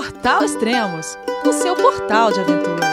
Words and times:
Portal 0.00 0.42
Extremos, 0.42 1.18
o 1.44 1.52
seu 1.52 1.76
portal 1.76 2.32
de 2.32 2.40
aventura. 2.40 2.86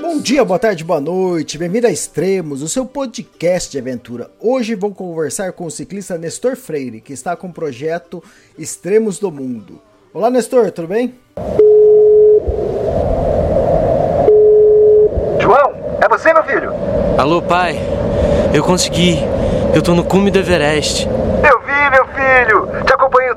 Bom 0.00 0.18
dia, 0.18 0.42
boa 0.42 0.58
tarde, 0.58 0.82
boa 0.82 0.98
noite, 0.98 1.58
bem-vindo 1.58 1.86
a 1.86 1.90
Extremos, 1.90 2.62
o 2.62 2.70
seu 2.70 2.86
podcast 2.86 3.70
de 3.70 3.78
aventura. 3.78 4.30
Hoje 4.40 4.74
vou 4.74 4.94
conversar 4.94 5.52
com 5.52 5.66
o 5.66 5.70
ciclista 5.70 6.16
Nestor 6.16 6.56
Freire, 6.56 7.02
que 7.02 7.12
está 7.12 7.36
com 7.36 7.48
o 7.48 7.52
projeto 7.52 8.24
Extremos 8.56 9.18
do 9.18 9.30
Mundo. 9.30 9.78
Olá, 10.14 10.30
Nestor, 10.30 10.70
tudo 10.70 10.88
bem? 10.88 11.14
João, 15.38 15.74
é 16.00 16.08
você, 16.08 16.32
meu 16.32 16.44
filho? 16.44 16.72
Alô, 17.18 17.42
pai. 17.42 17.78
Eu 18.54 18.64
consegui. 18.64 19.18
Eu 19.74 19.80
tô 19.80 19.94
no 19.94 20.04
cume 20.04 20.30
do 20.30 20.38
Everest. 20.38 21.06
Eu 21.06 21.60
vi, 21.60 21.90
meu 21.90 22.06
filho. 22.08 22.84
Te 22.84 22.92
acompanhei 22.92 23.32
o 23.32 23.36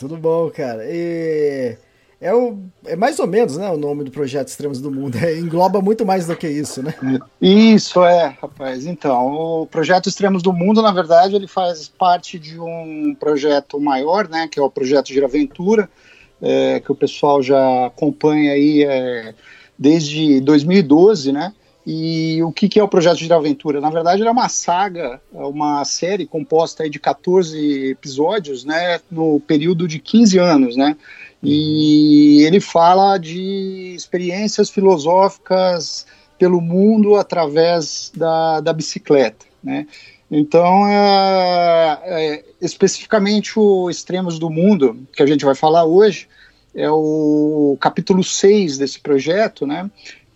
Tudo 0.00 0.16
bom, 0.16 0.48
cara. 0.50 0.82
E 0.86 1.76
é, 2.18 2.34
o, 2.34 2.58
é 2.86 2.96
mais 2.96 3.18
ou 3.18 3.26
menos 3.26 3.58
né, 3.58 3.70
o 3.70 3.76
nome 3.76 4.02
do 4.02 4.10
projeto 4.10 4.48
Extremos 4.48 4.80
do 4.80 4.90
Mundo. 4.90 5.18
É, 5.18 5.38
engloba 5.38 5.82
muito 5.82 6.06
mais 6.06 6.26
do 6.26 6.34
que 6.34 6.48
isso, 6.48 6.82
né? 6.82 6.94
Isso 7.40 8.02
é, 8.02 8.34
rapaz. 8.40 8.86
Então, 8.86 9.26
o 9.62 9.66
projeto 9.66 10.08
Extremos 10.08 10.42
do 10.42 10.54
Mundo, 10.54 10.80
na 10.80 10.90
verdade, 10.90 11.36
ele 11.36 11.46
faz 11.46 11.86
parte 11.86 12.38
de 12.38 12.58
um 12.58 13.14
projeto 13.20 13.78
maior, 13.78 14.26
né? 14.26 14.48
Que 14.50 14.58
é 14.58 14.62
o 14.62 14.70
projeto 14.70 15.08
Giraventura, 15.08 15.86
é, 16.40 16.80
que 16.80 16.90
o 16.90 16.94
pessoal 16.94 17.42
já 17.42 17.84
acompanha 17.84 18.52
aí 18.52 18.82
é, 18.82 19.34
desde 19.78 20.40
2012, 20.40 21.30
né? 21.30 21.52
E 21.86 22.42
o 22.42 22.52
que, 22.52 22.68
que 22.68 22.78
é 22.78 22.82
o 22.82 22.88
projeto 22.88 23.18
Giraventura? 23.18 23.80
Na 23.80 23.90
verdade, 23.90 24.20
ele 24.20 24.28
é 24.28 24.32
uma 24.32 24.48
saga, 24.48 25.20
uma 25.32 25.84
série 25.84 26.26
composta 26.26 26.88
de 26.88 26.98
14 26.98 27.90
episódios, 27.90 28.64
né? 28.64 29.00
No 29.10 29.40
período 29.40 29.88
de 29.88 29.98
15 29.98 30.38
anos, 30.38 30.76
né? 30.76 30.96
E 31.42 32.42
ele 32.42 32.60
fala 32.60 33.16
de 33.16 33.94
experiências 33.96 34.68
filosóficas 34.68 36.06
pelo 36.38 36.60
mundo 36.60 37.16
através 37.16 38.12
da, 38.14 38.60
da 38.60 38.72
bicicleta, 38.72 39.46
né? 39.62 39.86
Então, 40.30 40.86
é, 40.86 41.98
é, 42.04 42.44
especificamente 42.60 43.58
o 43.58 43.90
Extremos 43.90 44.38
do 44.38 44.48
Mundo, 44.48 45.06
que 45.12 45.22
a 45.22 45.26
gente 45.26 45.44
vai 45.44 45.56
falar 45.56 45.84
hoje, 45.84 46.28
é 46.74 46.88
o 46.88 47.76
capítulo 47.80 48.22
6 48.22 48.78
desse 48.78 49.00
projeto, 49.00 49.66
né? 49.66 49.90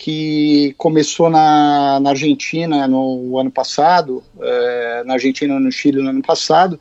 Que 0.05 0.74
começou 0.77 1.30
na, 1.30 1.98
na 1.98 2.10
Argentina 2.10 2.86
no 2.86 3.38
ano 3.38 3.50
passado, 3.50 4.22
é, 4.38 5.02
na 5.06 5.14
Argentina 5.14 5.58
no 5.58 5.72
Chile 5.72 6.02
no 6.02 6.11
ano 6.11 6.20
passado, 6.20 6.78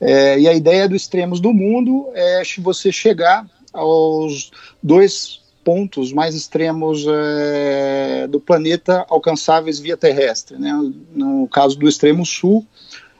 é, 0.00 0.40
e 0.40 0.48
a 0.48 0.54
ideia 0.54 0.88
do 0.88 0.96
Extremos 0.96 1.38
do 1.38 1.52
Mundo 1.52 2.08
é 2.14 2.40
você 2.62 2.90
chegar 2.90 3.46
aos 3.74 4.50
dois 4.82 5.42
pontos 5.62 6.14
mais 6.14 6.34
extremos 6.34 7.04
é, 7.06 8.26
do 8.26 8.40
planeta 8.40 9.04
alcançáveis 9.10 9.78
via 9.78 9.96
terrestre. 9.96 10.56
Né? 10.56 10.72
No 11.14 11.46
caso 11.48 11.78
do 11.78 11.86
extremo 11.86 12.24
sul 12.24 12.66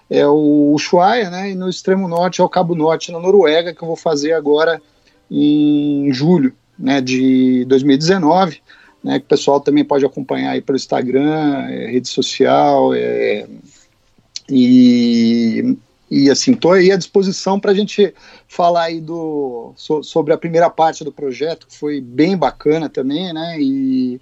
é 0.09 0.27
o 0.27 0.73
Ushuaia, 0.75 1.29
né? 1.29 1.51
e 1.51 1.55
no 1.55 1.69
extremo 1.69 2.09
norte 2.09 2.41
é 2.41 2.45
o 2.45 2.49
Cabo 2.49 2.75
Norte, 2.75 3.13
na 3.13 3.21
Noruega, 3.21 3.75
que 3.75 3.83
eu 3.83 3.89
vou 3.89 3.97
fazer 3.97 4.33
agora 4.33 4.81
em 5.31 6.11
julho 6.11 6.55
né, 6.79 7.03
de 7.03 7.67
2019. 7.67 8.63
Né, 9.03 9.19
que 9.19 9.25
o 9.25 9.29
pessoal 9.29 9.61
também 9.61 9.85
pode 9.85 10.05
acompanhar 10.05 10.53
aí 10.53 10.61
pelo 10.61 10.77
Instagram, 10.77 11.67
é, 11.69 11.91
rede 11.91 12.09
social, 12.09 12.95
é, 12.95 13.49
e 14.49 15.77
e 16.15 16.29
assim, 16.29 16.53
estou 16.53 16.73
aí 16.73 16.93
à 16.93 16.97
disposição 16.97 17.59
para 17.59 17.71
a 17.71 17.75
gente 17.75 18.13
falar 18.47 18.83
aí 18.83 19.01
do, 19.01 19.73
so, 19.77 20.03
sobre 20.03 20.35
a 20.35 20.37
primeira 20.37 20.69
parte 20.69 21.03
do 21.03 21.11
projeto, 21.11 21.67
que 21.67 21.75
foi 21.75 22.03
bem 22.03 22.37
bacana 22.37 22.87
também, 22.87 23.33
né? 23.33 23.57
E, 23.59 24.21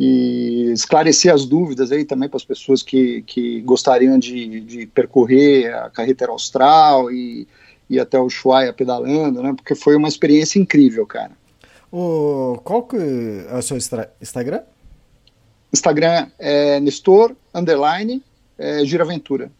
e 0.00 0.70
esclarecer 0.72 1.30
as 1.30 1.44
dúvidas 1.44 1.92
aí 1.92 2.06
também 2.06 2.30
para 2.30 2.38
as 2.38 2.44
pessoas 2.46 2.82
que, 2.82 3.20
que 3.26 3.60
gostariam 3.60 4.18
de, 4.18 4.60
de 4.60 4.86
percorrer 4.86 5.70
a 5.74 5.90
carretera 5.90 6.32
austral 6.32 7.12
e 7.12 7.46
ir 7.90 8.00
até 8.00 8.18
o 8.18 8.24
Ushuaia 8.24 8.72
pedalando, 8.72 9.42
né? 9.42 9.52
Porque 9.54 9.74
foi 9.74 9.96
uma 9.96 10.08
experiência 10.08 10.58
incrível, 10.58 11.06
cara. 11.06 11.32
O, 11.90 12.60
qual 12.64 12.82
que 12.82 12.96
é 12.96 13.56
o 13.56 13.62
seu 13.62 13.76
Instagram? 13.76 14.62
Instagram 15.72 16.28
é 16.38 16.80
Nestor, 16.80 17.34
underline, 17.54 18.22
é, 18.58 18.84
Giraventura. 18.84 19.50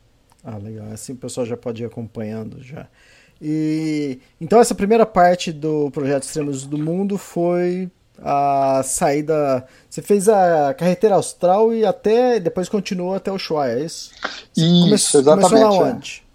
Ah, 0.45 0.57
legal. 0.57 0.87
Assim 0.93 1.13
o 1.13 1.17
pessoal 1.17 1.47
já 1.47 1.57
pode 1.57 1.83
ir 1.83 1.87
acompanhando 1.87 2.63
já. 2.63 2.87
E 3.41 4.19
então 4.41 4.61
essa 4.61 4.75
primeira 4.75 5.07
parte 5.07 5.53
do 5.53 5.91
projeto 5.91 6.25
Extremos 6.25 6.67
do 6.67 6.77
Mundo 6.77 7.17
foi 7.17 7.91
a 8.21 8.83
saída. 8.85 9.67
Você 9.89 10.03
fez 10.03 10.29
a 10.29 10.75
carreteira 10.75 11.15
austral 11.15 11.73
e 11.73 11.85
até 11.85 12.41
depois 12.41 12.69
continuou 12.69 13.15
até 13.15 13.31
o 13.31 13.37
Ushuaia, 13.37 13.79
é 13.79 13.85
isso? 13.85 14.11
Isso, 14.57 14.85
começou, 14.85 15.21
exatamente. 15.21 15.51
Começou 15.51 15.81
lá 15.81 15.89
onde? 15.89 16.23
É. 16.25 16.28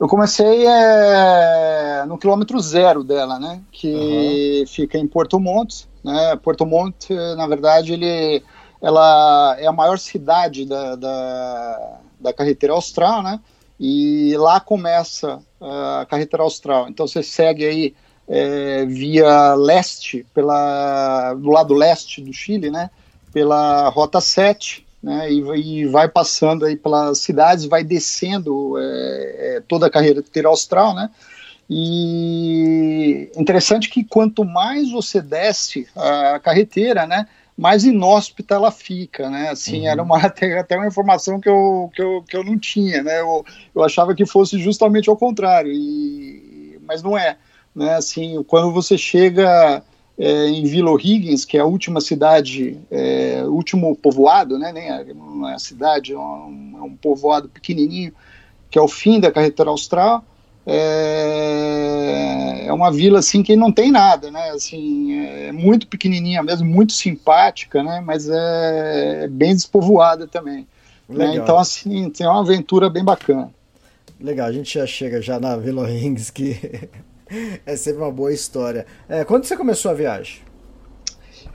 Eu 0.00 0.08
comecei 0.08 0.66
é, 0.66 2.04
no 2.08 2.16
quilômetro 2.16 2.58
zero 2.58 3.04
dela, 3.04 3.38
né? 3.38 3.60
Que 3.70 4.60
uhum. 4.60 4.66
fica 4.66 4.96
em 4.96 5.06
Porto 5.06 5.38
Monte. 5.38 5.86
Né? 6.02 6.36
Porto 6.42 6.64
Monte, 6.64 7.12
na 7.36 7.46
verdade, 7.46 7.92
ele, 7.92 8.42
ela 8.80 9.56
é 9.58 9.66
a 9.66 9.72
maior 9.72 9.98
cidade 9.98 10.64
da, 10.64 10.96
da 10.96 12.00
da 12.20 12.32
carretera 12.32 12.74
austral, 12.74 13.22
né? 13.22 13.40
E 13.78 14.36
lá 14.36 14.60
começa 14.60 15.40
a 15.60 16.06
carretera 16.08 16.42
austral. 16.42 16.88
Então 16.88 17.06
você 17.06 17.22
segue 17.22 17.64
aí 17.64 17.94
é, 18.28 18.84
via 18.84 19.54
leste, 19.54 20.26
pela, 20.34 21.34
do 21.34 21.50
lado 21.50 21.72
leste 21.72 22.20
do 22.20 22.32
Chile, 22.32 22.70
né? 22.70 22.90
Pela 23.32 23.88
Rota 23.88 24.20
7, 24.20 24.86
né? 25.02 25.32
E, 25.32 25.86
vai 25.86 26.08
passando 26.08 26.64
aí 26.64 26.76
pelas 26.76 27.18
cidades, 27.18 27.64
vai 27.64 27.82
descendo 27.82 28.76
é, 28.78 29.56
é 29.56 29.62
toda 29.66 29.86
a 29.86 29.90
carretera 29.90 30.48
austral, 30.48 30.94
né? 30.94 31.10
E 31.68 33.30
interessante 33.36 33.88
que 33.88 34.02
quanto 34.02 34.44
mais 34.44 34.90
você 34.90 35.20
desce 35.20 35.86
a 35.94 36.38
carreteira, 36.40 37.06
né? 37.06 37.26
mais 37.60 37.84
inóspita 37.84 38.54
ela 38.54 38.70
fica, 38.70 39.28
né? 39.28 39.50
Assim, 39.50 39.80
uhum. 39.80 39.88
era 39.88 40.02
uma, 40.02 40.16
até, 40.24 40.58
até 40.58 40.76
uma 40.78 40.86
informação 40.86 41.38
que 41.38 41.48
eu, 41.48 41.90
que 41.94 42.00
eu, 42.00 42.24
que 42.26 42.34
eu 42.34 42.42
não 42.42 42.58
tinha, 42.58 43.02
né? 43.02 43.20
Eu, 43.20 43.44
eu 43.74 43.84
achava 43.84 44.14
que 44.14 44.24
fosse 44.24 44.58
justamente 44.58 45.10
ao 45.10 45.16
contrário, 45.16 45.70
e, 45.70 46.80
mas 46.86 47.02
não 47.02 47.18
é. 47.18 47.36
Né? 47.74 47.94
Assim, 47.94 48.42
quando 48.44 48.72
você 48.72 48.96
chega 48.96 49.82
é, 50.20 50.48
em 50.48 50.64
Vila 50.64 50.90
O'Higgins, 50.90 51.46
que 51.46 51.56
é 51.56 51.60
a 51.60 51.64
última 51.64 51.98
cidade, 51.98 52.76
é, 52.90 53.42
último 53.46 53.96
povoado, 53.96 54.58
né? 54.58 54.70
Nem 54.70 54.90
é, 54.90 55.14
não 55.14 55.48
é 55.48 55.54
a 55.54 55.58
cidade, 55.58 56.12
é 56.12 56.18
um, 56.18 56.74
é 56.76 56.82
um 56.82 56.94
povoado 56.94 57.48
pequenininho, 57.48 58.12
que 58.70 58.78
é 58.78 58.82
o 58.82 58.86
fim 58.86 59.18
da 59.18 59.32
carretera 59.32 59.70
austral, 59.70 60.22
é, 60.66 62.66
é 62.66 62.72
uma 62.72 62.92
vila 62.92 63.20
assim 63.20 63.42
que 63.42 63.56
não 63.56 63.72
tem 63.72 63.90
nada, 63.90 64.30
né? 64.30 64.50
Assim, 64.50 65.18
é 65.18 65.52
muito 65.52 65.86
pequenininha 65.86 66.42
mesmo, 66.42 66.68
muito 66.68 66.92
simpática, 66.92 67.82
né? 67.82 68.02
Mas 68.04 68.28
é, 68.28 69.24
é 69.24 69.28
bem 69.28 69.54
despovoada 69.54 70.26
também. 70.26 70.66
Né? 71.08 71.34
Então 71.34 71.58
assim 71.58 72.10
tem 72.10 72.26
uma 72.26 72.40
aventura 72.40 72.90
bem 72.90 73.02
bacana. 73.02 73.50
Legal, 74.20 74.48
a 74.48 74.52
gente 74.52 74.78
já 74.78 74.86
chega 74.86 75.22
já 75.22 75.40
na 75.40 75.56
Vila 75.56 75.86
Rings 75.86 76.28
que 76.28 76.58
é 77.64 77.76
sempre 77.76 78.02
uma 78.02 78.10
boa 78.10 78.32
história. 78.32 78.86
É, 79.08 79.24
quando 79.24 79.44
você 79.44 79.56
começou 79.56 79.90
a 79.90 79.94
viagem? 79.94 80.42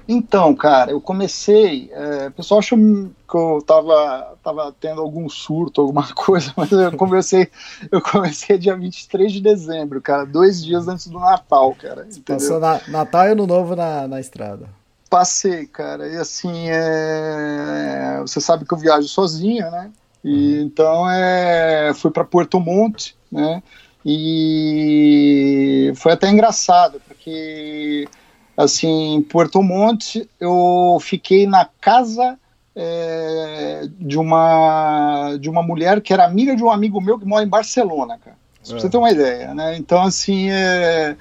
Então, 0.07 0.55
cara, 0.55 0.91
eu 0.91 1.01
comecei. 1.01 1.89
É, 1.91 2.27
o 2.27 2.31
pessoal 2.31 2.59
achou 2.59 2.77
que 2.77 3.35
eu 3.35 3.63
tava, 3.65 4.37
tava 4.43 4.75
tendo 4.79 5.01
algum 5.01 5.27
surto, 5.27 5.81
alguma 5.81 6.07
coisa, 6.13 6.53
mas 6.55 6.71
eu 6.71 6.91
comecei, 6.95 7.49
eu 7.91 8.01
comecei 8.01 8.57
dia 8.57 8.75
23 8.75 9.31
de 9.31 9.41
dezembro, 9.41 10.01
cara, 10.01 10.25
dois 10.25 10.63
dias 10.63 10.87
antes 10.87 11.07
do 11.07 11.19
Natal, 11.19 11.75
cara. 11.75 12.07
Passou 12.25 12.59
na, 12.59 12.79
Natal 12.87 13.25
e 13.25 13.31
Ano 13.31 13.47
Novo 13.47 13.75
na, 13.75 14.07
na 14.07 14.19
estrada. 14.19 14.69
Passei, 15.09 15.65
cara, 15.65 16.07
e 16.07 16.17
assim, 16.17 16.69
é, 16.69 18.19
você 18.21 18.39
sabe 18.39 18.65
que 18.65 18.73
eu 18.73 18.77
viajo 18.77 19.07
sozinho, 19.07 19.69
né? 19.71 19.91
E 20.23 20.57
uhum. 20.57 20.61
então 20.63 21.09
é, 21.09 21.93
fui 21.95 22.11
para 22.11 22.23
Porto 22.23 22.59
Monte, 22.59 23.15
né? 23.31 23.61
E 24.05 25.91
foi 25.95 26.11
até 26.11 26.29
engraçado, 26.29 27.01
porque 27.07 28.07
assim, 28.55 29.15
em 29.15 29.21
Puerto 29.21 29.63
Monte, 29.63 30.29
eu 30.39 30.97
fiquei 31.01 31.47
na 31.47 31.67
casa 31.81 32.37
é, 32.75 33.87
de 33.97 34.19
uma 34.19 35.37
de 35.39 35.49
uma 35.49 35.63
mulher 35.63 36.01
que 36.01 36.13
era 36.13 36.25
amiga 36.25 36.55
de 36.55 36.63
um 36.63 36.69
amigo 36.69 37.01
meu 37.01 37.17
que 37.17 37.25
mora 37.25 37.43
em 37.43 37.49
Barcelona, 37.49 38.19
cara. 38.23 38.37
É. 38.63 38.69
Pra 38.69 38.79
você 38.79 38.89
ter 38.89 38.97
uma 38.97 39.11
ideia, 39.11 39.53
né? 39.53 39.75
Então, 39.77 40.01
assim, 40.01 40.49
é, 40.51 41.15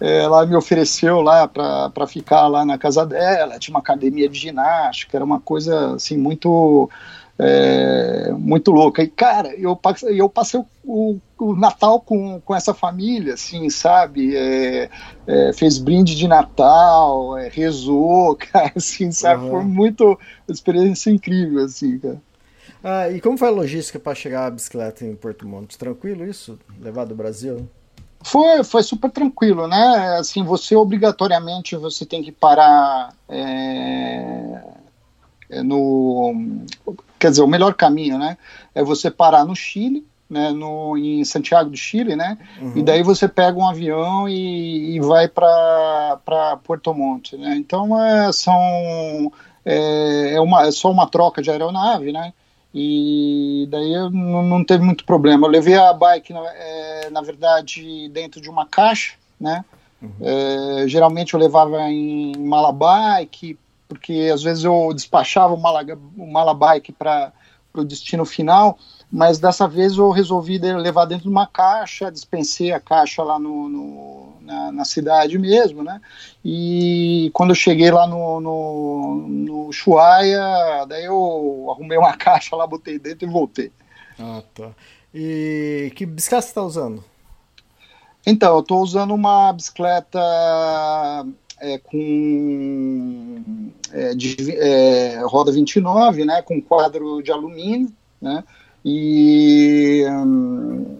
é 0.00 0.18
ela 0.18 0.44
me 0.44 0.56
ofereceu 0.56 1.22
lá 1.22 1.48
para 1.48 2.06
ficar 2.06 2.46
lá 2.48 2.64
na 2.66 2.76
casa 2.76 3.06
dela, 3.06 3.58
tinha 3.58 3.74
uma 3.74 3.80
academia 3.80 4.28
de 4.28 4.38
ginástica, 4.38 5.16
era 5.16 5.24
uma 5.24 5.40
coisa, 5.40 5.94
assim, 5.94 6.16
muito 6.16 6.90
é, 7.38 8.32
muito 8.32 8.70
louca. 8.70 9.02
E, 9.02 9.08
cara, 9.08 9.54
eu, 9.54 9.78
eu 10.04 10.28
passei 10.28 10.60
o, 10.84 11.18
o, 11.38 11.54
Natal 11.54 12.00
com, 12.00 12.40
com 12.40 12.54
essa 12.54 12.72
família, 12.72 13.34
assim, 13.34 13.68
sabe? 13.68 14.34
É, 14.36 14.88
é, 15.26 15.52
fez 15.52 15.78
brinde 15.78 16.14
de 16.14 16.26
Natal, 16.26 17.36
é, 17.36 17.48
rezou, 17.48 18.36
cara, 18.52 18.72
assim, 18.76 19.12
sabe? 19.12 19.44
Uhum. 19.44 19.50
Foi 19.50 19.64
muito 19.64 20.04
uma 20.04 20.52
experiência 20.52 21.10
incrível, 21.10 21.64
assim, 21.64 21.98
cara. 21.98 22.20
Ah, 22.82 23.10
e 23.10 23.20
como 23.20 23.36
foi 23.36 23.48
a 23.48 23.52
logística 23.52 23.98
para 23.98 24.14
chegar 24.14 24.46
a 24.46 24.50
bicicleta 24.50 25.04
em 25.04 25.14
Porto 25.14 25.46
Monte? 25.46 25.76
Tranquilo 25.76 26.24
isso? 26.24 26.58
Levar 26.80 27.04
do 27.04 27.14
Brasil? 27.14 27.68
Foi, 28.22 28.62
foi 28.64 28.82
super 28.82 29.10
tranquilo, 29.10 29.66
né? 29.66 30.16
Assim, 30.18 30.44
você 30.44 30.74
obrigatoriamente 30.76 31.76
você 31.76 32.06
tem 32.06 32.22
que 32.22 32.32
parar 32.32 33.12
é, 33.28 34.62
é 35.50 35.62
no 35.62 36.64
quer 37.18 37.30
dizer, 37.30 37.42
o 37.42 37.48
melhor 37.48 37.74
caminho, 37.74 38.18
né, 38.18 38.36
é 38.74 38.82
você 38.82 39.10
parar 39.10 39.44
no 39.44 39.54
Chile, 39.54 40.06
né, 40.28 40.50
no, 40.50 40.96
em 40.98 41.24
Santiago 41.24 41.70
do 41.70 41.76
Chile, 41.76 42.16
né, 42.16 42.36
uhum. 42.60 42.72
e 42.76 42.82
daí 42.82 43.02
você 43.02 43.28
pega 43.28 43.58
um 43.58 43.68
avião 43.68 44.28
e, 44.28 44.96
e 44.96 45.00
vai 45.00 45.28
para 45.28 46.58
Porto 46.64 46.92
Monte, 46.92 47.36
né, 47.36 47.54
então 47.56 48.00
é, 48.02 48.32
são, 48.32 49.32
é, 49.64 50.34
é, 50.34 50.40
uma, 50.40 50.66
é 50.66 50.70
só 50.70 50.90
uma 50.90 51.06
troca 51.06 51.40
de 51.40 51.50
aeronave, 51.50 52.12
né, 52.12 52.32
e 52.74 53.66
daí 53.70 53.94
não, 54.10 54.42
não 54.42 54.64
teve 54.64 54.84
muito 54.84 55.06
problema. 55.06 55.46
Eu 55.46 55.50
levei 55.50 55.76
a 55.78 55.94
bike, 55.94 56.34
é, 56.34 57.08
na 57.10 57.22
verdade, 57.22 58.10
dentro 58.10 58.38
de 58.38 58.50
uma 58.50 58.66
caixa, 58.66 59.14
né, 59.40 59.64
uhum. 60.02 60.10
é, 60.20 60.88
geralmente 60.88 61.32
eu 61.32 61.40
levava 61.40 61.80
em 61.88 62.36
mala 62.36 62.72
bike, 62.72 63.58
porque 63.88 64.30
às 64.32 64.42
vezes 64.42 64.64
eu 64.64 64.92
despachava 64.94 65.54
o, 65.54 65.60
mala, 65.60 65.84
o 66.16 66.26
malabike 66.26 66.92
para 66.92 67.32
o 67.74 67.84
destino 67.84 68.24
final, 68.24 68.78
mas 69.10 69.38
dessa 69.38 69.68
vez 69.68 69.96
eu 69.96 70.10
resolvi 70.10 70.58
levar 70.58 71.04
dentro 71.04 71.24
de 71.24 71.30
uma 71.30 71.46
caixa, 71.46 72.10
dispensei 72.10 72.72
a 72.72 72.80
caixa 72.80 73.22
lá 73.22 73.38
no, 73.38 73.68
no 73.68 74.32
na, 74.40 74.72
na, 74.72 74.84
cidade 74.84 75.38
mesmo, 75.38 75.82
né? 75.82 76.00
E 76.44 77.30
quando 77.32 77.50
eu 77.50 77.54
cheguei 77.54 77.90
lá 77.90 78.06
no, 78.06 78.40
no, 78.40 79.26
no 79.28 79.72
Chuaia, 79.72 80.84
daí 80.88 81.04
eu 81.04 81.68
arrumei 81.70 81.98
uma 81.98 82.14
caixa 82.18 82.56
lá, 82.56 82.66
botei 82.66 82.98
dentro 82.98 83.28
e 83.28 83.30
voltei. 83.30 83.70
Ah, 84.18 84.42
tá. 84.54 84.70
E 85.14 85.92
que 85.94 86.04
bicicleta 86.04 86.42
você 86.42 86.48
está 86.48 86.62
usando? 86.62 87.04
Então, 88.26 88.54
eu 88.54 88.60
estou 88.60 88.82
usando 88.82 89.14
uma 89.14 89.52
bicicleta 89.52 90.18
é, 91.60 91.78
com 91.78 93.42
é, 93.92 94.14
de, 94.14 94.36
é, 94.52 95.20
roda 95.24 95.50
29, 95.52 96.24
né, 96.24 96.42
com 96.42 96.60
quadro 96.60 97.22
de 97.22 97.32
alumínio, 97.32 97.90
né, 98.20 98.44
e 98.84 100.04
hum, 100.08 100.96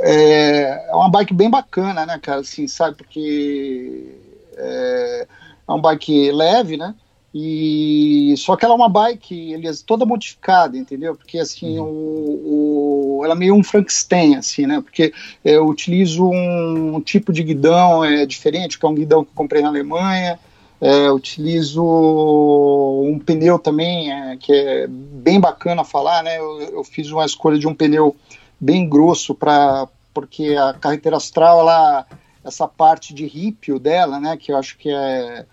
é, 0.00 0.88
é, 0.88 0.94
uma 0.94 1.10
bike 1.10 1.34
bem 1.34 1.50
bacana, 1.50 2.04
né, 2.06 2.18
cara, 2.20 2.40
assim, 2.40 2.66
sabe, 2.66 2.96
porque 2.96 4.16
é, 4.56 5.26
é 5.68 5.72
bike 5.80 6.32
leve, 6.32 6.76
né, 6.76 6.94
e 7.36 8.32
só 8.36 8.54
que 8.54 8.64
ela 8.64 8.74
é 8.74 8.76
uma 8.76 8.88
bike, 8.88 9.56
aliás, 9.56 9.82
toda 9.82 10.06
modificada, 10.06 10.78
entendeu? 10.78 11.16
Porque 11.16 11.40
assim, 11.40 11.80
uhum. 11.80 11.84
o, 11.84 13.18
o, 13.18 13.24
ela 13.24 13.34
é 13.34 13.36
meio 13.36 13.56
um 13.56 13.64
Frankenstein, 13.64 14.36
assim, 14.36 14.66
né? 14.66 14.80
Porque 14.80 15.12
eu 15.44 15.66
utilizo 15.66 16.30
um, 16.30 17.00
tipo 17.00 17.32
de 17.32 17.42
guidão 17.42 18.04
é, 18.04 18.24
diferente, 18.24 18.78
que 18.78 18.86
é 18.86 18.88
um 18.88 18.94
guidão 18.94 19.24
que 19.24 19.30
eu 19.30 19.34
comprei 19.34 19.60
na 19.60 19.68
Alemanha. 19.68 20.38
É, 20.80 21.10
utilizo 21.10 21.82
um 21.82 23.18
pneu 23.18 23.58
também, 23.58 24.12
é, 24.12 24.36
que 24.36 24.52
é 24.52 24.86
bem 24.86 25.40
bacana 25.40 25.82
falar, 25.82 26.22
né? 26.22 26.38
Eu, 26.38 26.60
eu, 26.60 26.84
fiz 26.84 27.10
uma 27.10 27.24
escolha 27.24 27.58
de 27.58 27.66
um 27.66 27.74
pneu 27.74 28.14
bem 28.60 28.88
grosso 28.88 29.34
para 29.34 29.88
porque 30.12 30.54
a 30.54 30.72
carreteira 30.74 31.16
astral, 31.16 31.58
ela, 31.58 32.06
essa 32.44 32.68
parte 32.68 33.12
de 33.12 33.26
rípio 33.26 33.80
dela, 33.80 34.20
né? 34.20 34.36
Que 34.36 34.52
eu 34.52 34.56
acho 34.56 34.78
que 34.78 34.88
é 34.88 35.44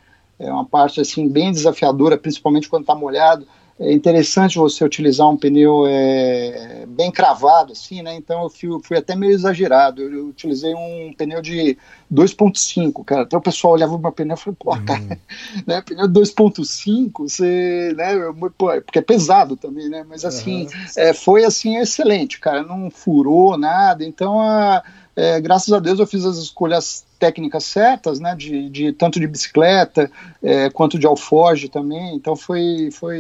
é 0.42 0.52
uma 0.52 0.66
parte 0.66 1.00
assim 1.00 1.30
bem 1.30 1.52
desafiadora, 1.52 2.18
principalmente 2.18 2.68
quando 2.68 2.84
está 2.84 2.96
molhado. 2.96 3.46
É 3.80 3.92
interessante 3.92 4.60
você 4.60 4.84
utilizar 4.86 5.28
um 5.28 5.36
pneu 5.36 5.86
é, 5.88 6.86
bem 6.88 7.12
cravado, 7.12 7.72
assim, 7.72 8.04
né? 8.04 8.14
Então 8.16 8.44
eu 8.44 8.50
fui, 8.50 8.70
fui, 8.84 8.98
até 8.98 9.16
meio 9.16 9.32
exagerado. 9.32 10.04
Eu 10.04 10.28
utilizei 10.28 10.74
um 10.76 11.12
pneu 11.18 11.42
de 11.42 11.76
2.5, 12.14 13.04
cara. 13.04 13.24
Até 13.24 13.36
o 13.36 13.42
pessoal 13.42 13.74
olhava 13.74 13.96
o 13.96 13.98
meu 13.98 14.12
pneu 14.12 14.36
e 14.36 14.40
falou, 14.40 14.58
pô, 14.60 14.76
uhum. 14.76 14.86
cara, 14.86 15.20
né? 15.66 15.82
Pneu 15.82 16.08
2.5, 16.08 17.12
você, 17.24 17.94
né? 17.98 18.14
Pô, 18.56 18.68
porque 18.82 19.00
é 19.00 19.02
pesado 19.02 19.56
também, 19.56 19.90
né? 19.90 20.06
Mas 20.08 20.26
assim, 20.26 20.66
uhum. 20.66 20.70
é, 20.98 21.14
foi 21.14 21.44
assim 21.44 21.78
excelente, 21.78 22.40
cara. 22.40 22.62
Não 22.62 22.92
furou 22.92 23.58
nada. 23.58 24.06
Então, 24.06 24.40
a, 24.40 24.84
é, 25.16 25.40
graças 25.42 25.72
a 25.74 25.80
Deus 25.80 26.00
eu 26.00 26.08
fiz 26.08 26.26
as 26.26 26.38
escolhas 26.38 27.06
técnicas 27.20 27.66
certas, 27.66 28.20
né, 28.20 28.36
de, 28.36 28.70
de 28.70 28.92
tanto 28.94 29.20
de 29.20 29.28
bicicleta 29.28 30.12
é, 30.42 30.70
quanto 30.70 30.98
de 30.98 31.06
alforge 31.06 31.70
também, 31.70 32.16
então 32.16 32.36
foi, 32.36 32.90
foi 32.92 33.20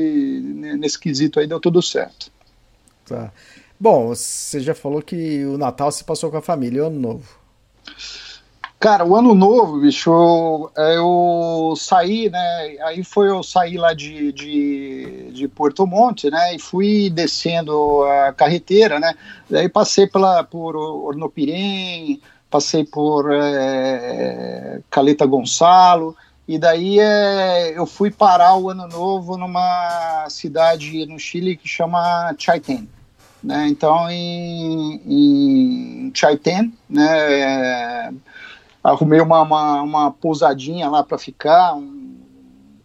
nesse 0.79 0.99
quesito 0.99 1.39
aí 1.39 1.47
deu 1.47 1.59
tudo 1.59 1.81
certo. 1.81 2.31
Tá. 3.05 3.31
Bom, 3.79 4.09
você 4.09 4.59
já 4.59 4.75
falou 4.75 5.01
que 5.01 5.43
o 5.45 5.57
Natal 5.57 5.91
se 5.91 6.03
passou 6.03 6.29
com 6.29 6.37
a 6.37 6.41
família 6.41 6.83
Ano 6.83 6.99
Novo. 6.99 7.41
Cara, 8.81 9.05
o 9.05 9.15
ano 9.15 9.35
novo, 9.35 9.79
bicho, 9.79 10.09
eu, 10.09 10.71
eu, 10.75 11.75
saí, 11.77 12.31
né? 12.31 12.77
Aí 12.81 13.03
foi 13.03 13.29
eu 13.29 13.43
saí 13.43 13.77
lá 13.77 13.93
de, 13.93 14.31
de, 14.31 15.29
de, 15.31 15.47
Porto 15.47 15.85
Monte, 15.85 16.31
né? 16.31 16.55
E 16.55 16.59
fui 16.59 17.07
descendo 17.11 18.01
a 18.05 18.33
carreteira, 18.33 18.99
né? 18.99 19.13
Daí 19.47 19.69
passei 19.69 20.07
pela, 20.07 20.43
por 20.43 20.75
Ornopirém, 20.75 22.19
passei 22.49 22.83
por 22.83 23.31
é, 23.31 24.79
Caleta 24.89 25.27
Gonçalo, 25.27 26.17
e 26.47 26.57
daí 26.57 26.99
é, 26.99 27.77
eu 27.77 27.85
fui 27.85 28.09
parar 28.09 28.55
o 28.57 28.67
ano 28.67 28.87
novo 28.87 29.37
numa 29.37 30.25
cidade 30.27 31.05
no 31.05 31.19
Chile 31.19 31.55
que 31.55 31.67
chama 31.67 32.33
Chaitén. 32.35 32.89
Né? 33.43 33.67
Então, 33.69 34.09
em, 34.09 35.01
em 35.05 36.11
Chaitén, 36.15 36.73
né, 36.89 37.31
é, 37.41 38.11
arrumei 38.83 39.21
uma, 39.21 39.41
uma, 39.41 39.81
uma 39.81 40.11
pousadinha 40.11 40.89
lá 40.89 41.03
para 41.03 41.17
ficar, 41.17 41.75
um, 41.75 42.15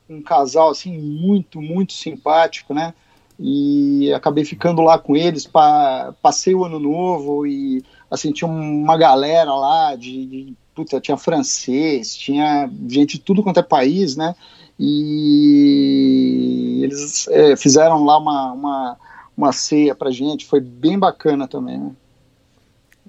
um 0.08 0.22
casal 0.22 0.70
assim 0.70 0.96
muito, 0.98 1.60
muito 1.60 1.92
simpático, 1.92 2.74
né? 2.74 2.94
E 3.38 4.12
acabei 4.14 4.44
ficando 4.44 4.82
lá 4.82 4.98
com 4.98 5.14
eles, 5.14 5.46
pa, 5.46 6.14
passei 6.22 6.54
o 6.54 6.64
ano 6.64 6.78
novo 6.78 7.46
e 7.46 7.84
assim, 8.10 8.32
tinha 8.32 8.48
uma 8.48 8.96
galera 8.96 9.52
lá 9.54 9.94
de, 9.94 10.26
de 10.26 10.54
puta, 10.74 11.00
tinha 11.00 11.16
francês, 11.16 12.16
tinha 12.16 12.70
gente 12.88 13.18
de 13.18 13.22
tudo 13.22 13.42
quanto 13.42 13.60
é 13.60 13.62
país, 13.62 14.16
né? 14.16 14.34
E 14.78 16.80
eles 16.84 17.28
é, 17.28 17.56
fizeram 17.56 18.04
lá 18.04 18.18
uma, 18.18 18.52
uma, 18.52 18.96
uma 19.36 19.52
ceia 19.52 19.94
pra 19.94 20.10
gente, 20.10 20.46
foi 20.46 20.60
bem 20.60 20.98
bacana 20.98 21.48
também, 21.48 21.78
né? 21.78 21.92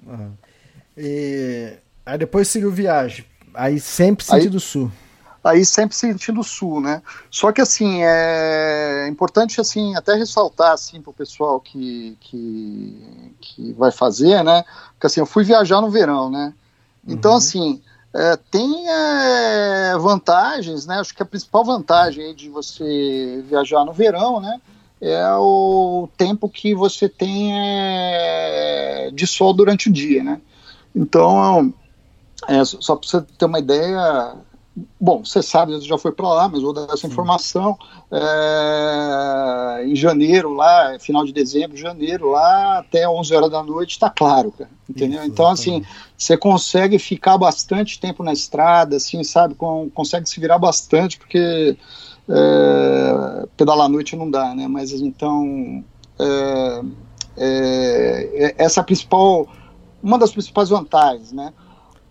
Uhum. 0.06 0.32
E 0.96 1.78
Aí 2.08 2.16
depois 2.16 2.48
seguiu 2.48 2.70
viagem. 2.70 3.26
Aí 3.52 3.78
sempre 3.78 4.24
sentido 4.24 4.56
aí, 4.56 4.60
sul. 4.60 4.90
Aí 5.44 5.62
sempre 5.62 5.94
sentido 5.94 6.42
sul, 6.42 6.80
né? 6.80 7.02
Só 7.30 7.52
que 7.52 7.60
assim, 7.60 8.02
é 8.02 9.06
importante 9.10 9.60
assim 9.60 9.94
até 9.94 10.14
ressaltar 10.14 10.72
assim 10.72 11.02
para 11.02 11.10
o 11.10 11.14
pessoal 11.14 11.60
que, 11.60 12.16
que, 12.18 13.34
que 13.38 13.72
vai 13.74 13.92
fazer, 13.92 14.42
né? 14.42 14.64
Porque 14.92 15.06
assim, 15.06 15.20
eu 15.20 15.26
fui 15.26 15.44
viajar 15.44 15.82
no 15.82 15.90
verão, 15.90 16.30
né? 16.30 16.54
Então, 17.06 17.32
uhum. 17.32 17.36
assim, 17.36 17.82
é, 18.14 18.38
tem 18.50 18.88
é, 18.88 19.98
vantagens, 19.98 20.86
né? 20.86 21.00
Acho 21.00 21.14
que 21.14 21.22
a 21.22 21.26
principal 21.26 21.62
vantagem 21.62 22.34
de 22.34 22.48
você 22.48 23.44
viajar 23.46 23.84
no 23.84 23.92
verão, 23.92 24.40
né? 24.40 24.58
É 24.98 25.30
o 25.34 26.08
tempo 26.16 26.48
que 26.48 26.74
você 26.74 27.06
tem 27.06 27.52
é, 27.52 29.10
de 29.12 29.26
sol 29.26 29.52
durante 29.52 29.90
o 29.90 29.92
dia, 29.92 30.24
né? 30.24 30.40
Então, 30.94 31.72
é, 32.46 32.64
só 32.64 32.96
para 32.96 33.08
você 33.08 33.22
ter 33.36 33.44
uma 33.46 33.58
ideia, 33.58 34.36
bom, 35.00 35.24
você 35.24 35.42
sabe, 35.42 35.80
já 35.80 35.98
foi 35.98 36.12
para 36.12 36.28
lá, 36.28 36.48
mas 36.48 36.62
vou 36.62 36.72
dar 36.72 36.92
essa 36.92 37.06
informação. 37.06 37.76
É, 38.12 39.84
em 39.86 39.96
janeiro, 39.96 40.54
lá, 40.54 40.96
final 41.00 41.24
de 41.24 41.32
dezembro, 41.32 41.76
janeiro, 41.76 42.30
lá 42.30 42.78
até 42.78 43.08
11 43.08 43.34
horas 43.34 43.50
da 43.50 43.62
noite, 43.62 43.92
está 43.92 44.08
claro, 44.08 44.52
cara, 44.52 44.70
entendeu? 44.88 45.20
Isso, 45.20 45.28
então, 45.28 45.48
assim, 45.48 45.84
você 46.16 46.36
consegue 46.36 46.98
ficar 46.98 47.36
bastante 47.36 47.98
tempo 47.98 48.22
na 48.22 48.32
estrada, 48.32 48.96
assim, 48.96 49.24
sabe? 49.24 49.54
Com, 49.54 49.90
consegue 49.90 50.28
se 50.28 50.38
virar 50.38 50.58
bastante, 50.58 51.18
porque 51.18 51.76
é, 52.28 53.46
pedalar 53.56 53.86
à 53.86 53.88
noite 53.88 54.14
não 54.14 54.30
dá, 54.30 54.54
né? 54.54 54.68
Mas 54.68 54.92
então, 54.92 55.84
é, 56.18 56.82
é, 57.36 58.54
essa 58.58 58.80
é 58.80 58.82
a 58.82 58.84
principal, 58.84 59.48
uma 60.02 60.18
das 60.18 60.32
principais 60.32 60.68
vantagens, 60.68 61.32
né? 61.32 61.52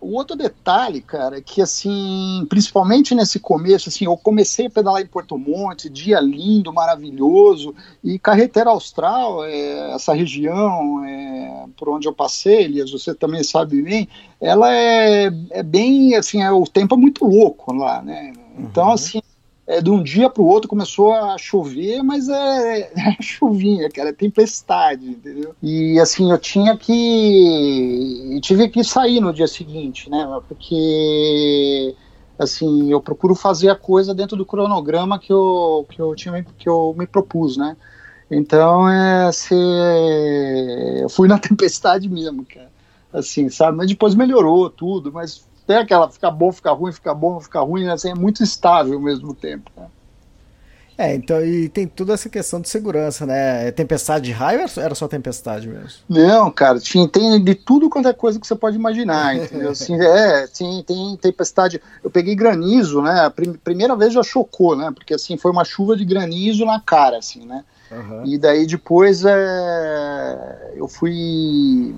O 0.00 0.14
outro 0.14 0.36
detalhe, 0.36 1.00
cara, 1.00 1.38
é 1.38 1.40
que 1.40 1.60
assim, 1.60 2.46
principalmente 2.48 3.14
nesse 3.14 3.40
começo, 3.40 3.88
assim, 3.88 4.04
eu 4.04 4.16
comecei 4.16 4.66
a 4.66 4.70
pedalar 4.70 5.02
em 5.02 5.06
Porto 5.06 5.36
Monte, 5.36 5.88
dia 5.88 6.20
lindo, 6.20 6.72
maravilhoso, 6.72 7.74
e 8.02 8.18
Carreteira 8.18 8.70
Austral, 8.70 9.44
é, 9.44 9.94
essa 9.94 10.14
região 10.14 11.04
é, 11.04 11.64
por 11.76 11.88
onde 11.88 12.06
eu 12.06 12.12
passei, 12.12 12.64
Elias, 12.64 12.92
você 12.92 13.14
também 13.14 13.42
sabe 13.42 13.82
bem, 13.82 14.08
ela 14.40 14.72
é, 14.72 15.32
é 15.50 15.62
bem, 15.62 16.14
assim, 16.14 16.42
é, 16.42 16.50
o 16.52 16.64
tempo 16.64 16.94
é 16.94 16.98
muito 16.98 17.24
louco 17.24 17.74
lá, 17.74 18.00
né? 18.00 18.32
Então, 18.58 18.86
uhum. 18.86 18.92
assim, 18.92 19.20
é, 19.68 19.82
de 19.82 19.90
um 19.90 20.02
dia 20.02 20.30
para 20.30 20.42
o 20.42 20.46
outro 20.46 20.66
começou 20.66 21.12
a 21.12 21.36
chover, 21.36 22.02
mas 22.02 22.26
é, 22.26 22.90
é 22.96 23.22
chuvinha, 23.22 23.90
cara, 23.90 24.08
é 24.08 24.12
tempestade, 24.14 25.06
entendeu? 25.06 25.54
E 25.62 26.00
assim, 26.00 26.32
eu 26.32 26.38
tinha 26.38 26.74
que. 26.74 28.40
Tive 28.42 28.70
que 28.70 28.82
sair 28.82 29.20
no 29.20 29.32
dia 29.32 29.46
seguinte, 29.46 30.08
né? 30.08 30.26
Porque 30.48 31.94
assim, 32.38 32.90
eu 32.90 33.00
procuro 33.00 33.34
fazer 33.34 33.68
a 33.68 33.76
coisa 33.76 34.14
dentro 34.14 34.36
do 34.36 34.46
cronograma 34.46 35.18
que 35.18 35.32
eu, 35.32 35.84
que 35.90 36.00
eu, 36.00 36.14
tinha, 36.14 36.42
que 36.56 36.68
eu 36.68 36.94
me 36.96 37.06
propus, 37.06 37.58
né? 37.58 37.76
Então, 38.30 38.88
é, 38.88 39.30
se, 39.32 39.54
eu 41.02 41.08
fui 41.10 41.28
na 41.28 41.36
tempestade 41.38 42.08
mesmo, 42.08 42.44
cara. 42.46 42.70
Assim, 43.12 43.48
sabe? 43.50 43.76
Mas 43.76 43.88
depois 43.88 44.14
melhorou 44.14 44.70
tudo, 44.70 45.10
mas 45.12 45.47
tem 45.68 45.76
aquela 45.76 46.08
ficar 46.08 46.30
bom, 46.30 46.50
ficar 46.50 46.72
ruim, 46.72 46.90
ficar 46.90 47.12
bom, 47.12 47.38
ficar 47.38 47.60
ruim, 47.60 47.84
né? 47.84 47.92
assim, 47.92 48.10
é 48.10 48.14
muito 48.14 48.42
estável 48.42 48.94
ao 48.94 49.00
mesmo 49.00 49.34
tempo. 49.34 49.70
Né? 49.76 49.86
É, 50.96 51.14
então, 51.14 51.44
e 51.44 51.68
tem 51.68 51.86
toda 51.86 52.14
essa 52.14 52.28
questão 52.30 52.58
de 52.58 52.70
segurança, 52.70 53.26
né? 53.26 53.68
É 53.68 53.70
tempestade 53.70 54.24
de 54.24 54.32
raio 54.32 54.62
ou 54.62 54.82
era 54.82 54.94
só 54.94 55.06
tempestade 55.06 55.68
mesmo? 55.68 56.00
Não, 56.08 56.50
cara, 56.50 56.80
tinha, 56.80 57.06
tem 57.06 57.44
de 57.44 57.54
tudo 57.54 57.90
quanto 57.90 58.08
é 58.08 58.14
coisa 58.14 58.40
que 58.40 58.46
você 58.46 58.56
pode 58.56 58.76
imaginar, 58.76 59.36
entendeu? 59.36 59.70
Assim, 59.70 59.94
é, 60.00 60.46
tem, 60.48 60.82
tem 60.82 61.16
tempestade. 61.18 61.80
Eu 62.02 62.10
peguei 62.10 62.34
granizo, 62.34 63.02
né? 63.02 63.26
A 63.26 63.30
prim, 63.30 63.52
primeira 63.52 63.94
vez 63.94 64.14
já 64.14 64.22
chocou, 64.22 64.74
né? 64.74 64.90
Porque 64.92 65.12
assim, 65.14 65.36
foi 65.36 65.52
uma 65.52 65.64
chuva 65.64 65.94
de 65.94 66.04
granizo 66.04 66.64
na 66.64 66.80
cara, 66.80 67.18
assim, 67.18 67.44
né? 67.44 67.62
Uhum. 67.92 68.24
E 68.24 68.38
daí 68.38 68.66
depois 68.66 69.22
é, 69.24 70.72
eu 70.74 70.88
fui 70.88 71.94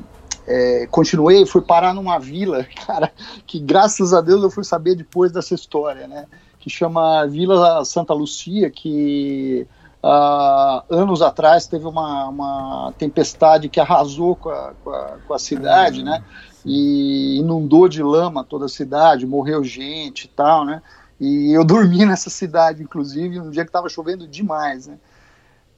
é, 0.46 0.86
continuei, 0.90 1.44
fui 1.46 1.62
parar 1.62 1.94
numa 1.94 2.18
vila, 2.18 2.66
cara, 2.86 3.12
que 3.46 3.58
graças 3.58 4.12
a 4.12 4.20
Deus 4.20 4.42
eu 4.42 4.50
fui 4.50 4.64
saber 4.64 4.94
depois 4.94 5.32
dessa 5.32 5.54
história, 5.54 6.06
né? 6.06 6.26
Que 6.58 6.68
chama 6.68 7.26
Vila 7.26 7.84
Santa 7.84 8.12
Lucia, 8.12 8.70
que 8.70 9.66
uh, 10.02 10.82
anos 10.90 11.22
atrás 11.22 11.66
teve 11.66 11.86
uma, 11.86 12.28
uma 12.28 12.94
tempestade 12.98 13.68
que 13.68 13.80
arrasou 13.80 14.36
com 14.36 14.50
a, 14.50 14.72
com 14.82 14.90
a, 14.90 15.16
com 15.26 15.34
a 15.34 15.38
cidade, 15.38 16.02
né? 16.02 16.22
E 16.64 17.38
inundou 17.38 17.88
de 17.88 18.02
lama 18.02 18.44
toda 18.44 18.66
a 18.66 18.68
cidade, 18.68 19.26
morreu 19.26 19.64
gente 19.64 20.24
e 20.24 20.28
tal, 20.28 20.64
né? 20.64 20.82
E 21.18 21.52
eu 21.52 21.64
dormi 21.64 22.04
nessa 22.04 22.30
cidade, 22.30 22.82
inclusive, 22.82 23.40
um 23.40 23.50
dia 23.50 23.64
que 23.64 23.70
estava 23.70 23.88
chovendo 23.88 24.26
demais, 24.26 24.86
né? 24.86 24.98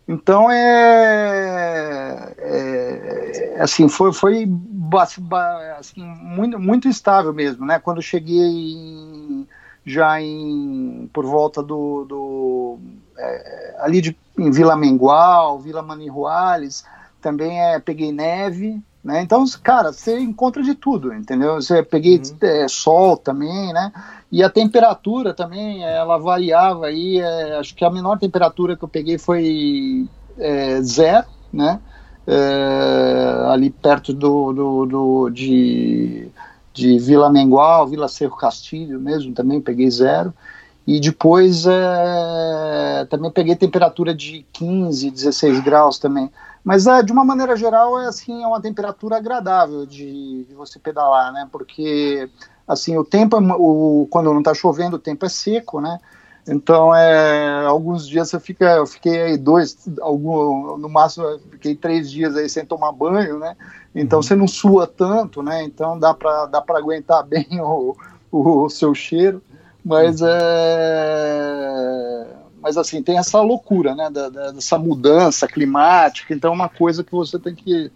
Então 0.06 0.50
é, 0.50 2.34
é, 2.38 3.56
assim 3.60 3.88
foi 3.88 4.12
foi 4.12 4.48
assim, 5.78 6.02
muito 6.02 6.58
muito 6.58 6.88
estável 6.88 7.32
mesmo, 7.32 7.64
né? 7.64 7.78
Quando 7.78 7.98
eu 7.98 8.02
cheguei 8.02 8.36
em, 8.36 9.46
já 9.84 10.20
em 10.20 11.08
por 11.12 11.24
volta 11.24 11.62
do, 11.62 12.04
do 12.04 12.78
é, 13.16 13.76
ali 13.80 14.00
de, 14.00 14.16
em 14.38 14.50
Vila 14.50 14.76
Mengual, 14.76 15.60
Vila 15.60 15.82
Manirruales, 15.82 16.84
também 17.20 17.60
é, 17.60 17.78
peguei 17.78 18.10
neve, 18.10 18.82
né? 19.02 19.20
Então, 19.20 19.44
cara, 19.62 19.92
você 19.92 20.18
encontra 20.20 20.62
de 20.62 20.74
tudo, 20.74 21.12
entendeu? 21.12 21.56
Você 21.56 21.82
peguei 21.82 22.18
uhum. 22.18 22.36
é, 22.40 22.68
sol 22.68 23.16
também, 23.16 23.72
né? 23.72 23.92
E 24.30 24.42
a 24.42 24.50
temperatura 24.50 25.34
também, 25.34 25.82
ela 25.82 26.18
variava 26.18 26.86
aí. 26.86 27.18
É, 27.18 27.58
acho 27.58 27.74
que 27.74 27.84
a 27.84 27.90
menor 27.90 28.18
temperatura 28.18 28.76
que 28.76 28.84
eu 28.84 28.88
peguei 28.88 29.18
foi 29.18 30.06
é, 30.38 30.80
zero, 30.82 31.26
né? 31.52 31.80
É, 32.24 33.46
ali 33.48 33.70
perto 33.70 34.12
do, 34.12 34.52
do, 34.52 34.86
do, 34.86 35.30
de, 35.30 36.28
de 36.72 36.98
Vila 37.00 37.28
Mengual, 37.28 37.88
Vila 37.88 38.06
Cerro 38.06 38.36
Castilho 38.36 39.00
mesmo, 39.00 39.34
também 39.34 39.60
peguei 39.60 39.90
zero. 39.90 40.32
E 40.86 41.00
depois 41.00 41.64
é, 41.66 43.06
também 43.10 43.30
peguei 43.30 43.56
temperatura 43.56 44.14
de 44.14 44.44
15, 44.52 45.10
16 45.10 45.60
graus 45.60 45.98
também. 45.98 46.30
Mas 46.64 46.86
é, 46.86 47.02
de 47.02 47.12
uma 47.12 47.24
maneira 47.24 47.56
geral 47.56 47.98
é 47.98 48.06
assim, 48.06 48.42
é 48.42 48.46
uma 48.46 48.60
temperatura 48.60 49.16
agradável 49.16 49.84
de, 49.84 50.44
de 50.44 50.54
você 50.54 50.78
pedalar, 50.78 51.32
né? 51.32 51.48
Porque 51.50 52.28
assim, 52.66 52.96
o 52.96 53.04
tempo, 53.04 53.36
é 53.36 53.40
o, 53.58 54.06
quando 54.10 54.32
não 54.32 54.38
está 54.38 54.54
chovendo, 54.54 54.96
o 54.96 55.00
tempo 55.00 55.26
é 55.26 55.28
seco, 55.28 55.80
né? 55.80 55.98
Então, 56.48 56.94
é, 56.94 57.66
alguns 57.66 58.06
dias 58.08 58.32
eu, 58.32 58.40
fica, 58.40 58.64
eu 58.76 58.86
fiquei 58.86 59.22
aí 59.22 59.38
dois, 59.38 59.88
algum, 60.00 60.76
no 60.76 60.88
máximo 60.88 61.38
fiquei 61.52 61.76
três 61.76 62.10
dias 62.10 62.36
aí 62.36 62.48
sem 62.48 62.64
tomar 62.64 62.90
banho, 62.92 63.38
né? 63.38 63.56
Então 63.94 64.18
uhum. 64.18 64.22
você 64.22 64.34
não 64.34 64.48
sua 64.48 64.86
tanto, 64.86 65.42
né? 65.42 65.62
Então 65.62 65.98
dá 65.98 66.12
para 66.12 66.46
dá 66.46 66.60
para 66.60 66.78
aguentar 66.78 67.22
bem 67.26 67.46
o, 67.60 67.96
o, 68.30 68.64
o, 68.64 68.70
seu 68.70 68.94
cheiro, 68.94 69.40
mas 69.84 70.20
uhum. 70.20 70.28
é 70.30 72.26
mas 72.62 72.78
assim, 72.78 73.02
tem 73.02 73.18
essa 73.18 73.40
loucura, 73.40 73.94
né, 73.94 74.08
da, 74.08 74.28
da, 74.28 74.52
dessa 74.52 74.78
mudança 74.78 75.48
climática, 75.48 76.32
então 76.32 76.52
é 76.52 76.54
uma 76.54 76.68
coisa 76.68 77.02
que 77.02 77.10
você 77.10 77.36
tem 77.38 77.54
que 77.56 77.90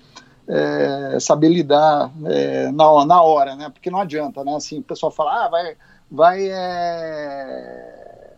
é, 0.48 1.18
saber 1.20 1.48
lidar 1.48 2.10
é, 2.24 2.72
na, 2.72 3.06
na 3.06 3.22
hora, 3.22 3.54
né, 3.54 3.70
porque 3.70 3.90
não 3.90 4.00
adianta, 4.00 4.42
né, 4.42 4.56
assim, 4.56 4.80
o 4.80 4.82
pessoal 4.82 5.12
fala, 5.12 5.44
ah, 5.44 5.48
vai, 5.48 5.76
vai 6.10 6.48
é, 6.48 8.32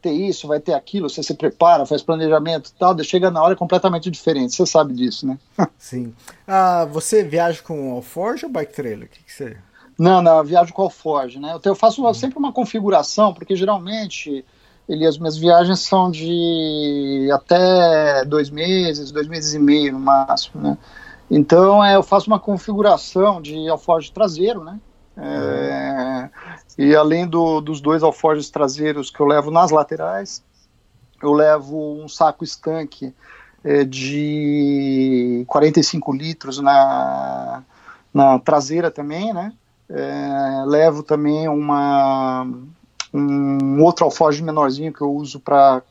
ter 0.00 0.12
isso, 0.12 0.46
vai 0.46 0.60
ter 0.60 0.72
aquilo, 0.72 1.10
você 1.10 1.20
se 1.20 1.34
prepara, 1.34 1.84
faz 1.84 2.00
planejamento 2.00 2.70
e 2.70 2.78
tal, 2.78 2.96
chega 3.02 3.28
na 3.28 3.42
hora 3.42 3.54
é 3.54 3.56
completamente 3.56 4.08
diferente, 4.08 4.54
você 4.54 4.64
sabe 4.64 4.94
disso, 4.94 5.26
né. 5.26 5.36
Sim. 5.76 6.14
Ah, 6.46 6.84
você 6.84 7.24
viaja 7.24 7.60
com 7.60 7.92
Alforge 7.92 8.46
ou 8.46 8.52
bike 8.52 8.72
trailer? 8.72 9.08
O 9.08 9.10
que, 9.10 9.24
que 9.24 9.32
você... 9.32 9.56
Não, 9.98 10.22
não, 10.22 10.38
eu 10.38 10.44
viajo 10.44 10.72
com 10.72 10.82
Alforge, 10.82 11.40
né, 11.40 11.58
eu 11.64 11.74
faço 11.74 12.14
sempre 12.14 12.38
uma 12.38 12.52
configuração, 12.52 13.34
porque 13.34 13.56
geralmente 13.56 14.44
ele, 14.92 15.06
as 15.06 15.16
minhas 15.16 15.38
viagens 15.38 15.80
são 15.80 16.10
de 16.10 17.28
até 17.32 18.24
dois 18.26 18.50
meses, 18.50 19.10
dois 19.10 19.26
meses 19.26 19.54
e 19.54 19.58
meio 19.58 19.94
no 19.94 20.00
máximo, 20.00 20.62
né? 20.62 20.78
Então 21.30 21.82
é, 21.82 21.96
eu 21.96 22.02
faço 22.02 22.26
uma 22.26 22.38
configuração 22.38 23.40
de 23.40 23.68
alforje 23.68 24.12
traseiro, 24.12 24.62
né? 24.62 24.78
É, 25.16 26.30
e 26.76 26.94
além 26.94 27.26
do, 27.26 27.60
dos 27.60 27.80
dois 27.80 28.02
alforjes 28.02 28.50
traseiros 28.50 29.10
que 29.10 29.20
eu 29.20 29.26
levo 29.26 29.50
nas 29.50 29.70
laterais, 29.70 30.44
eu 31.22 31.32
levo 31.32 32.02
um 32.02 32.08
saco 32.08 32.44
estanque 32.44 33.14
é, 33.64 33.84
de 33.84 35.44
45 35.46 36.12
litros 36.12 36.58
na, 36.58 37.62
na 38.12 38.38
traseira 38.38 38.90
também, 38.90 39.32
né? 39.32 39.52
É, 39.88 40.64
levo 40.66 41.02
também 41.02 41.48
uma 41.48 42.46
um 43.12 43.82
outro 43.82 44.04
alforje 44.04 44.42
menorzinho 44.42 44.92
que 44.92 45.02
eu 45.02 45.12
uso 45.12 45.38
para 45.38 45.82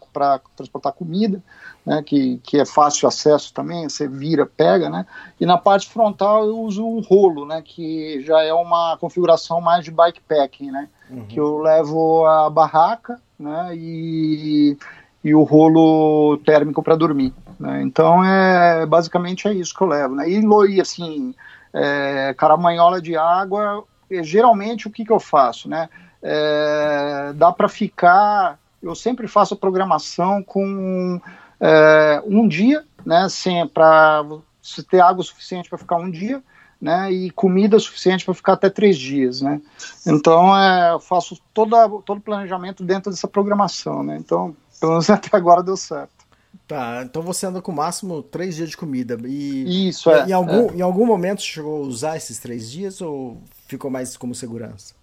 transportar 0.55 0.93
comida, 0.93 1.41
né, 1.85 2.01
que, 2.03 2.39
que 2.43 2.59
é 2.59 2.65
fácil 2.65 3.07
acesso 3.07 3.53
também, 3.53 3.87
você 3.87 4.07
vira, 4.07 4.45
pega, 4.45 4.89
né, 4.89 5.05
e 5.39 5.45
na 5.45 5.57
parte 5.57 5.89
frontal 5.89 6.45
eu 6.45 6.59
uso 6.59 6.85
um 6.85 6.99
rolo, 6.99 7.45
né, 7.45 7.61
que 7.63 8.21
já 8.21 8.41
é 8.43 8.53
uma 8.53 8.97
configuração 8.97 9.61
mais 9.61 9.83
de 9.83 9.91
bikepacking, 9.91 10.71
né, 10.71 10.89
uhum. 11.09 11.25
que 11.27 11.39
eu 11.39 11.59
levo 11.59 12.25
a 12.25 12.49
barraca, 12.49 13.19
né, 13.37 13.71
e, 13.75 14.77
e 15.23 15.33
o 15.33 15.43
rolo 15.43 16.37
térmico 16.37 16.83
para 16.83 16.95
dormir, 16.95 17.33
né, 17.59 17.81
então 17.83 18.23
é, 18.23 18.85
basicamente 18.85 19.47
é 19.47 19.53
isso 19.53 19.73
que 19.73 19.81
eu 19.81 19.87
levo, 19.87 20.15
né, 20.15 20.29
e, 20.29 20.41
e 20.69 20.81
assim, 20.81 21.33
é, 21.73 22.33
caramanhola 22.35 23.01
de 23.01 23.15
água, 23.15 23.83
geralmente 24.21 24.87
o 24.87 24.91
que 24.91 25.05
que 25.05 25.11
eu 25.11 25.19
faço, 25.19 25.67
né, 25.67 25.89
é, 26.21 27.33
dá 27.35 27.51
para 27.51 27.67
ficar. 27.67 28.59
Eu 28.81 28.95
sempre 28.95 29.27
faço 29.27 29.53
a 29.53 29.57
programação 29.57 30.43
com 30.43 31.19
é, 31.59 32.21
um 32.25 32.47
dia, 32.47 32.83
né, 33.05 33.27
para 33.73 34.23
você 34.61 34.83
ter 34.83 34.99
água 34.99 35.23
suficiente 35.23 35.69
para 35.69 35.77
ficar 35.77 35.97
um 35.97 36.09
dia, 36.09 36.41
né, 36.81 37.11
e 37.11 37.29
comida 37.29 37.77
suficiente 37.77 38.25
para 38.25 38.33
ficar 38.33 38.53
até 38.53 38.69
três 38.69 38.97
dias, 38.97 39.41
né. 39.41 39.61
Então, 40.05 40.57
é, 40.57 40.93
eu 40.93 40.99
faço 40.99 41.39
toda, 41.53 41.87
todo 42.03 42.17
o 42.17 42.21
planejamento 42.21 42.83
dentro 42.83 43.11
dessa 43.11 43.27
programação, 43.27 44.01
né. 44.03 44.17
Então, 44.17 44.55
pelo 44.79 44.93
menos 44.93 45.09
até 45.11 45.35
agora 45.37 45.61
deu 45.61 45.77
certo. 45.77 46.21
Tá, 46.67 47.01
então 47.03 47.21
você 47.21 47.45
anda 47.45 47.61
com 47.61 47.71
o 47.71 47.75
máximo 47.75 48.23
três 48.23 48.55
dias 48.55 48.69
de 48.69 48.77
comida. 48.77 49.17
E 49.25 49.89
Isso, 49.89 50.09
é. 50.09 50.29
Em 50.29 50.31
algum, 50.31 50.69
é. 50.69 50.75
em 50.75 50.81
algum 50.81 51.05
momento 51.05 51.41
chegou 51.41 51.83
a 51.83 51.87
usar 51.87 52.17
esses 52.17 52.39
três 52.39 52.71
dias 52.71 53.01
ou 53.01 53.41
ficou 53.67 53.91
mais 53.91 54.15
como 54.15 54.33
segurança? 54.33 54.93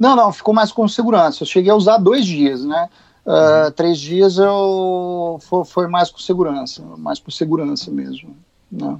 Não, 0.00 0.16
não, 0.16 0.32
ficou 0.32 0.54
mais 0.54 0.72
como 0.72 0.88
segurança. 0.88 1.42
Eu 1.42 1.46
cheguei 1.46 1.70
a 1.70 1.74
usar 1.74 1.98
dois 1.98 2.24
dias, 2.24 2.64
né? 2.64 2.88
Uh, 3.26 3.66
uhum. 3.66 3.70
Três 3.72 3.98
dias 3.98 4.38
eu 4.38 5.38
foi, 5.42 5.64
foi, 5.66 5.86
mais 5.86 6.10
com 6.10 6.18
segurança, 6.18 6.82
mais 6.96 7.20
por 7.20 7.30
segurança 7.30 7.90
mesmo. 7.90 8.34
Né? 8.72 8.96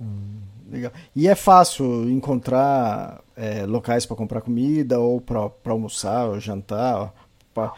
Hum, 0.00 0.38
legal. 0.70 0.92
E 1.16 1.26
é 1.26 1.34
fácil 1.34 2.08
encontrar 2.08 3.20
é, 3.36 3.66
locais 3.66 4.06
para 4.06 4.16
comprar 4.16 4.40
comida 4.40 5.00
ou 5.00 5.20
para 5.20 5.50
almoçar 5.66 6.28
ou 6.28 6.38
jantar? 6.38 7.12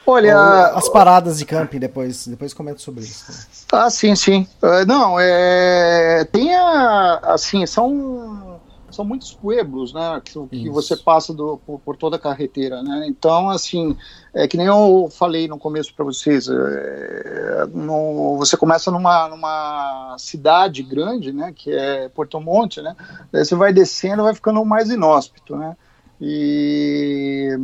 Olha, 0.07 0.73
as 0.75 0.89
paradas 0.89 1.39
de 1.39 1.45
camping 1.45 1.79
depois, 1.79 2.27
depois 2.27 2.53
comenta 2.53 2.81
sobre 2.81 3.05
isso. 3.05 3.47
Ah, 3.73 3.89
sim, 3.89 4.17
sim. 4.17 4.47
Uh, 4.61 4.85
não, 4.87 5.19
é, 5.21 6.25
tem 6.33 6.53
a, 6.53 7.21
assim, 7.23 7.65
são 7.65 8.48
são 8.91 9.05
muitos 9.05 9.33
pueblos, 9.33 9.93
né, 9.93 10.21
que, 10.25 10.47
que 10.49 10.71
você 10.71 10.97
passa 10.97 11.33
do, 11.35 11.59
por, 11.59 11.79
por, 11.81 11.97
toda 11.97 12.17
a 12.17 12.19
carreteira, 12.19 12.83
né, 12.83 13.07
então, 13.07 13.51
assim, 13.51 13.97
é 14.35 14.49
que 14.49 14.57
nem 14.57 14.67
eu 14.67 15.09
falei 15.11 15.47
no 15.47 15.59
começo 15.59 15.95
para 15.95 16.05
vocês, 16.05 16.49
é, 16.49 17.67
no, 17.73 18.37
você 18.37 18.57
começa 18.57 18.91
numa, 18.91 19.29
numa 19.29 20.17
cidade 20.19 20.83
grande, 20.83 21.33
né, 21.33 21.53
que 21.55 21.71
é 21.71 22.09
Porto 22.09 22.41
Monte, 22.41 22.81
né, 22.81 22.97
daí 23.31 23.45
você 23.45 23.55
vai 23.55 23.73
descendo, 23.73 24.23
vai 24.23 24.35
ficando 24.35 24.65
mais 24.65 24.91
inóspito, 24.91 25.57
né, 25.57 25.77
e 26.21 27.57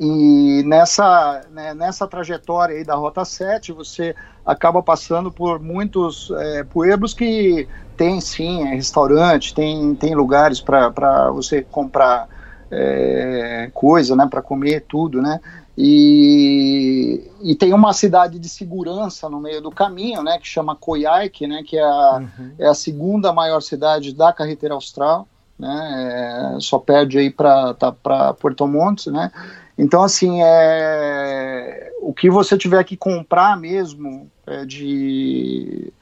e 0.00 0.62
nessa, 0.64 1.42
né, 1.50 1.74
nessa 1.74 2.06
trajetória 2.06 2.76
aí 2.76 2.84
da 2.84 2.94
Rota 2.94 3.24
7, 3.24 3.70
você 3.72 4.14
acaba 4.46 4.82
passando 4.82 5.30
por 5.30 5.60
muitos 5.60 6.30
é, 6.30 6.64
pueblos 6.64 7.12
que 7.12 7.68
tem 7.96 8.20
sim 8.20 8.62
é, 8.62 8.74
restaurante, 8.74 9.54
tem, 9.54 9.94
tem 9.94 10.14
lugares 10.14 10.58
para 10.60 11.30
você 11.30 11.60
comprar 11.62 12.28
é, 12.70 13.70
coisa, 13.74 14.16
né, 14.16 14.26
para 14.26 14.40
comer 14.40 14.86
tudo, 14.88 15.20
né, 15.20 15.38
e, 15.76 17.30
e 17.42 17.54
tem 17.54 17.74
uma 17.74 17.92
cidade 17.92 18.38
de 18.38 18.48
segurança 18.48 19.28
no 19.28 19.38
meio 19.38 19.60
do 19.60 19.70
caminho, 19.70 20.22
né, 20.22 20.38
que 20.38 20.46
chama 20.46 20.74
Coyhaique, 20.74 21.46
né, 21.46 21.62
que 21.62 21.76
é 21.76 21.84
a, 21.84 22.22
uhum. 22.38 22.52
é 22.58 22.66
a 22.68 22.74
segunda 22.74 23.34
maior 23.34 23.60
cidade 23.60 24.14
da 24.14 24.32
carretera 24.32 24.72
austral, 24.72 25.28
né, 25.62 26.54
é, 26.56 26.60
só 26.60 26.78
perde 26.78 27.18
aí 27.18 27.30
para 27.30 27.72
tá, 27.74 27.92
Porto 28.34 28.66
Monte, 28.66 29.10
né, 29.10 29.30
então 29.78 30.02
assim, 30.02 30.42
é, 30.42 31.92
o 32.00 32.12
que 32.12 32.28
você 32.28 32.58
tiver 32.58 32.82
que 32.84 32.96
comprar 32.96 33.56
mesmo 33.56 34.30
é, 34.46 34.64
de 34.66 35.92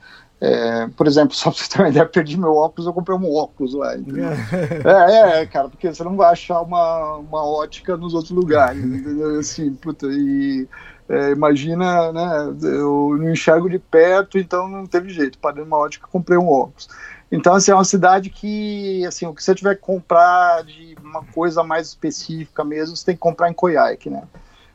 é, 0.41 0.89
por 0.97 1.07
exemplo, 1.07 1.35
só 1.37 1.51
pra 1.51 1.59
você 1.61 1.69
ter 1.69 1.83
uma 1.83 1.91
ideia, 1.91 2.07
perdi 2.07 2.39
meu 2.39 2.55
óculos, 2.55 2.87
eu 2.87 2.95
comprei 2.95 3.17
um 3.17 3.35
óculos 3.35 3.75
lá. 3.75 3.93
é, 3.95 5.43
é, 5.43 5.47
cara, 5.47 5.69
porque 5.69 5.93
você 5.93 6.03
não 6.03 6.17
vai 6.17 6.33
achar 6.33 6.63
uma, 6.63 7.17
uma 7.17 7.45
ótica 7.45 7.97
nos 7.97 8.15
outros 8.15 8.33
lugares, 8.33 8.83
entendeu? 8.83 9.39
Assim, 9.39 9.75
puta, 9.75 10.07
e 10.07 10.67
é, 11.09 11.33
imagina, 11.33 12.13
né, 12.13 12.55
eu 12.63 13.17
não 13.19 13.33
enxergo 13.33 13.69
de 13.69 13.79
perto, 13.79 14.39
então 14.39 14.69
não 14.69 14.87
teve 14.87 15.11
jeito, 15.11 15.39
parei 15.39 15.63
uma 15.63 15.77
ótica, 15.77 16.09
comprei 16.11 16.39
um 16.39 16.49
óculos. 16.49 16.89
Então, 17.31 17.55
assim, 17.55 17.71
é 17.71 17.75
uma 17.75 17.85
cidade 17.85 18.29
que, 18.29 19.05
assim, 19.07 19.25
o 19.25 19.35
que 19.35 19.43
você 19.43 19.55
tiver 19.55 19.77
que 19.77 19.83
comprar 19.83 20.65
de 20.65 20.97
uma 21.03 21.25
coisa 21.25 21.63
mais 21.63 21.89
específica 21.89 22.65
mesmo, 22.65 22.97
você 22.97 23.07
tem 23.07 23.15
que 23.15 23.21
comprar 23.21 23.49
em 23.49 23.55
Coiaque, 23.55 24.11
né? 24.11 24.25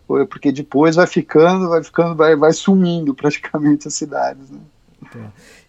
Porque 0.07 0.51
depois 0.51 0.95
vai 0.95 1.07
ficando, 1.07 1.67
vai 1.67 1.83
ficando, 1.83 2.15
vai, 2.15 2.35
vai 2.35 2.53
sumindo 2.53 3.13
praticamente 3.15 3.87
as 3.87 3.93
cidades, 3.95 4.49
né? 4.49 4.59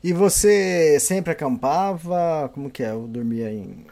E 0.03 0.13
você 0.13 0.99
sempre 1.01 1.33
acampava? 1.33 2.51
Como 2.55 2.71
que 2.71 2.83
é? 2.83 2.91
Eu 2.91 3.07
dormia 3.07 3.51
em, 3.51 3.63
em 3.63 3.87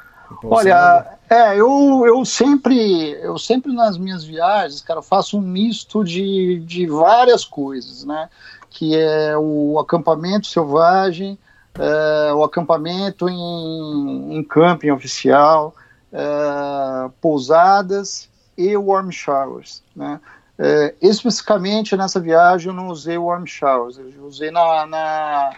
Olha, 0.44 1.18
é, 1.28 1.58
eu, 1.58 2.04
eu 2.06 2.24
sempre, 2.24 3.12
eu 3.20 3.38
sempre 3.38 3.72
nas 3.72 3.98
minhas 3.98 4.24
viagens, 4.24 4.80
cara, 4.80 5.02
faço 5.02 5.38
um 5.38 5.42
misto 5.42 6.02
de, 6.04 6.60
de 6.60 6.86
várias 6.86 7.44
coisas, 7.44 8.04
né? 8.04 8.28
Que 8.70 8.96
é 8.96 9.36
o 9.36 9.78
acampamento 9.78 10.46
selvagem, 10.46 11.38
é, 11.78 12.32
o 12.32 12.44
acampamento 12.44 13.28
em, 13.28 14.36
em 14.36 14.44
camping 14.44 14.90
oficial, 14.90 15.74
é, 16.12 17.10
pousadas 17.20 18.28
e 18.56 18.76
warm 18.76 19.10
showers, 19.10 19.82
né? 19.94 20.20
É, 20.56 20.94
especificamente 21.02 21.96
nessa 21.96 22.20
viagem 22.20 22.68
eu 22.68 22.74
não 22.74 22.86
usei 22.86 23.18
warm 23.18 23.44
showers, 23.44 23.98
eu 23.98 24.24
usei 24.24 24.52
na, 24.52 24.86
na, 24.86 25.50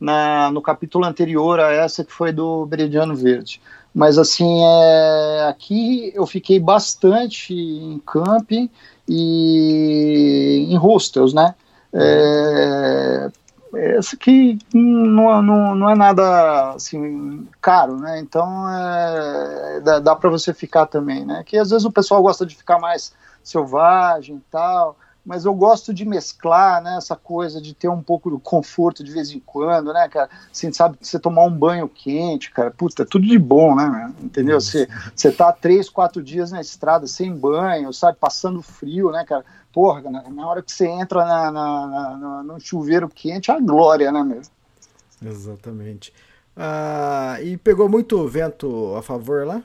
na, 0.00 0.50
no 0.50 0.62
capítulo 0.62 1.04
anterior 1.04 1.60
a 1.60 1.70
essa 1.70 2.02
que 2.02 2.10
foi 2.10 2.32
do 2.32 2.66
Meridiano 2.70 3.14
Verde. 3.14 3.60
Mas 3.94 4.16
assim, 4.16 4.62
é, 4.64 5.46
aqui 5.50 6.12
eu 6.14 6.26
fiquei 6.26 6.58
bastante 6.58 7.52
em 7.52 8.00
camping 8.06 8.70
e 9.06 10.66
em 10.70 10.76
hostels, 10.76 11.34
né? 11.34 11.54
É, 11.92 13.30
esse 13.74 14.14
aqui 14.14 14.58
não, 14.72 15.42
não, 15.42 15.74
não 15.74 15.90
é 15.90 15.94
nada 15.94 16.74
assim 16.74 17.46
caro, 17.60 17.96
né? 17.98 18.18
Então 18.20 18.68
é, 18.68 19.80
dá, 19.80 19.98
dá 19.98 20.16
para 20.16 20.30
você 20.30 20.54
ficar 20.54 20.86
também, 20.86 21.24
né? 21.24 21.42
Que 21.44 21.58
às 21.58 21.70
vezes 21.70 21.84
o 21.84 21.92
pessoal 21.92 22.22
gosta 22.22 22.46
de 22.46 22.56
ficar 22.56 22.78
mais 22.78 23.12
selvagem 23.42 24.36
e 24.36 24.42
tal, 24.50 24.96
mas 25.28 25.44
eu 25.44 25.52
gosto 25.52 25.92
de 25.92 26.06
mesclar, 26.06 26.82
né, 26.82 26.96
essa 26.96 27.14
coisa 27.14 27.60
de 27.60 27.74
ter 27.74 27.88
um 27.88 28.02
pouco 28.02 28.30
de 28.34 28.40
conforto 28.42 29.04
de 29.04 29.12
vez 29.12 29.30
em 29.30 29.38
quando, 29.38 29.92
né, 29.92 30.08
cara, 30.08 30.30
assim, 30.50 30.72
sabe, 30.72 30.96
você 30.98 31.18
tomar 31.18 31.44
um 31.44 31.50
banho 31.50 31.86
quente, 31.86 32.50
cara, 32.50 32.70
puta, 32.70 33.04
tudo 33.04 33.26
de 33.26 33.38
bom, 33.38 33.74
né, 33.74 34.10
entendeu? 34.22 34.58
Você, 34.58 34.88
você 35.14 35.30
tá 35.30 35.52
três, 35.52 35.90
quatro 35.90 36.22
dias 36.22 36.50
na 36.50 36.62
estrada 36.62 37.06
sem 37.06 37.30
banho, 37.34 37.92
sabe, 37.92 38.16
passando 38.18 38.62
frio, 38.62 39.10
né, 39.10 39.22
cara, 39.22 39.44
porra, 39.78 40.10
na, 40.10 40.28
na 40.28 40.48
hora 40.48 40.60
que 40.60 40.72
você 40.72 40.88
entra 40.88 41.24
na, 41.24 41.52
na, 41.52 42.16
na, 42.16 42.42
no 42.42 42.58
chuveiro 42.58 43.08
quente, 43.08 43.48
é 43.48 43.54
a 43.54 43.60
glória, 43.60 44.10
né, 44.10 44.24
mesmo. 44.24 44.52
Exatamente. 45.24 46.12
Ah, 46.56 47.36
e 47.40 47.56
pegou 47.56 47.88
muito 47.88 48.26
vento 48.26 48.96
a 48.96 49.02
favor 49.02 49.46
lá? 49.46 49.62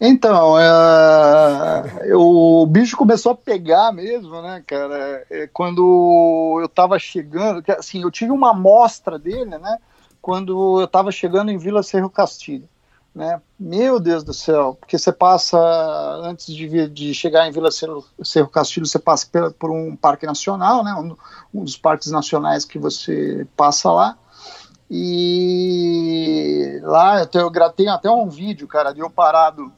Então, 0.00 0.58
é, 0.58 2.16
o 2.16 2.64
bicho 2.64 2.96
começou 2.96 3.32
a 3.32 3.36
pegar 3.36 3.92
mesmo, 3.92 4.40
né, 4.40 4.64
cara? 4.66 5.26
É, 5.28 5.46
quando 5.52 6.58
eu 6.62 6.68
tava 6.70 6.98
chegando, 6.98 7.62
assim, 7.78 8.00
eu 8.00 8.10
tive 8.10 8.32
uma 8.32 8.52
amostra 8.52 9.18
dele, 9.18 9.58
né? 9.58 9.76
Quando 10.22 10.80
eu 10.80 10.88
tava 10.88 11.12
chegando 11.12 11.50
em 11.50 11.58
Vila 11.58 11.82
Cerro 11.82 12.08
Castilho, 12.08 12.66
né? 13.14 13.40
Meu 13.58 13.98
Deus 13.98 14.22
do 14.22 14.32
céu, 14.32 14.76
porque 14.78 14.96
você 14.96 15.12
passa, 15.12 15.58
antes 16.22 16.46
de, 16.46 16.88
de 16.88 17.12
chegar 17.12 17.46
em 17.46 17.52
Vila 17.52 17.70
Cerro, 17.70 18.04
Cerro 18.22 18.48
Castilho, 18.48 18.86
você 18.86 18.98
passa 18.98 19.26
por, 19.30 19.52
por 19.52 19.70
um 19.70 19.96
parque 19.96 20.26
nacional, 20.26 20.84
né? 20.84 20.94
Um, 20.94 21.16
um 21.52 21.64
dos 21.64 21.76
parques 21.76 22.10
nacionais 22.10 22.64
que 22.64 22.78
você 22.78 23.46
passa 23.56 23.90
lá. 23.90 24.16
E 24.88 26.80
lá 26.82 27.20
eu, 27.20 27.26
tenho, 27.26 27.52
eu 27.52 27.70
tenho 27.70 27.92
até 27.92 28.10
um 28.10 28.28
vídeo, 28.28 28.66
cara, 28.66 28.92
de 28.92 29.00
eu 29.00 29.10
parado 29.10 29.72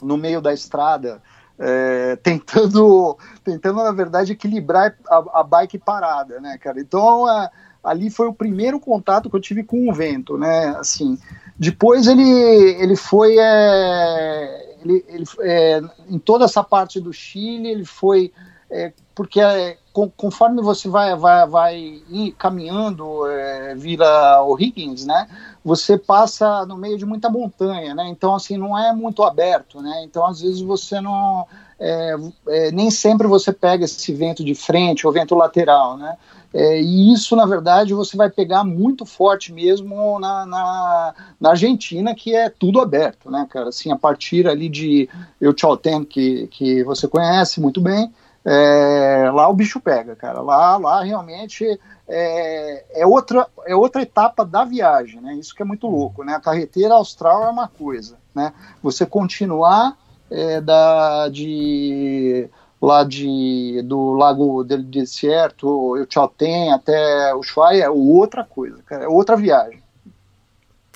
no 0.00 0.16
meio 0.16 0.40
da 0.40 0.52
estrada, 0.52 1.20
é, 1.58 2.16
tentando, 2.22 3.18
tentando, 3.42 3.82
na 3.82 3.92
verdade, 3.92 4.32
equilibrar 4.32 4.96
a, 5.08 5.40
a 5.40 5.42
bike 5.42 5.78
parada, 5.78 6.40
né, 6.40 6.56
cara? 6.58 6.80
Então, 6.80 7.28
é, 7.28 7.50
ali 7.82 8.10
foi 8.10 8.26
o 8.26 8.34
primeiro 8.34 8.78
contato 8.80 9.30
que 9.30 9.36
eu 9.36 9.40
tive 9.40 9.62
com 9.62 9.88
o 9.88 9.94
vento, 9.94 10.36
né? 10.36 10.76
Assim, 10.78 11.18
depois 11.58 12.06
ele, 12.06 12.22
ele 12.22 12.96
foi, 12.96 13.36
é, 13.38 14.76
ele, 14.82 15.04
ele 15.08 15.24
é, 15.40 15.80
em 16.08 16.18
toda 16.18 16.44
essa 16.44 16.62
parte 16.62 17.00
do 17.00 17.12
Chile, 17.12 17.68
ele 17.68 17.84
foi, 17.84 18.32
é, 18.70 18.92
porque 19.14 19.40
é, 19.40 19.76
conforme 20.16 20.62
você 20.62 20.88
vai, 20.88 21.16
vai, 21.16 21.46
vai 21.48 22.02
caminhando, 22.38 23.26
é, 23.26 23.74
vira 23.74 24.42
O'Higgins, 24.42 25.04
né? 25.04 25.28
Você 25.64 25.98
passa 25.98 26.64
no 26.66 26.76
meio 26.76 26.96
de 26.96 27.04
muita 27.04 27.28
montanha, 27.28 27.94
né? 27.94 28.06
Então, 28.08 28.34
assim, 28.34 28.56
não 28.56 28.78
é 28.78 28.92
muito 28.92 29.22
aberto, 29.22 29.82
né? 29.82 30.02
Então, 30.04 30.24
às 30.24 30.40
vezes, 30.40 30.60
você 30.60 31.00
não... 31.00 31.46
É, 31.80 32.16
é, 32.48 32.70
nem 32.72 32.90
sempre 32.90 33.28
você 33.28 33.52
pega 33.52 33.84
esse 33.84 34.12
vento 34.12 34.44
de 34.44 34.52
frente 34.52 35.06
ou 35.06 35.12
vento 35.12 35.34
lateral, 35.34 35.96
né? 35.96 36.16
É, 36.52 36.80
e 36.80 37.12
isso, 37.12 37.36
na 37.36 37.44
verdade, 37.44 37.92
você 37.92 38.16
vai 38.16 38.30
pegar 38.30 38.64
muito 38.64 39.04
forte 39.04 39.52
mesmo 39.52 40.18
na, 40.18 40.46
na, 40.46 41.14
na, 41.38 41.50
Argentina, 41.50 42.14
que 42.14 42.34
é 42.34 42.48
tudo 42.48 42.80
aberto, 42.80 43.30
né, 43.30 43.46
cara? 43.50 43.68
Assim, 43.68 43.92
a 43.92 43.96
partir 43.96 44.48
ali 44.48 44.68
de 44.68 45.08
Euchalten, 45.40 46.04
que, 46.04 46.46
que 46.46 46.82
você 46.84 47.06
conhece 47.06 47.60
muito 47.60 47.80
bem, 47.80 48.10
é, 48.44 49.30
lá 49.30 49.46
o 49.48 49.54
bicho 49.54 49.78
pega, 49.78 50.16
cara. 50.16 50.40
Lá, 50.40 50.78
lá 50.78 51.02
realmente 51.02 51.78
é, 52.08 52.84
é, 53.02 53.06
outra, 53.06 53.46
é 53.66 53.76
outra 53.76 54.00
etapa 54.00 54.42
da 54.42 54.64
viagem, 54.64 55.20
né? 55.20 55.34
Isso 55.34 55.54
que 55.54 55.60
é 55.60 55.66
muito 55.66 55.86
louco, 55.86 56.24
né? 56.24 56.34
A 56.34 56.40
carreteira 56.40 56.94
austral 56.94 57.44
é 57.44 57.50
uma 57.50 57.68
coisa, 57.68 58.16
né? 58.34 58.54
Você 58.82 59.04
continuar 59.04 59.98
é, 60.30 60.62
da, 60.62 61.28
de 61.28 62.48
lá 62.80 63.04
de, 63.04 63.82
do 63.84 64.12
Lago 64.12 64.64
del 64.64 64.82
Deserto, 64.82 65.96
Euchalten 65.96 66.72
até 66.72 67.34
Ushuaia 67.34 67.84
é 67.84 67.90
outra 67.90 68.44
coisa, 68.44 68.82
cara, 68.84 69.04
é 69.04 69.08
outra 69.08 69.36
viagem. 69.36 69.82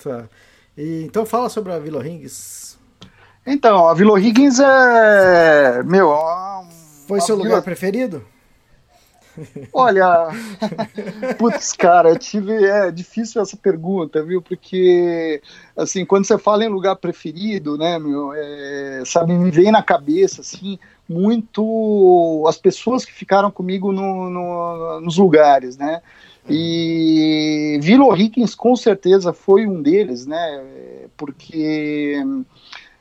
Tá. 0.01 0.25
E, 0.77 1.03
então 1.03 1.25
fala 1.25 1.49
sobre 1.49 1.71
a 1.73 1.79
Vila 1.79 2.01
Rings. 2.01 2.77
Então, 3.45 3.87
a 3.87 3.93
Vila 3.93 4.19
Higgins 4.19 4.59
é. 4.59 5.83
Meu, 5.83 6.13
é 6.13 6.65
Foi 7.07 7.19
seu 7.19 7.35
lugar 7.35 7.61
preferido? 7.61 8.25
Olha, 9.73 10.27
putz, 11.37 11.73
cara, 11.73 12.09
eu 12.09 12.17
tive. 12.17 12.53
É 12.63 12.91
difícil 12.91 13.41
essa 13.41 13.57
pergunta, 13.57 14.23
viu? 14.23 14.41
Porque, 14.41 15.41
assim, 15.75 16.05
quando 16.05 16.25
você 16.25 16.37
fala 16.37 16.63
em 16.63 16.69
lugar 16.69 16.95
preferido, 16.95 17.77
né, 17.77 17.97
meu, 17.99 18.31
é, 18.33 19.03
sabe, 19.05 19.33
me 19.33 19.51
vem 19.51 19.71
na 19.71 19.81
cabeça, 19.81 20.41
assim, 20.41 20.79
muito 21.07 22.45
as 22.47 22.57
pessoas 22.57 23.03
que 23.05 23.11
ficaram 23.11 23.51
comigo 23.51 23.91
no, 23.91 24.29
no, 24.29 25.01
nos 25.01 25.17
lugares, 25.17 25.77
né? 25.77 26.01
E 26.49 27.79
Vila 27.81 28.17
Higgins 28.17 28.53
com 28.53 28.75
certeza 28.75 29.31
foi 29.31 29.65
um 29.65 29.81
deles, 29.81 30.25
né? 30.25 30.63
Porque 31.15 32.21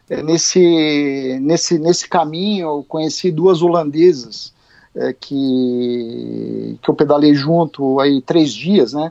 é, 0.08 0.22
nesse, 0.22 1.38
nesse, 1.40 1.78
nesse 1.78 2.08
caminho 2.08 2.68
eu 2.68 2.84
conheci 2.88 3.30
duas 3.30 3.62
holandesas 3.62 4.52
é, 4.94 5.12
que, 5.12 6.78
que 6.80 6.88
eu 6.88 6.94
pedalei 6.94 7.34
junto 7.34 7.98
aí 7.98 8.20
três 8.20 8.52
dias, 8.52 8.92
né? 8.92 9.10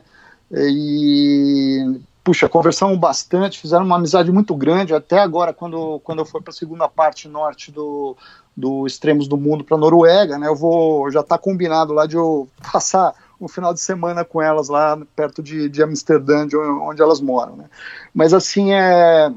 E 0.50 2.00
puxa, 2.22 2.48
conversamos 2.48 2.98
bastante, 2.98 3.58
fizeram 3.58 3.84
uma 3.84 3.96
amizade 3.96 4.30
muito 4.30 4.54
grande. 4.54 4.94
Até 4.94 5.18
agora, 5.18 5.52
quando, 5.52 6.00
quando 6.04 6.20
eu 6.20 6.24
for 6.24 6.42
para 6.42 6.52
a 6.52 6.54
segunda 6.54 6.88
parte 6.88 7.26
norte 7.28 7.72
do, 7.72 8.16
do 8.56 8.86
Extremos 8.86 9.26
do 9.26 9.36
Mundo 9.36 9.64
para 9.64 9.76
Noruega, 9.76 10.38
né? 10.38 10.48
Eu 10.48 10.56
vou, 10.56 11.10
já 11.10 11.20
está 11.20 11.38
combinado 11.38 11.92
lá 11.92 12.06
de 12.06 12.16
eu 12.16 12.48
passar 12.72 13.14
um 13.40 13.48
final 13.48 13.74
de 13.74 13.80
semana 13.80 14.24
com 14.24 14.40
elas 14.40 14.68
lá 14.68 14.96
perto 15.16 15.42
de, 15.42 15.68
de 15.68 15.82
Amsterdã, 15.82 16.46
de 16.46 16.56
onde 16.56 17.02
elas 17.02 17.20
moram, 17.20 17.56
né? 17.56 17.64
Mas 18.14 18.32
assim 18.32 18.72
é 18.72 19.32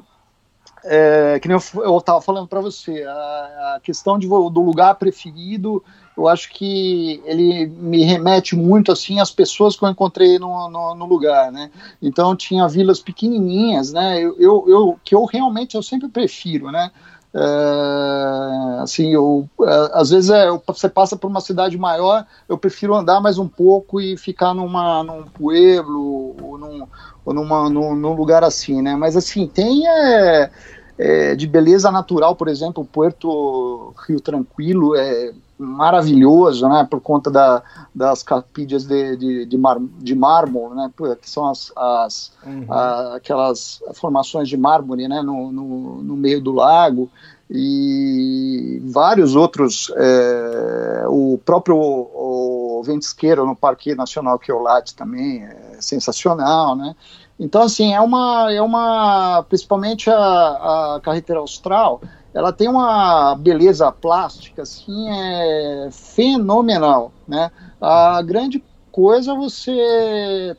é, 0.88 1.39
que 1.39 1.47
nem 1.47 1.58
eu 1.84 1.97
estava 1.97 2.21
falando 2.21 2.47
para 2.47 2.62
você, 2.62 3.04
a, 3.04 3.75
a, 3.75 3.80
questão 3.82 4.19
de, 4.19 4.28
do 4.28 4.62
lugar 4.62 4.93
preferido, 4.95 5.84
eu 6.15 6.28
acho 6.28 6.51
que 6.51 7.21
ele 7.25 7.65
me 7.65 8.04
remete 8.04 8.56
muito 8.56 8.91
assim 8.91 9.19
às 9.19 9.32
pessoas 9.32 9.75
que 9.75 9.84
eu 9.84 9.89
encontrei 9.89 10.38
no, 10.38 10.69
no, 10.69 10.93
no 10.93 11.06
lugar, 11.06 11.51
né? 11.51 11.71
Então 11.99 12.36
tinha 12.36 12.67
vilas 12.67 12.99
pequenininhas, 12.99 13.91
né? 13.91 14.21
Eu, 14.21 14.36
eu, 14.39 14.65
eu, 14.67 14.99
que 15.04 15.15
eu 15.15 15.25
realmente 15.25 15.75
eu 15.75 15.82
sempre 15.82 16.08
prefiro, 16.08 16.71
né? 16.71 16.91
É, 17.38 18.82
assim, 18.82 19.13
eu, 19.13 19.50
é, 19.62 19.89
às 19.91 20.10
vezes 20.10 20.30
é, 20.30 20.48
você 20.65 20.88
passa 20.88 21.17
por 21.17 21.28
uma 21.28 21.41
cidade 21.41 21.78
maior, 21.78 22.26
eu 22.48 22.58
prefiro 22.58 22.95
andar 22.95 23.19
mais 23.19 23.38
um 23.38 23.48
pouco 23.48 24.00
e 24.00 24.15
ficar 24.15 24.54
numa, 24.54 25.04
num 25.04 25.24
pueblo 25.24 26.34
ou, 26.41 26.58
num, 26.58 26.88
ou 27.26 27.34
numa, 27.34 27.69
num, 27.69 27.93
num 27.93 28.13
lugar 28.13 28.41
assim, 28.41 28.82
né? 28.82 28.95
Mas 28.95 29.17
assim, 29.17 29.48
tem 29.48 29.86
é, 29.86 30.50
é, 30.98 31.36
de 31.36 31.45
beleza 31.45 31.91
natural, 31.91 32.38
por 32.38 32.48
exemplo, 32.48 32.86
Puerto 32.86 33.93
Rio 34.08 34.21
Tranquilo 34.21 34.95
é 34.95 35.34
maravilhoso, 35.58 36.68
né, 36.68 36.86
por 36.89 37.00
conta 37.00 37.32
da, 37.32 37.63
das 37.94 38.22
capilhas 38.22 38.86
de, 38.86 39.15
de, 39.15 39.46
de, 39.46 39.58
mar, 39.58 39.78
de 40.00 40.13
mármore, 40.13 40.76
né, 40.76 40.91
que 41.22 41.30
são 41.30 41.48
as, 41.48 41.72
as 41.76 42.32
uhum. 42.46 42.65
a, 42.70 43.15
aquelas 43.15 43.82
formações 43.94 44.50
de 44.50 44.58
mármore, 44.58 45.08
né, 45.08 45.22
no, 45.22 45.52
no, 45.52 46.04
no, 46.04 46.15
meio 46.15 46.41
do 46.41 46.52
lago, 46.52 47.10
e 47.50 48.82
vários 48.86 49.36
outros, 49.36 49.91
é, 49.96 51.06
o 51.08 51.39
próprio 51.46 51.78
o 51.78 52.82
Ventisqueiro 52.84 53.46
no 53.46 53.56
Parque 53.56 53.96
Nacional 53.96 54.38
Queolate 54.39 54.96
também 54.96 55.44
é 55.44 55.78
sensacional, 55.80 56.76
né, 56.76 56.96
então, 57.39 57.62
assim, 57.62 57.94
é 57.94 58.00
uma, 58.00 58.52
é 58.52 58.62
uma 58.62 59.44
principalmente 59.44 60.10
a, 60.10 60.96
a 60.96 61.02
carreteira 61.04 61.39
austral, 61.39 62.02
ela 62.36 62.52
tem 62.52 62.67
uma 62.67 63.34
beleza 63.36 63.89
plástica, 63.93 64.63
assim, 64.63 65.10
é 65.10 65.89
fenomenal, 65.89 67.13
né? 67.26 67.50
A 67.80 68.21
grande 68.21 68.62
coisa 68.91 69.32
é 69.32 69.36
você 69.36 70.58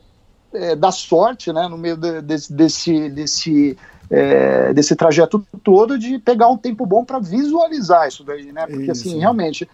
é, 0.53 0.75
dar 0.75 0.91
sorte, 0.91 1.53
né, 1.53 1.67
no 1.67 1.77
meio 1.77 1.95
de, 1.95 2.21
desse, 2.23 2.51
desse, 2.51 3.09
desse, 3.09 3.77
é, 4.09 4.73
desse 4.73 4.95
trajeto 4.95 5.45
todo, 5.63 5.99
de 5.99 6.17
pegar 6.17 6.47
um 6.47 6.57
tempo 6.57 6.83
bom 6.83 7.05
para 7.05 7.19
visualizar 7.19 8.07
isso 8.07 8.23
daí, 8.23 8.51
né? 8.51 8.65
Porque, 8.65 8.89
assim, 8.89 9.01
isso. 9.01 9.09
assim, 9.09 9.19
realmente 9.19 9.69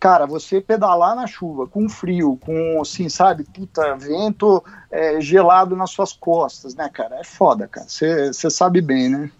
cara, 0.00 0.26
você 0.26 0.60
pedalar 0.60 1.16
na 1.16 1.26
chuva, 1.26 1.66
com 1.66 1.88
frio, 1.88 2.38
com, 2.40 2.80
assim, 2.80 3.08
sabe, 3.08 3.44
puta, 3.44 3.96
vento 3.96 4.62
é, 4.90 5.20
gelado 5.20 5.74
nas 5.74 5.90
suas 5.90 6.12
costas, 6.12 6.74
né, 6.74 6.88
cara? 6.88 7.16
É 7.16 7.24
foda, 7.24 7.66
cara. 7.66 7.88
Você 7.88 8.32
sabe 8.48 8.80
bem, 8.80 9.08
né? 9.08 9.30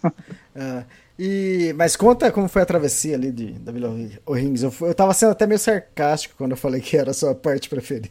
É, 0.55 0.83
e, 1.21 1.73
mas 1.73 1.97
conta 1.97 2.31
como 2.31 2.47
foi 2.47 2.61
a 2.61 2.65
travessia 2.65 3.13
ali 3.13 3.29
de, 3.29 3.51
da 3.51 3.73
Vila 3.73 3.93
O'Rings. 4.25 4.63
Eu, 4.63 4.73
eu 4.87 4.95
tava 4.95 5.13
sendo 5.13 5.33
até 5.33 5.45
meio 5.45 5.59
sarcástico 5.59 6.35
quando 6.37 6.51
eu 6.51 6.57
falei 6.57 6.79
que 6.79 6.95
era 6.95 7.11
a 7.11 7.13
sua 7.13 7.35
parte 7.35 7.67
preferida. 7.67 8.09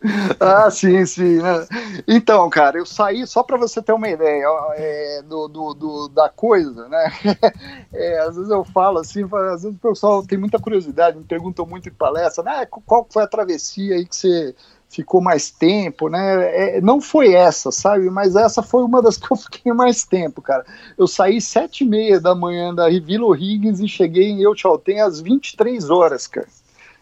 ah, 0.40 0.70
sim, 0.70 1.04
sim. 1.04 1.42
Né? 1.42 1.66
Então, 2.08 2.48
cara, 2.48 2.78
eu 2.78 2.86
saí, 2.86 3.26
só 3.26 3.42
para 3.42 3.58
você 3.58 3.82
ter 3.82 3.92
uma 3.92 4.08
ideia 4.08 4.46
é, 4.74 5.22
do, 5.22 5.48
do, 5.48 5.74
do, 5.74 6.08
da 6.08 6.30
coisa, 6.30 6.88
né? 6.88 7.12
É, 7.92 8.18
às 8.20 8.34
vezes 8.34 8.50
eu 8.50 8.64
falo 8.64 8.98
assim, 8.98 9.22
às 9.24 9.62
vezes 9.62 9.76
o 9.76 9.88
pessoal 9.88 10.26
tem 10.26 10.36
muita 10.36 10.58
curiosidade, 10.58 11.16
me 11.16 11.24
perguntam 11.24 11.64
muito 11.64 11.88
em 11.88 11.92
palestra, 11.92 12.42
né? 12.42 12.66
Qual 12.66 13.06
foi 13.08 13.22
a 13.22 13.28
travessia 13.28 13.94
aí 13.94 14.04
que 14.04 14.16
você 14.16 14.54
ficou 14.94 15.20
mais 15.20 15.50
tempo, 15.50 16.08
né? 16.08 16.76
É, 16.76 16.80
não 16.80 17.00
foi 17.00 17.32
essa, 17.32 17.72
sabe? 17.72 18.08
Mas 18.10 18.36
essa 18.36 18.62
foi 18.62 18.84
uma 18.84 19.02
das 19.02 19.16
que 19.18 19.30
eu 19.30 19.36
fiquei 19.36 19.72
mais 19.72 20.04
tempo, 20.04 20.40
cara. 20.40 20.64
Eu 20.96 21.06
saí 21.06 21.40
sete 21.40 21.84
e 21.84 21.86
meia 21.86 22.20
da 22.20 22.34
manhã 22.34 22.74
da 22.74 22.88
Vila 22.88 23.36
Higgins 23.36 23.80
e 23.80 23.88
cheguei 23.88 24.30
em 24.30 24.42
Euchalten 24.42 25.00
às 25.00 25.20
23 25.20 25.90
horas, 25.90 26.26
cara. 26.26 26.46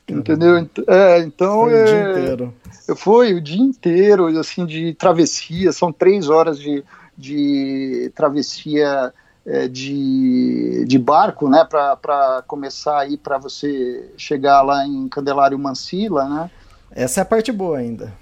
Entendeu? 0.09 0.69
É, 0.89 1.21
então. 1.21 1.63
Foi 1.65 1.73
é, 1.73 1.83
o 1.83 1.85
dia 1.85 1.95
é, 1.95 2.11
inteiro. 2.11 2.55
Foi 2.97 3.35
o 3.35 3.41
dia 3.41 3.63
inteiro, 3.63 4.39
assim, 4.39 4.67
de 4.67 4.95
travessia. 4.95 5.73
São 5.73 5.93
três 5.93 6.29
horas 6.29 6.59
de, 6.59 6.85
de 7.17 8.11
travessia 8.15 9.13
é, 9.47 9.69
de, 9.69 10.85
de 10.87 10.99
barco, 10.99 11.49
né? 11.49 11.65
Para 11.65 12.43
começar 12.47 12.99
aí, 13.01 13.17
para 13.17 13.39
você 13.39 14.11
chegar 14.17 14.63
lá 14.63 14.85
em 14.85 15.09
Candelário 15.09 15.59
Mansila, 15.59 16.29
né? 16.29 16.51
Essa 16.95 17.21
é 17.21 17.23
a 17.23 17.27
parte 17.27 17.51
boa 17.53 17.79
ainda. 17.79 18.13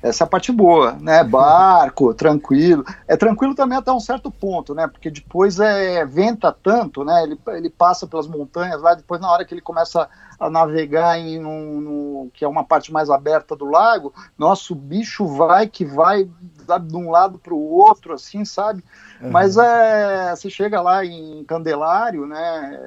Essa 0.00 0.22
é 0.22 0.26
a 0.26 0.28
parte 0.28 0.52
boa, 0.52 0.92
né? 1.00 1.24
Barco, 1.24 2.14
tranquilo. 2.14 2.84
É 3.06 3.16
tranquilo 3.16 3.54
também 3.54 3.76
até 3.76 3.90
um 3.90 4.00
certo 4.00 4.30
ponto, 4.30 4.74
né? 4.74 4.86
Porque 4.86 5.10
depois 5.10 5.58
é 5.58 6.04
venta 6.04 6.52
tanto, 6.52 7.04
né? 7.04 7.24
Ele, 7.24 7.38
ele 7.48 7.70
passa 7.70 8.06
pelas 8.06 8.26
montanhas 8.26 8.80
lá, 8.80 8.94
depois 8.94 9.20
na 9.20 9.30
hora 9.30 9.44
que 9.44 9.52
ele 9.52 9.60
começa 9.60 10.08
a 10.38 10.48
navegar 10.48 11.18
em 11.18 11.44
um, 11.44 11.80
no, 11.80 12.30
que 12.32 12.44
é 12.44 12.48
uma 12.48 12.62
parte 12.62 12.92
mais 12.92 13.10
aberta 13.10 13.56
do 13.56 13.64
lago, 13.64 14.14
nosso 14.38 14.72
bicho 14.72 15.26
vai 15.26 15.66
que 15.66 15.84
vai 15.84 16.24
de 16.24 16.96
um 16.96 17.10
lado 17.10 17.38
para 17.38 17.52
o 17.52 17.70
outro, 17.70 18.14
assim, 18.14 18.44
sabe? 18.44 18.84
Uhum. 19.20 19.30
Mas 19.32 19.56
é, 19.56 20.36
você 20.36 20.48
chega 20.48 20.80
lá 20.80 21.04
em 21.04 21.42
Candelário, 21.44 22.24
né? 22.24 22.78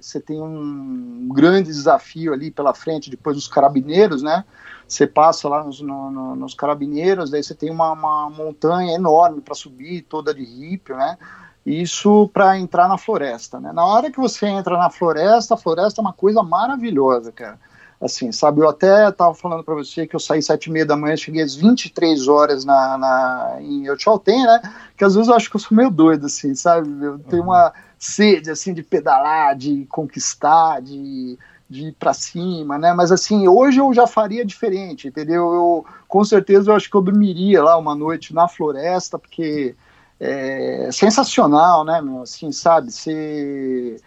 Você 0.00 0.20
tem 0.20 0.40
um 0.40 1.28
grande 1.32 1.68
desafio 1.68 2.32
ali 2.32 2.50
pela 2.50 2.74
frente, 2.74 3.10
depois 3.10 3.36
dos 3.36 3.48
carabineiros, 3.48 4.22
né? 4.22 4.44
você 4.92 5.06
passa 5.06 5.48
lá 5.48 5.62
nos, 5.62 5.80
no, 5.80 6.10
no, 6.10 6.36
nos 6.36 6.52
carabineiros, 6.52 7.30
daí 7.30 7.42
você 7.42 7.54
tem 7.54 7.70
uma, 7.70 7.92
uma 7.92 8.28
montanha 8.28 8.94
enorme 8.94 9.40
para 9.40 9.54
subir, 9.54 10.02
toda 10.02 10.34
de 10.34 10.44
rípio, 10.44 10.96
né? 10.96 11.16
Isso 11.64 12.28
para 12.32 12.58
entrar 12.58 12.88
na 12.88 12.98
floresta, 12.98 13.60
né? 13.60 13.72
Na 13.72 13.84
hora 13.84 14.10
que 14.10 14.18
você 14.18 14.46
entra 14.46 14.76
na 14.76 14.90
floresta, 14.90 15.54
a 15.54 15.56
floresta 15.56 16.00
é 16.00 16.02
uma 16.02 16.12
coisa 16.12 16.42
maravilhosa, 16.42 17.30
cara. 17.30 17.58
Assim, 18.00 18.32
sabe, 18.32 18.62
eu 18.62 18.68
até 18.68 19.10
estava 19.10 19.34
falando 19.34 19.62
para 19.62 19.74
você 19.74 20.06
que 20.06 20.16
eu 20.16 20.20
saí 20.20 20.42
sete 20.42 20.66
e 20.66 20.72
meia 20.72 20.86
da 20.86 20.96
manhã, 20.96 21.16
cheguei 21.16 21.42
às 21.42 21.54
23 21.54 22.26
horas 22.28 22.64
na, 22.64 22.98
na, 22.98 23.56
em 23.60 23.84
Euchalten, 23.84 24.42
né? 24.42 24.60
Que 24.96 25.04
às 25.04 25.14
vezes 25.14 25.28
eu 25.28 25.34
acho 25.36 25.50
que 25.50 25.56
eu 25.56 25.60
sou 25.60 25.76
meio 25.76 25.90
doido, 25.90 26.26
assim, 26.26 26.54
sabe? 26.54 26.88
Eu 27.04 27.18
tenho 27.20 27.44
uma 27.44 27.72
sede, 28.00 28.50
assim, 28.50 28.74
de 28.74 28.82
pedalar, 28.82 29.54
de 29.54 29.86
conquistar, 29.86 30.80
de 30.80 31.38
de 31.68 31.86
ir 31.86 31.92
para 31.92 32.12
cima, 32.12 32.76
né? 32.76 32.92
Mas 32.92 33.12
assim, 33.12 33.46
hoje 33.46 33.78
eu 33.78 33.94
já 33.94 34.04
faria 34.04 34.44
diferente, 34.44 35.06
entendeu? 35.06 35.54
Eu 35.54 35.86
com 36.08 36.24
certeza 36.24 36.68
eu 36.68 36.74
acho 36.74 36.90
que 36.90 36.96
eu 36.96 37.00
dormiria 37.00 37.62
lá 37.62 37.78
uma 37.78 37.94
noite 37.94 38.34
na 38.34 38.48
floresta, 38.48 39.16
porque 39.16 39.76
é 40.18 40.88
sensacional, 40.90 41.84
né, 41.84 42.02
meu? 42.02 42.22
Assim, 42.22 42.50
sabe? 42.50 42.90
Você 42.90 44.00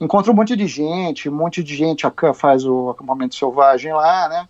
encontra 0.00 0.32
um 0.32 0.34
monte 0.34 0.56
de 0.56 0.66
gente, 0.66 1.28
um 1.28 1.34
monte 1.34 1.62
de 1.62 1.76
gente 1.76 2.06
faz 2.34 2.64
o 2.64 2.88
acampamento 2.88 3.34
selvagem 3.34 3.92
lá, 3.92 4.26
né? 4.26 4.48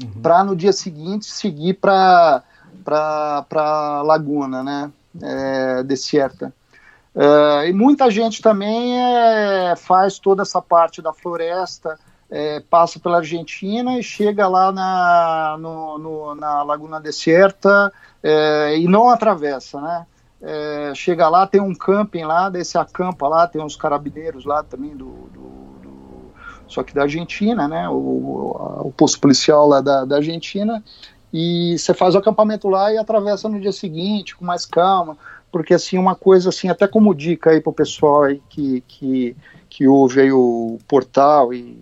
uhum. 0.00 0.22
para 0.22 0.44
no 0.44 0.54
dia 0.54 0.72
seguinte 0.72 1.26
seguir 1.26 1.74
para 1.74 2.42
para 2.84 4.02
Laguna, 4.02 4.62
né? 4.62 4.90
É, 5.20 5.82
deserta. 5.82 6.52
É, 7.14 7.68
e 7.68 7.72
muita 7.72 8.10
gente 8.10 8.40
também 8.40 8.98
é, 8.98 9.74
faz 9.76 10.18
toda 10.18 10.42
essa 10.42 10.62
parte 10.62 11.02
da 11.02 11.12
floresta, 11.12 11.98
é, 12.30 12.60
passa 12.60 12.98
pela 12.98 13.18
Argentina 13.18 13.98
e 13.98 14.02
chega 14.02 14.48
lá 14.48 14.72
na, 14.72 15.56
no, 15.58 15.98
no, 15.98 16.34
na 16.34 16.62
Laguna 16.62 16.98
Deserta 16.98 17.92
é, 18.22 18.78
e 18.78 18.88
não 18.88 19.10
atravessa, 19.10 19.80
né? 19.80 20.06
Chega 20.96 21.28
lá, 21.28 21.46
tem 21.46 21.60
um 21.60 21.72
camping 21.72 22.24
lá, 22.24 22.50
desse 22.50 22.76
acampa 22.76 23.28
lá, 23.28 23.46
tem 23.46 23.62
uns 23.62 23.76
carabineiros 23.76 24.44
lá 24.44 24.60
também 24.64 24.90
do, 24.90 25.28
do, 25.32 25.40
do 25.80 26.32
só 26.66 26.82
que 26.82 26.92
da 26.92 27.02
Argentina, 27.02 27.68
né? 27.68 27.88
O, 27.88 27.92
o, 27.92 28.88
o 28.88 28.92
posto 28.92 29.20
policial 29.20 29.68
lá 29.68 29.80
da, 29.80 30.04
da 30.04 30.16
Argentina 30.16 30.82
e 31.32 31.76
você 31.78 31.94
faz 31.94 32.14
o 32.14 32.18
acampamento 32.18 32.68
lá 32.68 32.92
e 32.92 32.98
atravessa 32.98 33.48
no 33.48 33.58
dia 33.58 33.72
seguinte 33.72 34.36
com 34.36 34.44
mais 34.44 34.66
calma, 34.66 35.16
porque 35.52 35.74
assim 35.74 35.98
uma 35.98 36.16
coisa 36.16 36.48
assim 36.48 36.68
até 36.68 36.88
como 36.88 37.14
dica 37.14 37.50
aí 37.50 37.60
para 37.60 37.70
o 37.70 37.74
pessoal 37.74 38.24
aí 38.24 38.42
que, 38.48 38.82
que, 38.88 39.36
que 39.68 39.86
ouve 39.86 40.22
aí 40.22 40.32
o 40.32 40.78
portal 40.88 41.52
e, 41.52 41.78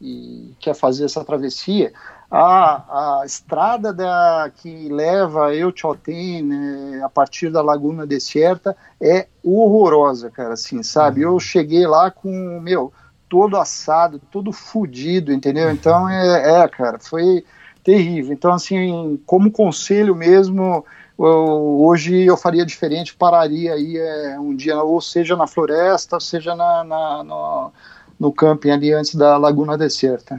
e 0.00 0.52
quer 0.58 0.74
fazer 0.74 1.04
essa 1.04 1.24
travessia, 1.24 1.92
a, 2.30 3.20
a 3.20 3.24
estrada 3.24 3.92
da, 3.92 4.50
que 4.56 4.88
leva 4.88 5.54
eu 5.54 5.72
Chaltén 5.74 6.42
né, 6.42 7.00
a 7.04 7.08
partir 7.08 7.50
da 7.50 7.62
Laguna 7.62 8.04
Deserta 8.04 8.76
é 9.00 9.28
horrorosa, 9.44 10.28
cara, 10.28 10.54
assim, 10.54 10.82
sabe? 10.82 11.22
Eu 11.22 11.38
cheguei 11.38 11.86
lá 11.86 12.10
com, 12.10 12.60
meu, 12.60 12.92
todo 13.28 13.56
assado, 13.56 14.20
todo 14.30 14.52
fudido, 14.52 15.32
entendeu? 15.32 15.70
Então, 15.70 16.08
é, 16.08 16.62
é 16.62 16.68
cara, 16.68 16.98
foi 16.98 17.44
terrível. 17.84 18.32
Então, 18.32 18.52
assim, 18.52 19.20
como 19.24 19.52
conselho 19.52 20.14
mesmo, 20.16 20.84
hoje 21.18 22.24
eu 22.24 22.36
faria 22.36 22.64
diferente, 22.64 23.14
pararia 23.14 23.74
aí 23.74 23.96
é, 23.96 24.38
um 24.38 24.54
dia, 24.54 24.82
ou 24.82 25.00
seja 25.00 25.36
na 25.36 25.46
floresta, 25.46 26.16
ou 26.16 26.20
seja 26.20 26.54
na, 26.54 26.84
na 26.84 27.24
no, 27.24 27.72
no 28.18 28.32
camping 28.32 28.70
ali 28.70 28.92
antes 28.92 29.14
da 29.14 29.36
Laguna 29.36 29.78
Deserta. 29.78 30.38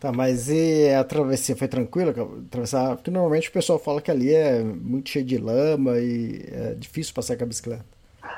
Tá, 0.00 0.12
mas 0.12 0.48
e 0.48 0.90
a 0.90 1.02
travessia 1.04 1.56
foi 1.56 1.68
tranquila? 1.68 2.10
Atravessar, 2.46 2.96
porque 2.96 3.10
normalmente 3.10 3.48
o 3.48 3.52
pessoal 3.52 3.78
fala 3.78 4.02
que 4.02 4.10
ali 4.10 4.34
é 4.34 4.62
muito 4.62 5.08
cheio 5.10 5.24
de 5.24 5.38
lama 5.38 5.98
e 5.98 6.44
é 6.52 6.74
difícil 6.74 7.14
passar 7.14 7.36
com 7.36 7.44
a 7.44 7.46
bicicleta. 7.46 7.84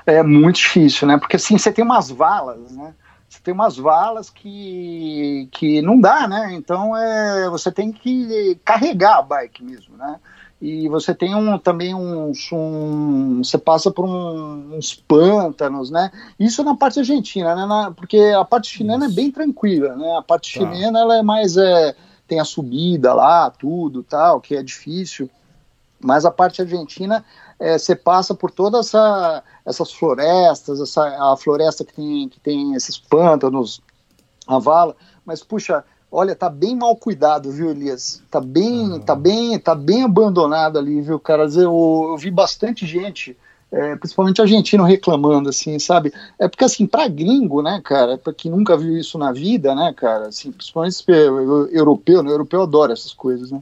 É 0.04 0.22
muito 0.22 0.56
difícil, 0.56 1.08
né? 1.08 1.18
Porque 1.18 1.36
assim, 1.36 1.58
você 1.58 1.72
tem 1.72 1.84
umas 1.84 2.10
valas, 2.10 2.70
né? 2.72 2.94
você 3.28 3.40
tem 3.42 3.52
umas 3.52 3.76
valas 3.76 4.30
que, 4.30 5.48
que 5.52 5.82
não 5.82 6.00
dá, 6.00 6.28
né? 6.28 6.52
Então 6.52 6.96
é, 6.96 7.48
você 7.50 7.70
tem 7.72 7.92
que 7.92 8.58
carregar 8.64 9.18
a 9.18 9.22
bike 9.22 9.64
mesmo, 9.64 9.96
né? 9.96 10.18
E 10.60 10.88
você 10.88 11.14
tem 11.14 11.34
um, 11.34 11.58
também 11.58 11.94
uns, 11.94 12.50
um, 12.50 13.42
você 13.44 13.58
passa 13.58 13.90
por 13.90 14.06
um, 14.06 14.76
uns 14.76 14.94
pântanos, 14.94 15.90
né? 15.90 16.10
Isso 16.38 16.64
na 16.64 16.74
parte 16.74 16.98
argentina, 16.98 17.54
né? 17.54 17.66
Na, 17.66 17.90
porque 17.90 18.18
a 18.18 18.44
parte 18.44 18.68
chilena 18.68 19.04
é 19.04 19.10
bem 19.10 19.30
tranquila, 19.30 19.94
né? 19.94 20.16
A 20.16 20.22
parte 20.22 20.58
tá. 20.58 20.60
chilena 20.60 21.00
ela 21.00 21.16
é 21.18 21.22
mais 21.22 21.58
é, 21.58 21.94
tem 22.26 22.40
a 22.40 22.44
subida 22.44 23.12
lá, 23.12 23.50
tudo 23.50 24.02
tal, 24.02 24.40
que 24.40 24.56
é 24.56 24.62
difícil. 24.62 25.28
Mas 26.00 26.24
a 26.24 26.30
parte 26.30 26.62
argentina 26.62 27.22
é, 27.58 27.78
você 27.78 27.94
passa 27.94 28.34
por 28.34 28.50
todas 28.50 28.88
essa, 28.88 29.42
essas 29.64 29.92
florestas, 29.92 30.80
essa, 30.80 31.32
a 31.32 31.36
floresta 31.36 31.84
que 31.84 31.94
tem, 31.94 32.28
que 32.28 32.40
tem 32.40 32.74
esses 32.74 32.98
pântanos, 32.98 33.82
a 34.46 34.58
vala, 34.58 34.96
mas 35.24 35.42
puxa, 35.42 35.84
olha, 36.16 36.34
tá 36.34 36.48
bem 36.48 36.74
mal 36.74 36.96
cuidado, 36.96 37.52
viu, 37.52 37.70
Elias? 37.70 38.22
Tá 38.30 38.40
bem, 38.40 38.90
uhum. 38.90 39.00
tá 39.00 39.14
bem, 39.14 39.58
tá 39.58 39.74
bem 39.74 40.02
abandonado 40.02 40.78
ali, 40.78 41.02
viu, 41.02 41.20
cara? 41.20 41.44
Eu, 41.44 42.06
eu 42.08 42.16
vi 42.16 42.30
bastante 42.30 42.86
gente, 42.86 43.36
é, 43.70 43.94
principalmente 43.96 44.40
argentino 44.40 44.82
reclamando, 44.82 45.50
assim, 45.50 45.78
sabe? 45.78 46.14
É 46.38 46.48
porque 46.48 46.64
assim, 46.64 46.86
para 46.86 47.06
gringo, 47.06 47.60
né, 47.60 47.82
cara, 47.84 48.16
para 48.16 48.32
quem 48.32 48.50
nunca 48.50 48.78
viu 48.78 48.96
isso 48.96 49.18
na 49.18 49.30
vida, 49.30 49.74
né, 49.74 49.92
cara, 49.94 50.28
assim, 50.28 50.50
principalmente 50.50 51.04
europeu, 51.70 52.22
né, 52.22 52.30
europeu 52.30 52.62
adora 52.62 52.94
essas 52.94 53.12
coisas, 53.12 53.50
né? 53.50 53.60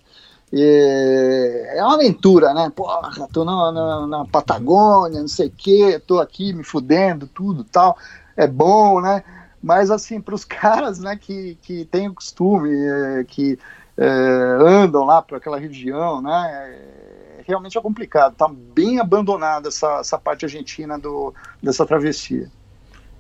É, 0.53 1.79
é 1.79 1.83
uma 1.83 1.95
aventura, 1.95 2.55
né? 2.55 2.71
Porra, 2.71 3.27
tô 3.33 3.45
na, 3.45 3.73
na, 3.73 4.07
na 4.07 4.25
Patagônia, 4.27 5.21
não 5.21 5.27
sei 5.27 5.49
o 5.49 5.53
quê, 5.57 6.01
tô 6.07 6.21
aqui 6.21 6.53
me 6.53 6.63
fudendo, 6.63 7.27
tudo 7.27 7.65
tal. 7.65 7.97
É 8.37 8.47
bom, 8.47 9.01
né? 9.01 9.25
Mas, 9.65 9.91
assim, 9.91 10.21
para 10.21 10.35
os 10.35 10.45
caras 10.45 10.99
né, 10.99 11.17
que, 11.17 11.57
que 11.63 11.87
têm 11.87 12.09
o 12.09 12.15
costume, 12.15 12.71
é, 12.71 13.25
que 13.25 13.59
é, 13.97 14.07
andam 14.61 15.05
lá 15.07 15.23
para 15.23 15.39
aquela 15.39 15.59
região, 15.59 16.21
né? 16.21 16.69
É, 16.69 17.43
realmente 17.47 17.79
é 17.79 17.81
complicado. 17.81 18.35
Tá 18.37 18.47
bem 18.47 19.01
abandonada 19.01 19.69
essa, 19.69 20.01
essa 20.01 20.19
parte 20.19 20.45
argentina 20.45 20.99
do, 20.99 21.33
dessa 21.63 21.87
travessia. 21.87 22.51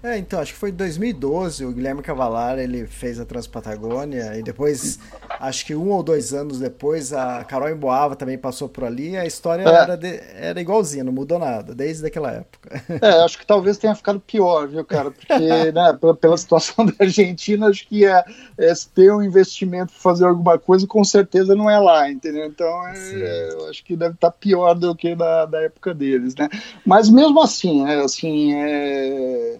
É, 0.05 0.19
então, 0.19 0.39
acho 0.39 0.53
que 0.53 0.59
foi 0.59 0.69
em 0.69 0.75
2012, 0.75 1.65
o 1.65 1.73
Guilherme 1.73 2.03
Cavalar, 2.03 2.59
ele 2.59 2.87
fez 2.87 3.19
a 3.19 3.25
Transpatagônia, 3.25 4.37
e 4.39 4.43
depois, 4.43 4.99
acho 5.41 5.65
que 5.65 5.75
um 5.75 5.89
ou 5.93 6.03
dois 6.03 6.35
anos 6.35 6.59
depois, 6.59 7.11
a 7.15 7.43
Carol 7.43 7.71
Emboava 7.71 8.15
também 8.15 8.37
passou 8.37 8.69
por 8.69 8.85
ali, 8.85 9.17
a 9.17 9.25
história 9.25 9.63
é. 9.63 9.67
era, 9.67 9.97
de, 9.97 10.21
era 10.35 10.61
igualzinha, 10.61 11.03
não 11.03 11.13
mudou 11.13 11.39
nada, 11.39 11.75
desde 11.75 12.07
aquela 12.07 12.31
época. 12.31 12.83
É, 13.01 13.25
acho 13.25 13.39
que 13.39 13.47
talvez 13.47 13.79
tenha 13.79 13.95
ficado 13.95 14.21
pior, 14.21 14.69
viu, 14.69 14.85
cara, 14.85 15.11
porque, 15.11 15.33
né, 15.73 15.97
pela, 15.99 16.15
pela 16.15 16.37
situação 16.37 16.85
da 16.85 16.93
Argentina, 17.01 17.69
acho 17.69 17.89
que 17.89 18.05
é, 18.05 18.23
é 18.59 18.73
ter 18.95 19.11
um 19.11 19.23
investimento 19.23 19.91
para 19.91 20.03
fazer 20.03 20.27
alguma 20.27 20.59
coisa, 20.59 20.87
com 20.87 21.03
certeza 21.03 21.55
não 21.55 21.71
é 21.71 21.79
lá, 21.79 22.11
entendeu? 22.11 22.45
Então, 22.45 22.87
é, 22.89 23.53
eu 23.55 23.71
acho 23.71 23.83
que 23.83 23.97
deve 23.97 24.17
estar 24.17 24.31
tá 24.31 24.37
pior 24.39 24.75
do 24.75 24.95
que 24.95 25.15
da, 25.15 25.47
da 25.47 25.63
época 25.63 25.95
deles, 25.95 26.35
né? 26.35 26.51
Mas 26.85 27.09
mesmo 27.09 27.41
assim, 27.41 27.87
é, 27.87 28.05
assim, 28.05 28.53
é, 28.55 29.59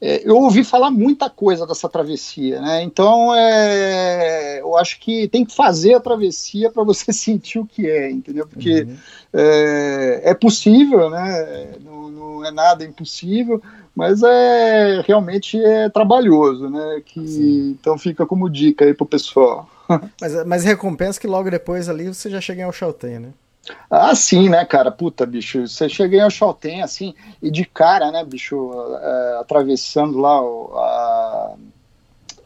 eu 0.00 0.36
ouvi 0.36 0.62
falar 0.62 0.90
muita 0.90 1.28
coisa 1.28 1.66
dessa 1.66 1.88
travessia, 1.88 2.60
né? 2.60 2.82
Então, 2.82 3.34
é, 3.34 4.60
eu 4.60 4.76
acho 4.76 5.00
que 5.00 5.26
tem 5.26 5.44
que 5.44 5.54
fazer 5.54 5.94
a 5.94 6.00
travessia 6.00 6.70
para 6.70 6.84
você 6.84 7.10
sentir 7.12 7.58
o 7.58 7.66
que 7.66 7.88
é, 7.88 8.08
entendeu? 8.10 8.46
Porque 8.46 8.82
uhum. 8.82 8.96
é, 9.32 10.20
é, 10.30 10.34
possível, 10.34 11.10
né? 11.10 11.74
Não, 11.84 12.10
não, 12.10 12.44
é 12.44 12.52
nada 12.52 12.84
impossível, 12.84 13.60
mas 13.94 14.22
é 14.22 15.02
realmente 15.04 15.60
é 15.60 15.88
trabalhoso, 15.88 16.70
né? 16.70 17.02
Que, 17.04 17.76
então 17.80 17.98
fica 17.98 18.24
como 18.24 18.48
dica 18.48 18.84
aí 18.84 18.94
pro 18.94 19.04
pessoal. 19.04 19.68
mas, 20.20 20.46
mas 20.46 20.64
recompensa 20.64 21.18
que 21.18 21.26
logo 21.26 21.50
depois 21.50 21.88
ali 21.88 22.06
você 22.06 22.30
já 22.30 22.40
chega 22.40 22.64
ao 22.64 22.72
Chaltén, 22.72 23.18
né? 23.18 23.28
Ah, 23.90 24.14
sim, 24.14 24.48
né, 24.48 24.64
cara? 24.64 24.90
Puta, 24.90 25.26
bicho, 25.26 25.66
você 25.66 25.88
chega 25.88 26.22
ao 26.22 26.30
Chaltén, 26.30 26.82
assim, 26.82 27.14
e 27.42 27.50
de 27.50 27.64
cara, 27.64 28.10
né, 28.10 28.24
bicho, 28.24 28.72
é, 29.00 29.38
atravessando 29.40 30.18
lá 30.18 30.38
a, 30.38 31.54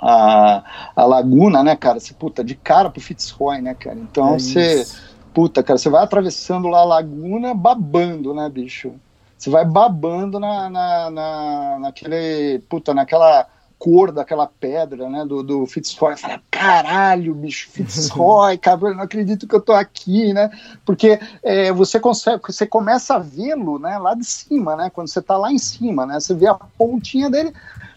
a, 0.01 0.65
a, 0.97 1.05
laguna, 1.05 1.63
né, 1.63 1.77
cara? 1.77 2.01
Você, 2.01 2.15
puta, 2.15 2.43
de 2.43 2.55
cara 2.55 2.91
pro 2.91 3.01
Fitzroy, 3.01 3.61
né, 3.61 3.75
cara? 3.75 3.99
Então 3.99 4.35
é 4.35 4.39
você, 4.39 4.87
puta, 5.35 5.63
cara, 5.63 5.79
você 5.79 5.89
vai 5.89 6.03
atravessando 6.03 6.69
lá 6.69 6.81
a 6.81 6.85
laguna 6.85 7.55
babando, 7.55 8.35
né, 8.35 8.49
bicho? 8.49 8.93
Você 9.37 9.51
vai 9.51 9.65
babando 9.65 10.39
na, 10.39 10.71
na, 10.71 11.11
na, 11.11 11.79
naquele, 11.81 12.61
puta, 12.69 12.95
naquela 12.95 13.47
cor 13.83 14.13
daquela 14.13 14.47
pedra, 14.47 15.11
né, 15.11 15.25
do, 15.25 15.43
do 15.43 15.67
Fitzroy, 15.67 16.17
fala, 16.17 16.41
caralho, 16.49 17.35
bicho, 17.35 17.69
Fitzroy, 17.69 18.57
cara, 18.63 18.95
não 18.95 19.03
acredito 19.03 19.45
que 19.45 19.57
eu 19.57 19.61
tô 19.61 19.73
aqui, 19.73 20.33
né, 20.33 20.53
porque 20.87 21.19
é, 21.43 21.73
você 21.73 21.99
consegue, 21.99 22.41
você 22.47 22.65
começa 22.65 23.17
a 23.17 23.19
vê-lo, 23.19 23.81
né, 23.81 23.99
lá 23.99 24.15
de 24.15 24.25
cima, 24.25 24.77
né, 24.77 24.89
quando 24.89 25.09
você 25.09 25.21
tá 25.21 25.37
lá 25.37 25.51
em 25.51 25.59
cima, 25.59 26.07
né, 26.07 26.21
você 26.21 26.33
vê 26.33 26.47
a 26.47 26.55
pontinha 26.55 27.29
dele, 27.29 27.53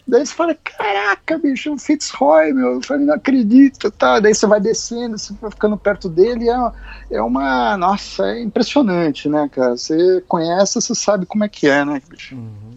daí 0.08 0.26
você 0.26 0.34
fala, 0.34 0.56
caraca, 0.56 1.38
bicho, 1.38 1.72
o 1.72 1.78
Fitzroy, 1.78 2.52
meu, 2.52 2.74
eu 2.74 2.82
falei, 2.82 3.06
não 3.06 3.14
acredito, 3.14 3.92
tá, 3.92 4.20
daí 4.20 4.34
você 4.34 4.48
vai 4.48 4.60
descendo, 4.60 5.20
você 5.20 5.36
vai 5.40 5.52
ficando 5.52 5.78
perto 5.78 6.10
dele, 6.10 6.50
é, 6.50 6.72
é 7.12 7.22
uma, 7.22 7.78
nossa, 7.78 8.26
é 8.26 8.42
impressionante, 8.42 9.30
né, 9.30 9.48
cara, 9.54 9.78
você 9.78 10.24
conhece, 10.28 10.82
você 10.82 10.96
sabe 10.96 11.28
como 11.28 11.44
é 11.44 11.48
que 11.48 11.68
é, 11.68 11.86
né, 11.86 12.02
bicho. 12.10 12.34
Uhum. 12.34 12.75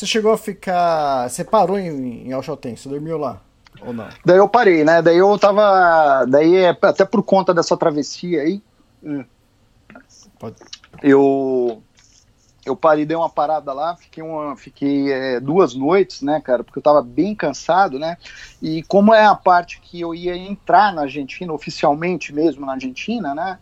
Você 0.00 0.06
chegou 0.06 0.32
a 0.32 0.38
ficar. 0.38 1.28
Você 1.28 1.44
parou 1.44 1.78
em, 1.78 2.26
em? 2.26 2.32
Você 2.32 2.88
dormiu 2.88 3.18
lá? 3.18 3.42
Ou 3.82 3.92
não? 3.92 4.08
Daí 4.24 4.38
eu 4.38 4.48
parei, 4.48 4.82
né? 4.82 5.02
Daí 5.02 5.18
eu 5.18 5.38
tava. 5.38 6.24
Daí, 6.24 6.56
é 6.56 6.70
até 6.70 7.04
por 7.04 7.22
conta 7.22 7.52
dessa 7.52 7.76
travessia 7.76 8.40
aí. 8.40 8.62
Hum, 9.04 9.22
Pode. 10.38 10.56
Eu. 11.02 11.82
Eu 12.64 12.74
parei, 12.74 13.04
dei 13.04 13.14
uma 13.14 13.28
parada 13.28 13.74
lá, 13.74 13.94
fiquei, 13.96 14.22
uma, 14.22 14.56
fiquei 14.56 15.12
é, 15.12 15.40
duas 15.40 15.74
noites, 15.74 16.22
né, 16.22 16.40
cara, 16.40 16.62
porque 16.62 16.78
eu 16.78 16.82
tava 16.82 17.02
bem 17.02 17.34
cansado, 17.34 17.98
né, 17.98 18.18
e 18.60 18.82
como 18.82 19.14
é 19.14 19.24
a 19.24 19.34
parte 19.34 19.80
que 19.80 19.98
eu 19.98 20.14
ia 20.14 20.36
entrar 20.36 20.92
na 20.92 21.02
Argentina, 21.02 21.50
oficialmente 21.54 22.34
mesmo 22.34 22.66
na 22.66 22.72
Argentina, 22.72 23.34
né, 23.34 23.58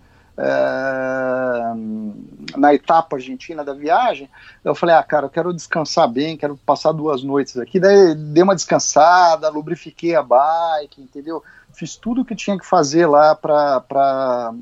na 2.57 2.73
etapa 2.73 3.17
argentina 3.17 3.65
da 3.65 3.75
viagem, 3.75 4.31
eu 4.65 4.75
falei, 4.75 4.95
ah, 4.95 5.03
cara, 5.03 5.27
eu 5.27 5.31
quero 5.31 5.53
descansar 5.53 6.09
bem, 6.09 6.37
quero 6.37 6.57
passar 6.57 6.93
duas 6.93 7.23
noites 7.23 7.57
aqui. 7.57 7.81
Daí 7.81 8.15
dei 8.15 8.43
uma 8.43 8.55
descansada, 8.55 9.49
lubrifiquei 9.49 10.15
a 10.15 10.23
bike, 10.23 11.03
entendeu? 11.03 11.43
fiz 11.79 11.97
tudo 11.97 12.23
o 12.23 12.25
que 12.25 12.35
tinha 12.35 12.59
que 12.59 12.67
fazer 12.67 13.07
lá 13.07 13.35
para 13.35 14.53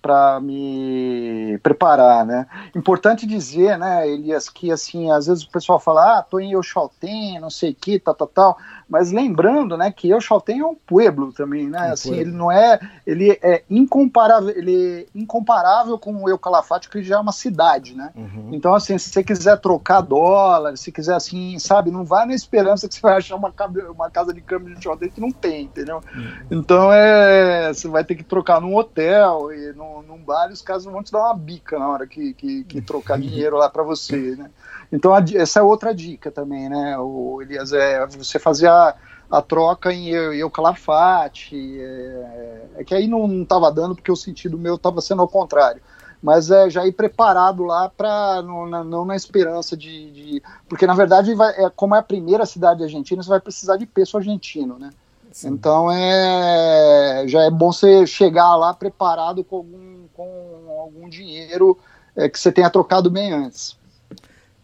para 0.00 0.40
me 0.40 1.60
preparar, 1.62 2.26
né? 2.26 2.48
Importante 2.74 3.24
dizer, 3.24 3.78
né, 3.78 4.08
Elias, 4.10 4.48
que 4.48 4.72
assim, 4.72 5.12
às 5.12 5.28
vezes 5.28 5.44
o 5.44 5.50
pessoal 5.50 5.78
fala, 5.78 6.18
ah, 6.18 6.22
tô 6.22 6.40
em 6.40 6.54
Euchalten, 6.54 7.38
não 7.38 7.48
sei 7.48 7.70
o 7.70 7.74
que, 7.76 8.00
tal, 8.00 8.12
tal, 8.12 8.26
tal, 8.26 8.58
mas 8.92 9.10
lembrando, 9.10 9.74
né, 9.74 9.90
que 9.90 10.10
Euchalten 10.10 10.60
é 10.60 10.66
um 10.66 10.74
pueblo 10.74 11.32
também, 11.32 11.66
né, 11.66 11.88
um 11.88 11.92
assim, 11.94 12.10
pueblo. 12.10 12.28
ele 12.28 12.36
não 12.36 12.52
é, 12.52 12.78
ele 13.06 13.30
é 13.42 13.64
incomparável, 13.70 14.50
ele 14.50 15.06
é 15.14 15.18
incomparável 15.18 15.98
com 15.98 16.14
o 16.14 16.28
Eucalafate, 16.28 16.90
que 16.90 17.02
já 17.02 17.16
é 17.16 17.18
uma 17.18 17.32
cidade, 17.32 17.96
né? 17.96 18.10
Uhum. 18.14 18.50
Então, 18.52 18.74
assim, 18.74 18.98
se 18.98 19.08
você 19.08 19.24
quiser 19.24 19.58
trocar 19.60 20.02
dólar, 20.02 20.76
se 20.76 20.92
quiser, 20.92 21.14
assim, 21.14 21.58
sabe, 21.58 21.90
não 21.90 22.04
vai 22.04 22.26
na 22.26 22.34
esperança 22.34 22.86
que 22.86 22.94
você 22.94 23.00
vai 23.00 23.16
achar 23.16 23.36
uma, 23.36 23.50
uma 23.90 24.10
casa 24.10 24.34
de 24.34 24.42
câmbio 24.42 24.68
de 24.68 24.74
Euchalten 24.74 25.08
que 25.08 25.22
não 25.22 25.30
tem, 25.30 25.64
entendeu? 25.64 26.02
Uhum. 26.14 26.32
Então, 26.50 26.92
é, 26.92 27.72
você 27.72 27.88
vai 27.88 28.04
ter 28.04 28.14
que 28.14 28.22
trocar 28.22 28.60
num 28.60 28.76
hotel 28.76 29.50
e 29.54 29.72
não 29.72 30.02
num, 30.02 30.22
bar 30.22 30.50
e 30.50 30.52
os 30.52 30.60
caras 30.60 30.84
vão 30.84 31.02
te 31.02 31.10
dar 31.10 31.20
uma 31.20 31.34
bica 31.34 31.78
na 31.78 31.88
hora 31.88 32.06
que, 32.06 32.34
que, 32.34 32.64
que 32.64 32.82
trocar 32.82 33.16
dinheiro 33.18 33.56
lá 33.56 33.70
para 33.70 33.82
você, 33.82 34.36
né? 34.36 34.50
Então, 34.92 35.14
a, 35.14 35.24
essa 35.34 35.60
é 35.60 35.62
outra 35.62 35.94
dica 35.94 36.30
também, 36.30 36.68
né, 36.68 36.98
o 36.98 37.40
Elias, 37.40 37.72
é 37.72 38.06
você 38.06 38.38
fazer 38.38 38.68
a, 38.68 38.94
a 39.30 39.40
troca 39.40 39.92
em 39.92 40.08
eucalafate, 40.08 41.80
é, 41.80 42.62
é 42.76 42.84
que 42.84 42.94
aí 42.94 43.08
não 43.08 43.42
estava 43.42 43.72
dando 43.72 43.94
porque 43.94 44.12
o 44.12 44.16
sentido 44.16 44.58
meu 44.58 44.76
estava 44.76 45.00
sendo 45.00 45.22
ao 45.22 45.28
contrário 45.28 45.80
mas 46.24 46.52
é 46.52 46.70
já 46.70 46.86
ir 46.86 46.92
preparado 46.92 47.64
lá 47.64 47.88
para 47.88 48.40
não, 48.42 48.84
não, 48.84 49.04
na 49.04 49.16
esperança 49.16 49.76
de, 49.76 50.12
de, 50.12 50.42
porque 50.68 50.86
na 50.86 50.94
verdade 50.94 51.34
vai, 51.34 51.52
é, 51.56 51.68
como 51.68 51.96
é 51.96 51.98
a 51.98 52.02
primeira 52.02 52.46
cidade 52.46 52.84
argentina 52.84 53.20
você 53.20 53.28
vai 53.28 53.40
precisar 53.40 53.76
de 53.76 53.86
peso 53.86 54.16
argentino 54.16 54.78
né 54.78 54.90
Sim. 55.32 55.48
então 55.48 55.90
é 55.90 57.24
já 57.26 57.42
é 57.42 57.50
bom 57.50 57.72
você 57.72 58.06
chegar 58.06 58.54
lá 58.54 58.72
preparado 58.72 59.42
com 59.42 59.56
algum 59.56 59.92
com 60.14 60.80
algum 60.80 61.08
dinheiro 61.08 61.76
é, 62.16 62.28
que 62.28 62.38
você 62.38 62.52
tenha 62.52 62.70
trocado 62.70 63.10
bem 63.10 63.32
antes. 63.32 63.76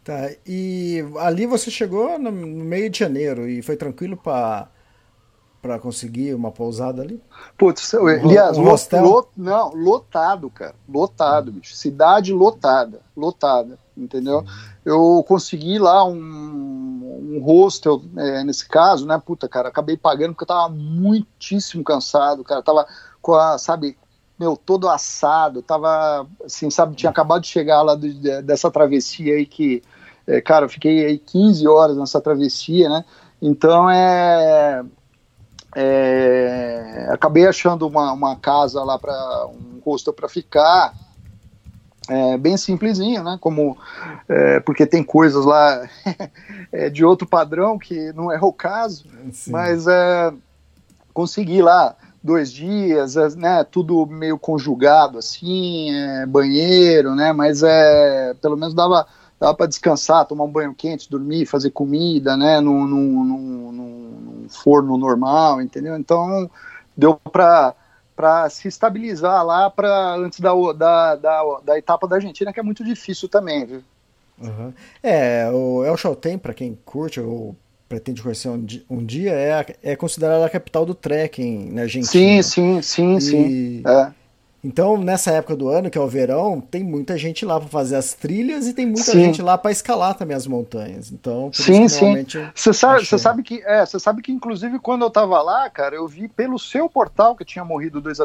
Tá, 0.09 0.31
e 0.47 1.05
ali 1.19 1.45
você 1.45 1.71
chegou 1.71 2.19
no, 2.19 2.33
meio 2.33 2.89
de 2.89 2.99
janeiro 2.99 3.47
e 3.47 3.61
foi 3.61 3.77
tranquilo 3.77 4.17
para 4.17 4.67
para 5.61 5.79
conseguir 5.79 6.33
uma 6.33 6.51
pousada 6.51 7.03
ali? 7.03 7.23
Putz, 7.59 7.93
um, 7.93 8.07
aliás, 8.07 8.57
um 8.57 8.63
lot, 8.63 8.97
lot, 8.97 9.29
não, 9.37 9.75
lotado, 9.75 10.49
cara, 10.49 10.75
lotado, 10.89 11.53
bicho. 11.53 11.77
Cidade 11.77 12.33
lotada, 12.33 13.03
lotada, 13.15 13.79
entendeu? 13.95 14.47
Eu 14.83 15.23
consegui 15.29 15.79
lá 15.79 16.03
um, 16.07 17.35
um 17.35 17.43
hostel, 17.45 18.01
é, 18.17 18.43
nesse 18.45 18.67
caso, 18.67 19.05
né, 19.05 19.21
puta, 19.23 19.47
cara, 19.47 19.69
acabei 19.69 19.99
pagando 19.99 20.33
porque 20.33 20.45
eu 20.45 20.57
tava 20.57 20.71
muitíssimo 20.71 21.85
cansado, 21.85 22.43
cara, 22.43 22.63
tava 22.63 22.87
com 23.21 23.35
a, 23.35 23.59
sabe, 23.59 23.99
meu, 24.39 24.57
todo 24.57 24.89
assado, 24.89 25.61
tava, 25.61 26.27
assim, 26.43 26.71
sabe, 26.71 26.97
tinha 26.97 27.11
acabado 27.11 27.43
de 27.43 27.49
chegar 27.49 27.83
lá 27.83 27.95
do, 27.95 28.11
dessa 28.43 28.71
travessia 28.71 29.35
aí 29.35 29.45
que, 29.45 29.83
é, 30.29 30.41
cara, 30.41 30.67
eu 30.67 30.69
fiquei 30.69 31.05
aí 31.07 31.19
15 31.19 31.67
horas 31.67 31.97
nessa 31.97 32.21
travessia, 32.21 32.89
né, 32.89 33.05
então 33.43 33.91
é, 33.91 34.85
é 35.75 37.09
acabei 37.11 37.47
achando 37.47 37.87
uma, 37.87 38.13
uma 38.13 38.37
casa 38.37 38.85
lá 38.85 38.99
para 38.99 39.47
um 39.47 39.81
hostel 39.85 40.13
para 40.13 40.29
ficar, 40.29 40.93
é, 42.09 42.39
bem 42.39 42.57
simplesinho, 42.57 43.23
né? 43.23 43.37
Como 43.39 43.77
é, 44.29 44.61
porque 44.61 44.87
tem 44.87 45.05
coisas 45.05 45.45
lá 45.45 45.87
é, 46.73 46.89
de 46.89 47.05
outro 47.05 47.29
padrão 47.29 47.79
que 47.79 48.13
não 48.15 48.33
é 48.33 48.39
o 48.41 48.53
caso, 48.53 49.05
Sim. 49.31 49.53
mas 49.53 49.87
é, 49.87 50.33
consegui 51.13 51.61
lá 51.61 51.95
dois 52.23 52.51
dias, 52.51 53.17
é, 53.17 53.29
né, 53.37 53.65
tudo 53.65 54.07
meio 54.07 54.39
conjugado 54.39 55.19
assim, 55.19 55.95
é, 55.95 56.27
banheiro, 56.27 57.15
né, 57.15 57.33
mas 57.33 57.63
é, 57.63 58.35
pelo 58.41 58.57
menos 58.57 58.75
dava, 58.75 59.07
dava 59.39 59.55
para 59.55 59.67
descansar, 59.67 60.27
tomar 60.27 60.45
um 60.45 60.51
banho 60.51 60.75
quente, 60.75 61.11
dormir, 61.11 61.47
fazer 61.47 61.71
comida, 61.71 62.37
né, 62.37 62.61
num, 62.61 62.87
num, 62.87 63.25
num, 63.25 63.73
num 63.73 64.47
forno 64.49 64.97
normal, 64.97 65.61
entendeu? 65.61 65.97
Então 65.97 66.51
deu 66.97 67.15
para 67.17 67.75
para 68.17 68.51
se 68.51 68.67
estabilizar 68.67 69.47
lá 69.47 69.71
para 69.71 70.17
antes 70.17 70.41
da, 70.41 70.51
da, 70.73 71.15
da, 71.15 71.61
da, 71.65 71.79
etapa 71.79 72.09
da 72.09 72.17
Argentina, 72.17 72.53
que 72.53 72.59
é 72.59 72.63
muito 72.65 72.83
difícil 72.83 73.29
também, 73.29 73.65
viu? 73.65 73.81
Uhum. 74.41 74.73
É, 75.01 75.49
o 75.53 75.85
El 75.85 75.97
Chaltén, 75.97 76.37
para 76.37 76.53
quem 76.53 76.77
curte 76.85 77.21
ou 77.21 77.55
pretende 77.89 78.21
conhecer 78.21 78.49
um, 78.49 78.67
um 78.91 79.05
dia 79.05 79.31
é, 79.31 79.77
é 79.85 79.95
considerada 79.95 80.45
a 80.45 80.51
capital 80.51 80.85
do 80.85 80.97
trekking 80.97 81.71
na 81.71 81.83
Argentina. 81.83 82.43
Sim, 82.43 82.43
sim, 82.43 82.83
sim, 82.83 83.17
e... 83.17 83.21
sim. 83.21 83.83
É. 83.87 84.13
Então, 84.63 84.97
nessa 84.97 85.31
época 85.31 85.55
do 85.55 85.69
ano, 85.69 85.89
que 85.89 85.97
é 85.97 86.01
o 86.01 86.09
verão, 86.09 86.61
tem 86.61 86.83
muita 86.83 87.17
gente 87.17 87.45
lá 87.45 87.61
para 87.61 87.69
fazer 87.69 87.95
as 87.95 88.13
trilhas 88.13 88.67
e 88.67 88.73
tem 88.73 88.87
muita 88.87 89.13
sim. 89.13 89.21
gente 89.21 89.41
lá 89.41 89.57
para 89.57 89.71
escalar 89.71 90.15
também 90.15 90.37
as 90.37 90.49
montanhas. 90.49 91.13
Então, 91.13 91.49
sim, 91.53 91.87
sim. 91.87 92.27
Você 92.53 92.73
sabe, 92.73 93.07
você 93.07 93.19
sabe 93.19 93.43
que, 93.45 93.63
é, 93.65 93.87
você 93.87 94.01
sabe 94.01 94.21
que 94.21 94.33
inclusive 94.33 94.81
quando 94.81 95.03
eu 95.03 95.09
estava 95.09 95.41
lá, 95.43 95.71
cara, 95.71 95.95
eu 95.95 96.09
vi 96.09 96.27
pelo 96.27 96.59
seu 96.59 96.89
portal 96.89 97.37
que 97.37 97.45
tinha 97.45 97.65
morrido 97.65 98.01
dois, 98.01 98.19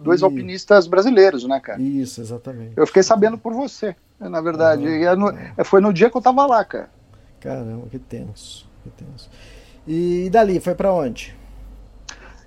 dois 0.00 0.24
alpinistas 0.24 0.88
brasileiros, 0.88 1.44
né, 1.44 1.60
cara? 1.60 1.80
Isso, 1.80 2.20
exatamente. 2.20 2.72
Eu 2.76 2.86
fiquei 2.86 3.04
sabendo 3.04 3.38
por 3.38 3.54
você, 3.54 3.94
na 4.18 4.40
verdade. 4.40 4.84
Uhum, 4.84 4.96
e 4.96 5.04
é 5.04 5.14
no, 5.14 5.32
foi 5.64 5.80
no 5.80 5.92
dia 5.92 6.10
que 6.10 6.16
eu 6.16 6.20
estava 6.20 6.44
lá, 6.46 6.64
cara. 6.64 6.90
Caramba, 7.38 7.86
que 7.88 7.98
tenso. 8.00 8.66
E 9.86 10.28
dali, 10.30 10.58
foi 10.58 10.74
para 10.74 10.92
onde? 10.92 11.35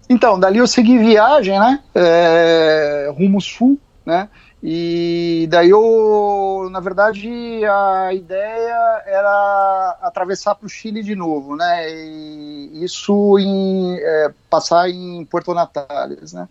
Então, 0.10 0.40
dali 0.40 0.58
eu 0.58 0.66
segui 0.66 0.98
viagem, 0.98 1.60
né? 1.60 1.80
É, 1.94 3.14
rumo 3.16 3.40
sul, 3.40 3.80
né? 4.04 4.28
E 4.62 5.48
daí 5.50 5.70
eu, 5.70 6.68
na 6.72 6.80
verdade, 6.80 7.30
a 7.64 8.14
ideia 8.14 9.04
era 9.06 9.98
atravessar 10.02 10.56
para 10.56 10.66
o 10.66 10.70
Chile 10.70 11.02
de 11.04 11.16
novo, 11.16 11.56
né? 11.56 11.90
E 11.90 12.84
isso 12.84 13.38
em 13.40 13.98
é, 14.00 14.34
passar 14.50 14.90
em 14.90 15.24
Porto 15.26 15.54
Natales, 15.54 16.34
né? 16.34 16.50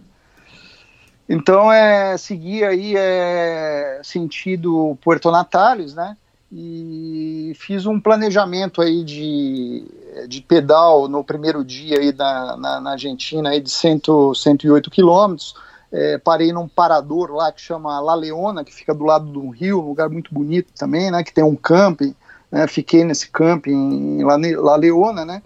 Então 1.29 1.71
é 1.71 2.17
seguir 2.17 2.65
aí 2.65 2.95
é, 2.97 4.01
sentido 4.03 4.97
Porto 5.03 5.31
Natales, 5.31 5.95
né? 5.95 6.17
E 6.51 7.53
fiz 7.57 7.85
um 7.85 8.01
planejamento 8.01 8.81
aí 8.81 9.05
de, 9.05 9.85
de 10.27 10.41
pedal 10.41 11.07
no 11.07 11.23
primeiro 11.23 11.63
dia 11.63 11.99
aí 11.99 12.13
na, 12.13 12.57
na, 12.57 12.81
na 12.81 12.91
Argentina 12.93 13.51
aí 13.51 13.61
de 13.61 13.71
100, 13.71 14.03
108 14.35 14.91
quilômetros. 14.91 15.55
É, 15.91 16.19
parei 16.19 16.53
num 16.53 16.69
parador 16.69 17.33
lá 17.33 17.51
que 17.51 17.61
chama 17.61 18.01
La 18.01 18.15
Leona, 18.15 18.65
que 18.65 18.75
fica 18.75 18.95
do 18.95 19.05
lado 19.05 19.27
do 19.27 19.49
rio, 19.51 19.81
um 19.81 19.89
lugar 19.89 20.11
muito 20.11 20.33
bonito 20.33 20.71
também, 20.79 21.11
né? 21.11 21.23
Que 21.23 21.33
tem 21.33 21.45
um 21.45 21.57
camping. 21.57 22.15
Né, 22.51 22.67
fiquei 22.67 23.05
nesse 23.05 23.29
camping 23.29 24.23
La, 24.23 24.37
La 24.63 24.77
Leona, 24.77 25.25
né? 25.25 25.43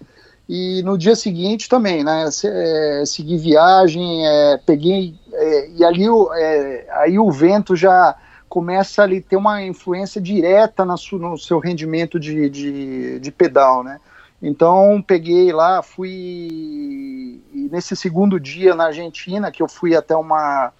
E 0.48 0.82
no 0.84 0.98
dia 0.98 1.16
seguinte 1.16 1.68
também, 1.68 2.04
né? 2.04 2.28
É, 2.44 3.02
segui 3.06 3.36
viagem, 3.38 4.26
é, 4.26 4.60
peguei 4.64 5.14
é, 5.32 5.70
e 5.70 5.84
ali 5.84 6.06
é, 6.36 6.86
aí 6.90 7.18
o 7.18 7.30
vento 7.30 7.74
já 7.74 8.16
começa 8.52 9.04
a 9.04 9.08
ter 9.22 9.34
uma 9.34 9.62
influência 9.62 10.20
direta 10.20 10.84
no 10.84 11.38
seu 11.38 11.58
rendimento 11.58 12.20
de, 12.20 12.50
de, 12.50 13.18
de, 13.18 13.32
pedal, 13.32 13.82
né? 13.82 13.98
Então 14.42 15.02
peguei 15.06 15.50
lá, 15.50 15.82
fui 15.82 17.40
nesse 17.50 17.96
segundo 17.96 18.38
dia 18.38 18.74
na 18.74 18.88
Argentina 18.88 19.50
que 19.50 19.62
eu 19.62 19.68
fui 19.68 19.96
até 19.96 20.14
uma 20.14 20.70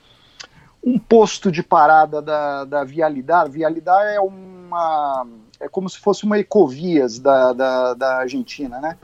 um 0.85 0.99
posto 0.99 1.51
de 1.51 1.63
parada 1.63 2.21
da, 2.21 2.67
da 2.67 2.85
Vialidade. 2.85 3.53
Vialidade 3.53 4.17
é 4.17 4.21
uma 4.21 5.27
é 5.59 5.67
como 5.67 5.89
se 5.89 5.99
fosse 5.99 6.25
uma 6.25 6.39
ecovias 6.39 7.19
da, 7.19 7.55
da, 7.55 7.95
da 7.95 8.17
Argentina, 8.19 8.81
né? 8.83 8.99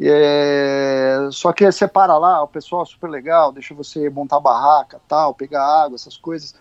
É, 0.00 1.28
só 1.32 1.52
que 1.52 1.64
você 1.64 1.88
para 1.88 2.16
lá, 2.16 2.44
o 2.44 2.48
pessoal 2.48 2.82
é 2.82 2.86
super 2.86 3.10
legal, 3.10 3.50
deixa 3.50 3.74
você 3.74 4.08
montar 4.08 4.38
barraca, 4.38 5.00
tal, 5.08 5.34
pegar 5.34 5.64
água, 5.64 5.96
essas 5.96 6.16
coisas. 6.16 6.54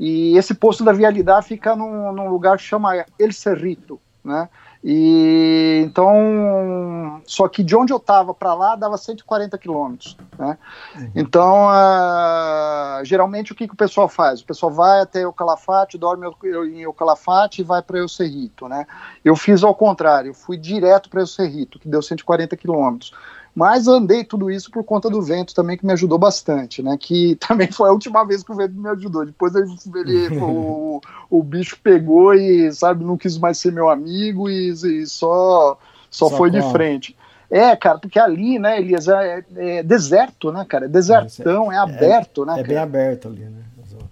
E 0.00 0.34
esse 0.38 0.54
posto 0.54 0.82
da 0.82 0.94
vialidade 0.94 1.46
fica 1.46 1.76
num, 1.76 2.10
num 2.10 2.30
lugar 2.30 2.56
que 2.56 2.62
chama 2.62 3.04
El 3.18 3.32
Cerrito, 3.32 4.00
né? 4.24 4.48
E 4.82 5.82
então, 5.84 7.20
só 7.26 7.46
que 7.46 7.62
de 7.62 7.76
onde 7.76 7.92
eu 7.92 7.98
estava 7.98 8.32
para 8.32 8.54
lá 8.54 8.74
dava 8.74 8.96
140 8.96 9.58
quilômetros, 9.58 10.16
né? 10.38 10.56
Uhum. 10.96 11.10
Então, 11.14 11.66
uh, 11.68 13.04
geralmente 13.04 13.52
o 13.52 13.54
que, 13.54 13.68
que 13.68 13.74
o 13.74 13.76
pessoal 13.76 14.08
faz? 14.08 14.40
O 14.40 14.46
pessoal 14.46 14.72
vai 14.72 15.02
até 15.02 15.26
o 15.26 15.34
Calafate, 15.34 15.98
dorme 15.98 16.26
em 16.72 16.86
o 16.86 16.94
Calafate 16.94 17.60
e 17.60 17.64
vai 17.64 17.82
para 17.82 18.02
o 18.02 18.08
Cerrito, 18.08 18.68
né? 18.68 18.86
Eu 19.22 19.36
fiz 19.36 19.62
ao 19.62 19.74
contrário, 19.74 20.30
eu 20.30 20.34
fui 20.34 20.56
direto 20.56 21.10
para 21.10 21.22
o 21.22 21.26
Cerrito, 21.26 21.78
que 21.78 21.86
deu 21.86 22.00
140 22.00 22.56
quilômetros. 22.56 23.12
Mas 23.54 23.88
andei 23.88 24.24
tudo 24.24 24.50
isso 24.50 24.70
por 24.70 24.84
conta 24.84 25.10
do 25.10 25.20
vento 25.20 25.54
também, 25.54 25.76
que 25.76 25.84
me 25.84 25.92
ajudou 25.92 26.18
bastante, 26.18 26.82
né? 26.82 26.96
Que 26.98 27.36
também 27.46 27.70
foi 27.70 27.88
a 27.88 27.92
última 27.92 28.24
vez 28.24 28.42
que 28.42 28.52
o 28.52 28.54
vento 28.54 28.74
me 28.74 28.88
ajudou. 28.90 29.26
Depois 29.26 29.54
ele, 29.54 30.38
o, 30.40 31.00
o 31.28 31.42
bicho 31.42 31.78
pegou 31.82 32.34
e, 32.34 32.72
sabe, 32.72 33.04
não 33.04 33.16
quis 33.16 33.36
mais 33.36 33.58
ser 33.58 33.72
meu 33.72 33.90
amigo 33.90 34.48
e, 34.48 34.70
e 34.70 35.06
só, 35.06 35.78
só, 36.10 36.28
só 36.28 36.36
foi 36.36 36.50
de 36.50 36.62
frente. 36.70 37.16
É, 37.50 37.74
cara, 37.74 37.98
porque 37.98 38.18
ali, 38.18 38.60
né, 38.60 38.78
Elias, 38.78 39.08
é, 39.08 39.44
é 39.56 39.82
deserto, 39.82 40.52
né, 40.52 40.64
cara? 40.68 40.84
É 40.84 40.88
desertão, 40.88 41.72
é, 41.72 41.76
aberto, 41.76 42.44
né? 42.44 42.52
É 42.52 42.56
cara? 42.56 42.68
bem 42.68 42.78
aberto 42.78 43.28
ali, 43.28 43.40
né? 43.40 43.64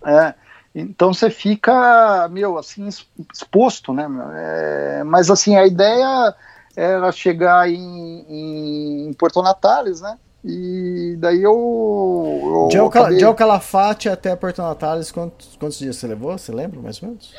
É. 0.05 0.34
Então 0.74 1.14
você 1.14 1.30
fica, 1.30 2.28
meu, 2.28 2.59
assim, 2.59 2.89
exposto, 3.32 3.93
né? 3.93 4.07
É, 4.34 5.05
mas 5.05 5.30
assim, 5.30 5.57
a 5.57 5.66
ideia 5.66 6.34
era 6.79 7.11
chegar 7.11 7.68
em, 7.68 9.09
em 9.09 9.12
Porto 9.14 9.43
Natales, 9.43 10.01
né? 10.01 10.16
E 10.45 11.16
daí 11.18 11.43
eu. 11.43 12.41
eu 12.41 12.68
de, 12.70 12.79
Alca, 12.79 13.01
acabei... 13.01 13.18
de 13.18 13.24
Alcalafate 13.24 14.09
até 14.09 14.37
Porto 14.37 14.62
Natales, 14.62 15.11
quantos, 15.11 15.57
quantos 15.57 15.79
dias 15.79 15.97
você 15.97 16.07
levou? 16.07 16.39
Você 16.39 16.53
lembra, 16.53 16.81
mais 16.81 17.03
ou 17.03 17.09
menos? 17.09 17.35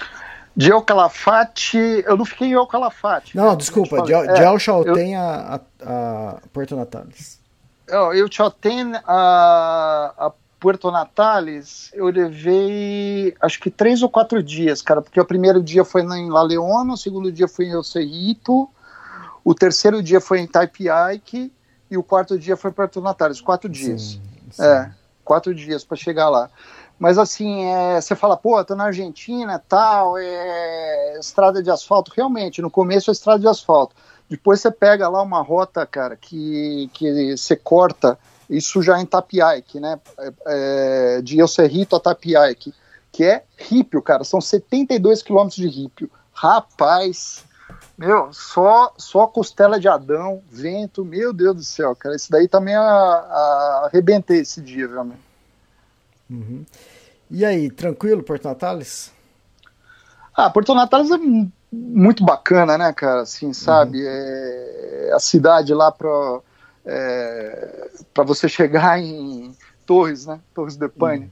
De 0.56 0.70
El 0.70 0.82
Calafate, 0.82 2.04
eu 2.06 2.18
não 2.18 2.26
fiquei 2.26 2.50
em 2.50 2.54
El 2.54 2.68
Calafate. 2.68 3.38
Não, 3.38 3.52
né? 3.52 3.56
desculpa, 3.56 4.02
de, 4.02 4.14
é, 4.14 4.34
de 4.34 4.42
El 4.42 4.60
Chaltén 4.60 5.14
eu... 5.14 5.22
a, 5.22 5.62
a, 5.86 6.38
Porto 6.52 6.76
Natales. 6.76 7.40
Eu, 7.88 8.14
eu 8.14 8.28
Chaltén 8.30 8.92
a, 9.06 10.14
a 10.18 10.32
Porto 10.60 10.92
Natales, 10.92 11.90
eu 11.94 12.08
levei 12.08 13.34
acho 13.40 13.58
que 13.62 13.70
três 13.70 14.02
ou 14.02 14.10
quatro 14.10 14.44
dias, 14.44 14.82
cara, 14.82 15.02
porque 15.02 15.22
o 15.22 15.26
primeiro 15.26 15.64
dia 15.64 15.86
foi 15.86 16.02
em 16.02 16.30
La 16.30 16.44
Leona, 16.44 16.94
o 16.94 16.98
segundo 16.98 17.32
dia 17.32 17.48
foi 17.48 17.68
em 17.68 17.72
El 17.72 17.84
Cerrito, 17.84 18.70
o 19.50 19.56
terceiro 19.56 20.04
dia 20.04 20.22
foi 20.22 20.41
em 20.41 20.45
Taipiaique 20.45 21.52
e 21.89 21.97
o 21.97 22.04
quarto 22.04 22.38
dia 22.38 22.56
foi 22.56 22.72
Porto 22.72 23.02
Natales, 23.02 23.41
quatro 23.41 23.68
dias. 23.68 24.02
Sim, 24.02 24.22
sim. 24.52 24.64
É, 24.64 24.91
quatro 25.26 25.56
dias 25.56 25.84
para 25.84 25.97
chegar 25.97 26.30
lá. 26.30 26.52
Mas 27.00 27.18
assim, 27.18 27.66
é, 27.66 28.00
você 28.00 28.16
fala, 28.16 28.38
pô, 28.38 28.64
tô 28.64 28.76
na 28.76 28.84
Argentina, 28.84 29.58
tal, 29.68 30.20
é 30.20 31.18
estrada 31.20 31.64
de 31.64 31.72
asfalto. 31.72 32.12
Realmente, 32.16 32.62
no 32.62 32.70
começo 32.70 33.10
é 33.10 33.12
estrada 33.12 33.39
de 33.39 33.47
asfalto. 33.47 33.95
Depois 34.30 34.62
você 34.62 34.70
pega 34.70 35.10
lá 35.10 35.20
uma 35.24 35.41
rota, 35.41 35.84
cara, 35.84 36.16
que, 36.16 36.88
que 36.93 37.36
você 37.36 37.56
corta, 37.56 38.20
isso 38.47 38.84
já 38.84 39.02
em 39.02 39.06
Tapiaique, 39.08 39.80
né? 39.80 40.00
É, 40.20 40.34
é 40.45 41.22
de 41.24 41.39
El 41.39 41.47
Cerrito 41.47 41.95
a 41.95 42.00
Tapiaique, 42.00 42.72
que 43.12 43.24
é 43.24 43.43
rípio, 43.58 44.00
cara. 44.00 44.24
São 44.24 44.39
72 44.39 45.24
quilômetros 45.24 45.56
de 45.56 45.68
rípio. 45.68 46.08
Rapaz, 46.32 47.49
meu, 47.98 48.32
só, 48.32 48.94
só 48.98 49.28
costela 49.28 49.80
de 49.80 49.88
Adão, 49.88 50.42
vento, 50.50 51.04
meu 51.04 51.34
Deus 51.34 51.56
do 51.56 51.64
céu, 51.64 51.96
cara. 51.96 52.16
Isso 52.16 52.32
daí 52.32 52.48
também 52.48 52.76
a, 52.76 52.82
a, 52.82 53.84
arrebentei 53.86 54.40
esse 54.40 54.62
dia, 54.62 54.88
realmente. 54.88 55.22
Uhum. 56.30 56.66
E 57.30 57.46
aí, 57.46 57.70
tranquilo, 57.70 58.24
Porto 58.24 58.46
Natales? 58.46 59.12
Ah, 60.34 60.50
Porto 60.50 60.74
Natales 60.74 61.12
é 61.12 61.18
muito 61.72 62.24
bacana, 62.24 62.78
né, 62.78 62.94
cara? 62.94 63.22
Assim, 63.22 63.54
sabe? 63.54 64.00
Uhum. 64.02 64.08
É, 64.08 65.12
a 65.14 65.20
cidade 65.20 65.74
lá 65.74 65.92
para 65.92 66.40
é, 66.86 67.90
para 68.14 68.24
você 68.24 68.48
chegar 68.50 69.00
em 69.00 69.56
Torres, 69.86 70.26
né? 70.26 70.40
Torres 70.54 70.76
de 70.76 70.88
Paine. 70.88 71.26
Uhum. 71.26 71.32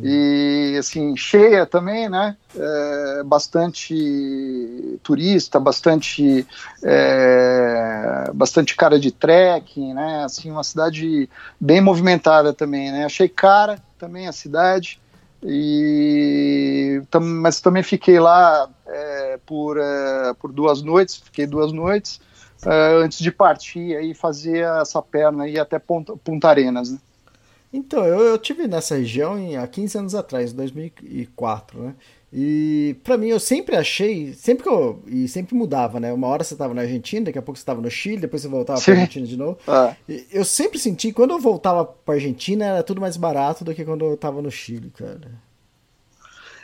E 0.00 0.76
assim, 0.78 1.16
cheia 1.16 1.66
também, 1.66 2.08
né? 2.08 2.36
É, 2.56 3.22
bastante 3.24 4.98
turista, 5.02 5.58
bastante 5.58 6.46
é, 6.82 8.30
bastante 8.32 8.76
cara 8.76 8.98
de 8.98 9.10
trekking, 9.10 9.94
né? 9.94 10.24
Assim, 10.24 10.50
uma 10.50 10.64
cidade 10.64 11.28
bem 11.60 11.80
movimentada 11.80 12.52
também, 12.52 12.92
né? 12.92 13.04
Achei 13.04 13.28
cara 13.28 13.78
também 13.98 14.28
a 14.28 14.32
cidade. 14.32 15.00
E, 15.42 17.00
tam, 17.10 17.20
mas 17.20 17.60
também 17.60 17.82
fiquei 17.82 18.18
lá 18.18 18.68
é, 18.86 19.38
por, 19.46 19.78
é, 19.78 20.34
por 20.34 20.52
duas 20.52 20.82
noites, 20.82 21.16
fiquei 21.16 21.46
duas 21.46 21.72
noites 21.72 22.20
é, 22.66 23.04
antes 23.04 23.18
de 23.18 23.30
partir 23.30 23.96
aí 23.96 24.14
fazer 24.14 24.64
essa 24.80 25.00
perna 25.00 25.44
aí 25.44 25.58
até 25.58 25.78
Ponta, 25.78 26.16
Punta 26.16 26.48
Arenas, 26.48 26.90
né? 26.90 26.98
Então, 27.72 28.04
eu, 28.04 28.20
eu 28.20 28.38
tive 28.38 28.66
nessa 28.66 28.96
região 28.96 29.38
em, 29.38 29.56
há 29.56 29.66
15 29.66 29.98
anos 29.98 30.14
atrás, 30.14 30.52
2004, 30.52 31.82
né? 31.82 31.94
E 32.30 32.96
para 33.02 33.16
mim 33.16 33.28
eu 33.28 33.40
sempre 33.40 33.74
achei, 33.74 34.34
sempre 34.34 34.62
que 34.62 34.68
eu 34.68 35.02
e 35.06 35.26
sempre 35.28 35.54
mudava, 35.54 35.98
né? 35.98 36.12
Uma 36.12 36.26
hora 36.26 36.44
você 36.44 36.52
estava 36.52 36.74
na 36.74 36.82
Argentina, 36.82 37.24
daqui 37.24 37.38
a 37.38 37.42
pouco 37.42 37.56
você 37.56 37.62
estava 37.62 37.80
no 37.80 37.90
Chile, 37.90 38.18
depois 38.18 38.42
você 38.42 38.48
voltava 38.48 38.80
para 38.80 38.92
Argentina 38.92 39.26
de 39.26 39.36
novo. 39.36 39.58
Ah. 39.66 39.96
Eu 40.30 40.44
sempre 40.44 40.78
senti 40.78 41.10
quando 41.10 41.30
eu 41.30 41.40
voltava 41.40 41.86
para 41.86 42.14
Argentina 42.14 42.66
era 42.66 42.82
tudo 42.82 43.00
mais 43.00 43.16
barato 43.16 43.64
do 43.64 43.74
que 43.74 43.84
quando 43.84 44.04
eu 44.04 44.14
estava 44.14 44.42
no 44.42 44.50
Chile, 44.50 44.90
cara. 44.90 45.47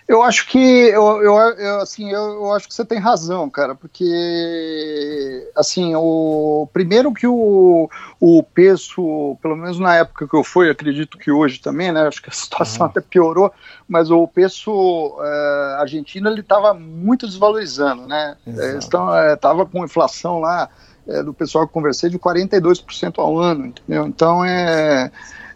Eu 0.06 0.22
acho 0.22 0.46
que 0.46 0.58
eu, 0.58 1.22
eu, 1.22 1.34
eu 1.34 1.80
assim, 1.80 2.10
eu, 2.10 2.34
eu, 2.34 2.52
acho 2.52 2.68
que 2.68 2.74
você 2.74 2.84
tem 2.84 2.98
razão, 2.98 3.48
cara, 3.48 3.74
porque 3.74 5.50
assim, 5.56 5.94
o 5.96 6.68
primeiro 6.74 7.12
que 7.14 7.26
o, 7.26 7.88
o 8.20 8.42
peso, 8.42 9.38
pelo 9.40 9.56
menos 9.56 9.78
na 9.78 9.96
época 9.96 10.28
que 10.28 10.34
eu 10.34 10.44
fui, 10.44 10.68
acredito 10.68 11.16
que 11.16 11.30
hoje 11.30 11.58
também, 11.58 11.90
né? 11.90 12.06
Acho 12.06 12.20
que 12.20 12.28
a 12.28 12.32
situação 12.36 12.84
uhum. 12.84 12.90
até 12.90 13.00
piorou, 13.00 13.50
mas 13.88 14.10
o 14.10 14.28
peso 14.28 15.16
é, 15.22 15.76
argentino 15.80 16.28
ele 16.28 16.40
estava 16.40 16.74
muito 16.74 17.26
desvalorizando, 17.26 18.06
né? 18.06 18.36
É, 18.46 19.36
tava 19.36 19.64
com 19.64 19.86
inflação 19.86 20.38
lá 20.38 20.68
é, 21.08 21.22
do 21.22 21.32
pessoal 21.32 21.66
que 21.66 21.72
conversei 21.72 22.10
de 22.10 22.18
42% 22.18 23.14
ao 23.16 23.38
ano, 23.38 23.66
entendeu? 23.66 24.06
Então 24.06 24.44
é 24.44 25.10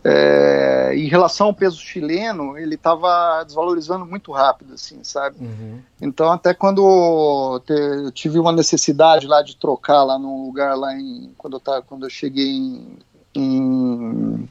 é, 0.09 0.93
em 0.95 1.09
relação 1.09 1.49
ao 1.49 1.55
peso 1.55 1.79
chileno, 1.79 2.57
ele 2.57 2.77
estava 2.77 3.43
desvalorizando 3.45 4.07
muito 4.07 4.33
rápido, 4.33 4.75
assim, 4.75 5.03
sabe? 5.03 5.37
Uhum. 5.41 5.81
Então, 6.01 6.33
até 6.33 6.55
quando 6.55 7.61
eu 7.69 8.11
tive 8.13 8.39
uma 8.39 8.53
necessidade 8.53 9.27
lá 9.27 9.43
de 9.43 9.57
trocar 9.57 10.03
lá 10.05 10.19
num 10.19 10.45
lugar 10.45 10.77
lá 10.77 10.95
em 10.95 11.33
quando 11.37 11.55
eu, 11.55 11.61
tava, 11.61 11.83
quando 11.83 12.07
eu 12.07 12.11
cheguei 12.11 12.49
em 12.49 12.99
em, 13.35 14.49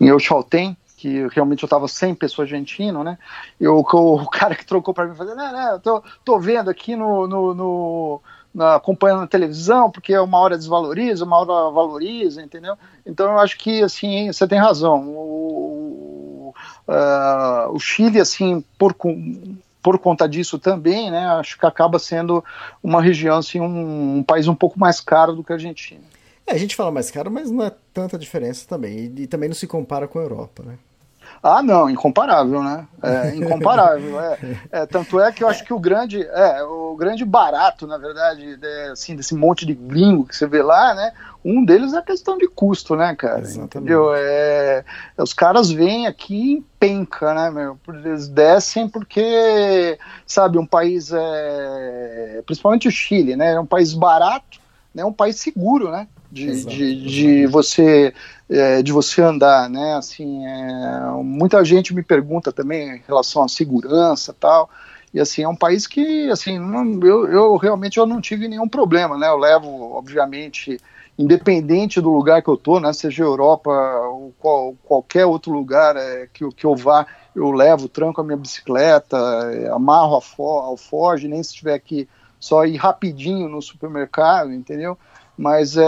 em 0.00 0.08
El 0.08 0.18
Chaltén, 0.18 0.76
que 0.96 1.26
realmente 1.28 1.62
eu 1.62 1.66
estava 1.66 1.86
sem 1.88 2.14
pessoa 2.14 2.44
argentino, 2.44 3.04
né? 3.04 3.18
Eu, 3.60 3.76
o, 3.76 4.14
o 4.14 4.28
cara 4.28 4.54
que 4.54 4.66
trocou 4.66 4.94
para 4.94 5.06
mim 5.06 5.14
falou, 5.14 5.34
não, 5.34 5.52
não, 5.52 5.72
eu 5.72 5.80
tô, 5.80 6.02
tô 6.24 6.38
vendo 6.38 6.70
aqui 6.70 6.96
no, 6.96 7.26
no, 7.26 7.54
no 7.54 8.20
acompanhando 8.58 9.20
na 9.20 9.26
televisão, 9.26 9.90
porque 9.90 10.16
uma 10.16 10.38
hora 10.38 10.56
desvaloriza, 10.56 11.24
uma 11.24 11.38
hora 11.38 11.70
valoriza, 11.70 12.42
entendeu? 12.42 12.76
Então 13.04 13.32
eu 13.32 13.38
acho 13.38 13.58
que 13.58 13.82
assim 13.82 14.32
você 14.32 14.46
tem 14.46 14.58
razão. 14.58 15.08
O, 15.08 16.54
uh, 16.88 17.72
o 17.72 17.78
Chile, 17.78 18.20
assim, 18.20 18.64
por, 18.78 18.94
por 19.82 19.98
conta 19.98 20.28
disso 20.28 20.58
também, 20.58 21.10
né? 21.10 21.26
Acho 21.26 21.58
que 21.58 21.66
acaba 21.66 21.98
sendo 21.98 22.44
uma 22.82 23.02
região, 23.02 23.38
assim, 23.38 23.60
um, 23.60 24.18
um 24.18 24.22
país 24.22 24.48
um 24.48 24.54
pouco 24.54 24.78
mais 24.78 25.00
caro 25.00 25.34
do 25.34 25.44
que 25.44 25.52
a 25.52 25.56
Argentina. 25.56 26.02
É, 26.46 26.52
a 26.52 26.58
gente 26.58 26.76
fala 26.76 26.90
mais 26.92 27.10
caro, 27.10 27.30
mas 27.30 27.50
não 27.50 27.64
é 27.64 27.72
tanta 27.92 28.16
diferença 28.16 28.66
também. 28.68 29.12
E, 29.16 29.22
e 29.22 29.26
também 29.26 29.48
não 29.48 29.56
se 29.56 29.66
compara 29.66 30.06
com 30.06 30.18
a 30.18 30.22
Europa, 30.22 30.62
né? 30.64 30.78
Ah, 31.48 31.62
não, 31.62 31.88
incomparável, 31.88 32.60
né? 32.60 32.88
É, 33.00 33.34
incomparável. 33.38 34.20
é, 34.20 34.38
é, 34.72 34.86
tanto 34.86 35.20
é 35.20 35.30
que 35.30 35.44
eu 35.44 35.48
acho 35.48 35.64
que 35.64 35.72
o 35.72 35.78
grande, 35.78 36.20
é, 36.22 36.60
o 36.64 36.96
grande 36.96 37.24
barato, 37.24 37.86
na 37.86 37.96
verdade, 37.96 38.56
de, 38.56 38.66
assim, 38.90 39.14
desse 39.14 39.32
monte 39.32 39.64
de 39.64 39.72
gringo 39.72 40.26
que 40.26 40.34
você 40.34 40.44
vê 40.44 40.60
lá, 40.60 40.92
né? 40.92 41.12
Um 41.44 41.64
deles 41.64 41.92
é 41.92 41.98
a 41.98 42.02
questão 42.02 42.36
de 42.36 42.48
custo, 42.48 42.96
né, 42.96 43.14
cara? 43.14 43.38
Exatamente. 43.38 43.76
Entendeu? 43.76 44.10
É, 44.12 44.84
os 45.16 45.32
caras 45.32 45.70
vêm 45.70 46.08
aqui 46.08 46.54
em 46.54 46.66
penca, 46.80 47.32
né, 47.32 47.48
meu? 47.48 47.78
Eles 47.88 48.26
descem 48.26 48.88
porque, 48.88 49.96
sabe, 50.26 50.58
um 50.58 50.66
país, 50.66 51.12
é, 51.12 52.42
principalmente 52.44 52.88
o 52.88 52.90
Chile, 52.90 53.36
né? 53.36 53.52
É 53.52 53.60
um 53.60 53.66
país 53.66 53.94
barato, 53.94 54.58
né? 54.92 55.04
Um 55.04 55.12
país 55.12 55.36
seguro, 55.36 55.92
né? 55.92 56.08
de, 56.30 56.64
de, 56.64 57.02
de, 57.02 57.46
você 57.46 58.12
é, 58.48 58.82
de 58.82 58.92
você 58.92 59.22
andar, 59.22 59.68
né? 59.68 59.94
Assim, 59.94 60.44
é, 60.46 61.00
muita 61.22 61.64
gente 61.64 61.94
me 61.94 62.02
pergunta 62.02 62.52
também 62.52 62.96
em 62.96 63.02
relação 63.06 63.42
à 63.44 63.48
segurança 63.48 64.34
tal. 64.38 64.70
E 65.12 65.20
assim, 65.20 65.42
é 65.42 65.48
um 65.48 65.56
país 65.56 65.86
que, 65.86 66.30
assim, 66.30 66.58
não, 66.58 67.00
eu, 67.02 67.26
eu 67.26 67.56
realmente 67.56 67.98
eu 67.98 68.06
não 68.06 68.20
tive 68.20 68.48
nenhum 68.48 68.68
problema, 68.68 69.16
né? 69.16 69.28
Eu 69.28 69.36
levo, 69.38 69.92
obviamente, 69.92 70.78
independente 71.18 72.00
do 72.00 72.10
lugar 72.10 72.42
que 72.42 72.48
eu 72.48 72.56
tô, 72.56 72.78
né? 72.80 72.92
Seja 72.92 73.24
Europa 73.24 73.70
ou 73.70 74.34
qual, 74.38 74.74
qualquer 74.84 75.26
outro 75.26 75.52
lugar 75.52 75.96
é, 75.96 76.28
que, 76.32 76.48
que 76.50 76.66
eu 76.66 76.76
vá, 76.76 77.06
eu 77.34 77.50
levo, 77.50 77.88
tranco 77.88 78.20
a 78.20 78.24
minha 78.24 78.36
bicicleta, 78.36 79.16
é, 79.52 79.68
amarro 79.70 80.20
ao 80.38 80.76
Forge, 80.76 81.28
nem 81.28 81.42
se 81.42 81.54
tiver 81.54 81.78
que 81.78 82.08
só 82.38 82.64
ir 82.66 82.76
rapidinho 82.76 83.48
no 83.48 83.62
supermercado, 83.62 84.52
entendeu? 84.52 84.98
mas 85.36 85.76
é 85.76 85.86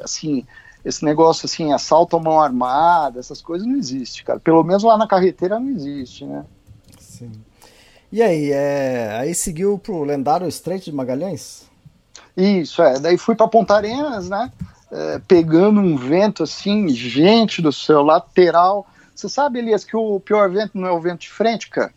assim 0.00 0.46
esse 0.84 1.04
negócio 1.04 1.46
assim 1.46 1.72
assalto 1.72 2.16
à 2.16 2.20
mão 2.20 2.40
armada 2.40 3.18
essas 3.18 3.42
coisas 3.42 3.66
não 3.66 3.76
existe 3.76 4.24
cara. 4.24 4.38
Pelo 4.38 4.62
menos 4.62 4.82
lá 4.82 4.96
na 4.96 5.06
carreteira 5.06 5.58
não 5.58 5.68
existe 5.70 6.24
né? 6.24 6.44
Sim. 6.98 7.32
E 8.10 8.22
aí 8.22 8.52
é 8.52 9.16
aí 9.18 9.34
seguiu 9.34 9.78
pro 9.78 10.04
lendário 10.04 10.46
Estreito 10.46 10.86
de 10.86 10.92
Magalhães? 10.92 11.66
Isso 12.36 12.82
é. 12.82 12.98
Daí 12.98 13.16
fui 13.16 13.34
para 13.34 13.48
Ponta 13.48 13.74
Arenas 13.74 14.28
né? 14.28 14.50
É, 14.90 15.20
pegando 15.26 15.80
um 15.80 15.96
vento 15.96 16.44
assim 16.44 16.88
gente 16.88 17.60
do 17.60 17.72
céu 17.72 18.02
lateral. 18.02 18.86
Você 19.14 19.28
sabe 19.28 19.58
Elias 19.58 19.84
que 19.84 19.96
o 19.96 20.20
pior 20.20 20.48
vento 20.50 20.72
não 20.74 20.86
é 20.86 20.92
o 20.92 21.00
vento 21.00 21.22
de 21.22 21.30
frente 21.30 21.68
cara? 21.68 21.92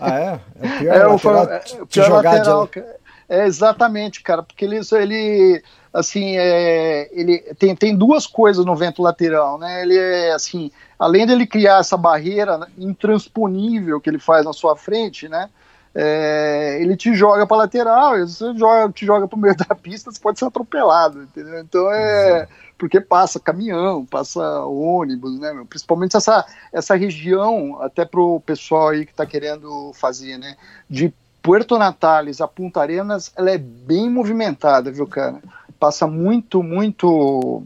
Ah 0.00 0.18
é? 0.18 0.40
É 0.60 1.06
o 1.06 1.18
pior, 1.18 1.34
é, 1.42 1.48
lateral, 1.48 1.48
o, 1.48 1.78
é, 1.78 1.82
o 1.82 1.86
pior 1.86 2.10
lateral 2.10 2.66
de... 2.66 2.84
É, 3.28 3.46
exatamente, 3.46 4.22
cara, 4.22 4.42
porque 4.42 4.64
ele, 4.64 4.80
ele 4.92 5.62
assim, 5.92 6.36
é, 6.36 7.08
ele 7.12 7.38
tem, 7.58 7.74
tem 7.74 7.96
duas 7.96 8.26
coisas 8.26 8.64
no 8.64 8.76
vento 8.76 9.02
lateral, 9.02 9.58
né? 9.58 9.82
Ele 9.82 9.96
é 9.96 10.32
assim, 10.32 10.70
além 10.98 11.26
dele 11.26 11.46
criar 11.46 11.80
essa 11.80 11.96
barreira 11.96 12.68
intransponível 12.76 14.00
que 14.00 14.10
ele 14.10 14.18
faz 14.18 14.44
na 14.44 14.52
sua 14.52 14.76
frente, 14.76 15.28
né? 15.28 15.48
É, 15.96 16.78
ele 16.80 16.96
te 16.96 17.14
joga 17.14 17.46
para 17.46 17.58
lateral, 17.58 18.18
você 18.18 18.52
joga, 18.56 18.92
te 18.92 19.06
joga 19.06 19.28
para 19.28 19.36
o 19.36 19.40
meio 19.40 19.54
da 19.56 19.74
pista, 19.76 20.10
você 20.10 20.18
pode 20.18 20.38
ser 20.38 20.46
atropelado, 20.46 21.22
entendeu? 21.22 21.60
Então 21.60 21.90
é 21.90 22.48
porque 22.76 23.00
passa 23.00 23.40
caminhão, 23.40 24.04
passa 24.04 24.60
ônibus, 24.64 25.38
né? 25.38 25.64
Principalmente 25.68 26.16
essa, 26.16 26.44
essa 26.72 26.94
região, 26.94 27.80
até 27.80 28.04
para 28.04 28.20
o 28.20 28.40
pessoal 28.40 28.88
aí 28.88 29.06
que 29.06 29.12
está 29.12 29.24
querendo 29.24 29.92
fazer, 29.94 30.36
né? 30.36 30.56
De 30.90 31.14
Puerto 31.44 31.76
Natales 31.78 32.40
a 32.40 32.48
Punta 32.48 32.80
Arenas, 32.80 33.30
ela 33.36 33.50
é 33.50 33.58
bem 33.58 34.08
movimentada, 34.08 34.90
viu, 34.90 35.06
cara? 35.06 35.42
Passa 35.78 36.06
muito, 36.06 36.62
muito 36.62 37.62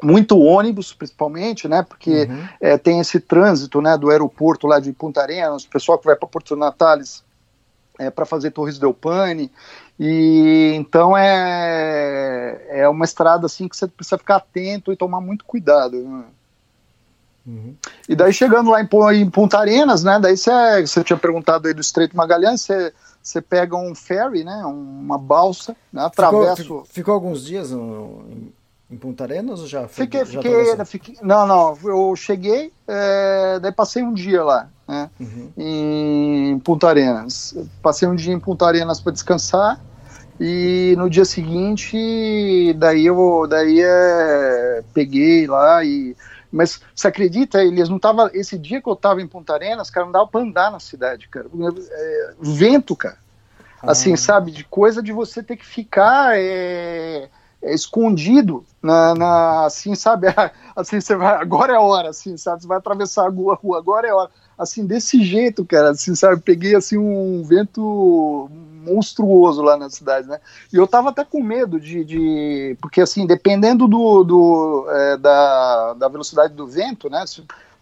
muito 0.00 0.38
ônibus, 0.38 0.94
principalmente, 0.94 1.66
né? 1.66 1.82
Porque 1.82 2.28
uhum. 2.30 2.48
é, 2.60 2.78
tem 2.78 3.00
esse 3.00 3.18
trânsito, 3.18 3.82
né? 3.82 3.98
Do 3.98 4.08
aeroporto 4.08 4.68
lá 4.68 4.78
de 4.78 4.92
Punta 4.92 5.20
Arenas, 5.20 5.64
o 5.64 5.68
pessoal 5.68 5.98
que 5.98 6.06
vai 6.06 6.14
para 6.14 6.28
Porto 6.28 6.54
Natales 6.54 7.24
é, 7.98 8.08
para 8.08 8.24
fazer 8.24 8.52
Torres 8.52 8.78
del 8.78 8.94
Paine. 8.94 9.50
E 9.98 10.74
então 10.76 11.18
é, 11.18 12.66
é 12.68 12.88
uma 12.88 13.04
estrada 13.04 13.46
assim 13.46 13.66
que 13.66 13.76
você 13.76 13.88
precisa 13.88 14.16
ficar 14.16 14.36
atento 14.36 14.92
e 14.92 14.96
tomar 14.96 15.20
muito 15.20 15.44
cuidado. 15.44 15.98
Né? 15.98 16.24
Uhum. 17.48 17.74
E 18.06 18.14
daí 18.14 18.30
chegando 18.30 18.70
lá 18.70 18.82
em, 18.82 18.88
em 19.14 19.30
Punta 19.30 19.58
Arenas, 19.58 20.04
né? 20.04 20.18
Daí 20.20 20.36
você, 20.36 20.50
você 20.86 21.02
tinha 21.02 21.16
perguntado 21.16 21.66
aí 21.66 21.72
do 21.72 21.80
Estreito 21.80 22.14
Magalhães, 22.14 22.60
você, 22.60 22.92
você 23.22 23.40
pega 23.40 23.74
um 23.74 23.94
ferry, 23.94 24.44
né? 24.44 24.62
Uma 24.66 25.16
balsa, 25.16 25.74
né, 25.90 26.04
atravessa. 26.04 26.62
Ficou, 26.62 26.84
ficou 26.84 27.14
alguns 27.14 27.42
dias 27.42 27.70
no, 27.70 28.52
em 28.90 28.96
Punta 28.98 29.24
Arenas 29.24 29.60
ou 29.60 29.66
já 29.66 29.88
foi? 29.88 30.04
Fiquei, 30.04 30.24
já 30.26 30.42
fiquei, 30.42 30.84
fiquei, 30.84 31.16
Não, 31.22 31.46
não. 31.46 31.78
Eu 31.82 32.14
cheguei, 32.14 32.70
é, 32.86 33.58
daí 33.60 33.72
passei 33.72 34.02
um 34.02 34.12
dia 34.12 34.44
lá, 34.44 34.68
né? 34.86 35.08
Uhum. 35.18 35.50
Em 35.56 36.58
Punta 36.58 36.88
Arenas. 36.88 37.56
Passei 37.80 38.06
um 38.06 38.14
dia 38.14 38.34
em 38.34 38.40
Punta 38.40 38.66
Arenas 38.66 39.00
para 39.00 39.12
descansar 39.12 39.80
e 40.40 40.94
no 40.96 41.10
dia 41.10 41.24
seguinte, 41.24 42.72
daí 42.74 43.06
eu, 43.06 43.46
daí 43.48 43.80
é, 43.80 44.82
peguei 44.94 45.46
lá 45.48 45.84
e 45.84 46.14
mas 46.50 46.80
você 46.94 47.08
acredita, 47.08 47.62
eles 47.62 47.88
não 47.88 47.98
tava 47.98 48.30
esse 48.32 48.58
dia 48.58 48.80
que 48.80 48.88
eu 48.88 48.96
tava 48.96 49.20
em 49.20 49.26
Punta 49.26 49.54
Arenas, 49.54 49.90
cara, 49.90 50.06
não 50.06 50.12
dava 50.12 50.26
para 50.26 50.40
andar 50.40 50.70
na 50.70 50.80
cidade, 50.80 51.28
cara. 51.28 51.46
É, 51.90 52.34
vento, 52.40 52.96
cara. 52.96 53.18
Assim, 53.82 54.14
ah. 54.14 54.16
sabe, 54.16 54.50
de 54.50 54.64
coisa 54.64 55.02
de 55.02 55.12
você 55.12 55.42
ter 55.42 55.56
que 55.56 55.64
ficar 55.64 56.36
é, 56.36 57.28
é, 57.62 57.74
escondido 57.74 58.64
na, 58.82 59.14
na, 59.14 59.66
assim, 59.66 59.94
sabe? 59.94 60.26
Assim, 60.74 61.00
você 61.00 61.16
vai, 61.16 61.34
agora 61.34 61.72
é 61.72 61.76
a 61.76 61.80
hora, 61.80 62.10
assim, 62.10 62.36
sabe? 62.36 62.62
Você 62.62 62.68
vai 62.68 62.78
atravessar 62.78 63.26
a 63.26 63.28
rua, 63.28 63.58
agora 63.76 64.06
é 64.06 64.10
a 64.10 64.16
hora. 64.16 64.30
Assim, 64.58 64.84
desse 64.84 65.22
jeito, 65.22 65.64
cara, 65.64 65.90
assim, 65.90 66.14
sabe? 66.14 66.40
Peguei, 66.42 66.74
assim, 66.74 66.98
um 66.98 67.42
vento 67.44 68.50
monstruoso 68.84 69.62
lá 69.62 69.76
na 69.76 69.88
cidade, 69.88 70.26
né? 70.26 70.40
E 70.72 70.76
eu 70.76 70.86
tava 70.86 71.10
até 71.10 71.24
com 71.24 71.42
medo 71.42 71.78
de, 71.78 72.04
de 72.04 72.76
porque, 72.80 73.00
assim, 73.00 73.26
dependendo 73.26 73.86
do, 73.86 74.24
do 74.24 74.86
é, 74.90 75.16
da, 75.16 75.94
da 75.94 76.08
velocidade 76.08 76.54
do 76.54 76.66
vento, 76.66 77.08
né? 77.08 77.24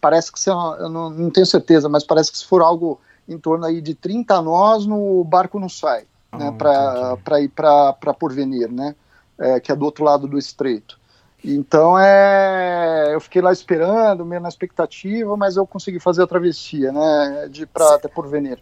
Parece 0.01 0.31
que, 0.31 0.39
se, 0.39 0.51
eu 0.51 0.89
não, 0.89 1.11
não 1.11 1.31
tenho 1.31 1.47
certeza, 1.47 1.89
mas 1.89 2.05
parece 2.05 2.31
que 2.31 2.39
se 2.39 2.47
for 2.47 2.61
algo 2.61 3.01
em 3.29 3.39
torno 3.39 3.65
aí 3.65 3.81
de 3.81 3.95
30 3.95 4.41
nós, 4.43 4.85
no 4.87 5.25
barco 5.25 5.59
não 5.59 5.69
sai, 5.69 6.05
né? 6.37 6.55
Ah, 6.61 7.17
para 7.25 7.41
ir 7.41 7.49
para 7.49 8.15
Porvenir, 8.19 8.71
né? 8.71 8.95
é, 9.39 9.61
que 9.61 9.71
é 9.71 9.77
do 9.77 9.85
outro 9.85 10.05
lado 10.05 10.27
do 10.27 10.39
estreito. 10.39 10.99
Então 11.47 11.97
é, 11.97 13.15
eu 13.15 13.21
fiquei 13.21 13.41
lá 13.41 13.53
esperando, 13.53 14.27
meio 14.27 14.41
na 14.41 14.49
expectativa, 14.49 15.37
mas 15.37 15.57
eu 15.57 15.65
consegui 15.65 16.01
fazer 16.01 16.25
a 16.25 16.27
travessia, 16.27 16.91
né, 16.91 17.49
de 17.49 17.65
para 17.65 17.95
até 17.95 18.09
por 18.09 18.27
venir. 18.27 18.59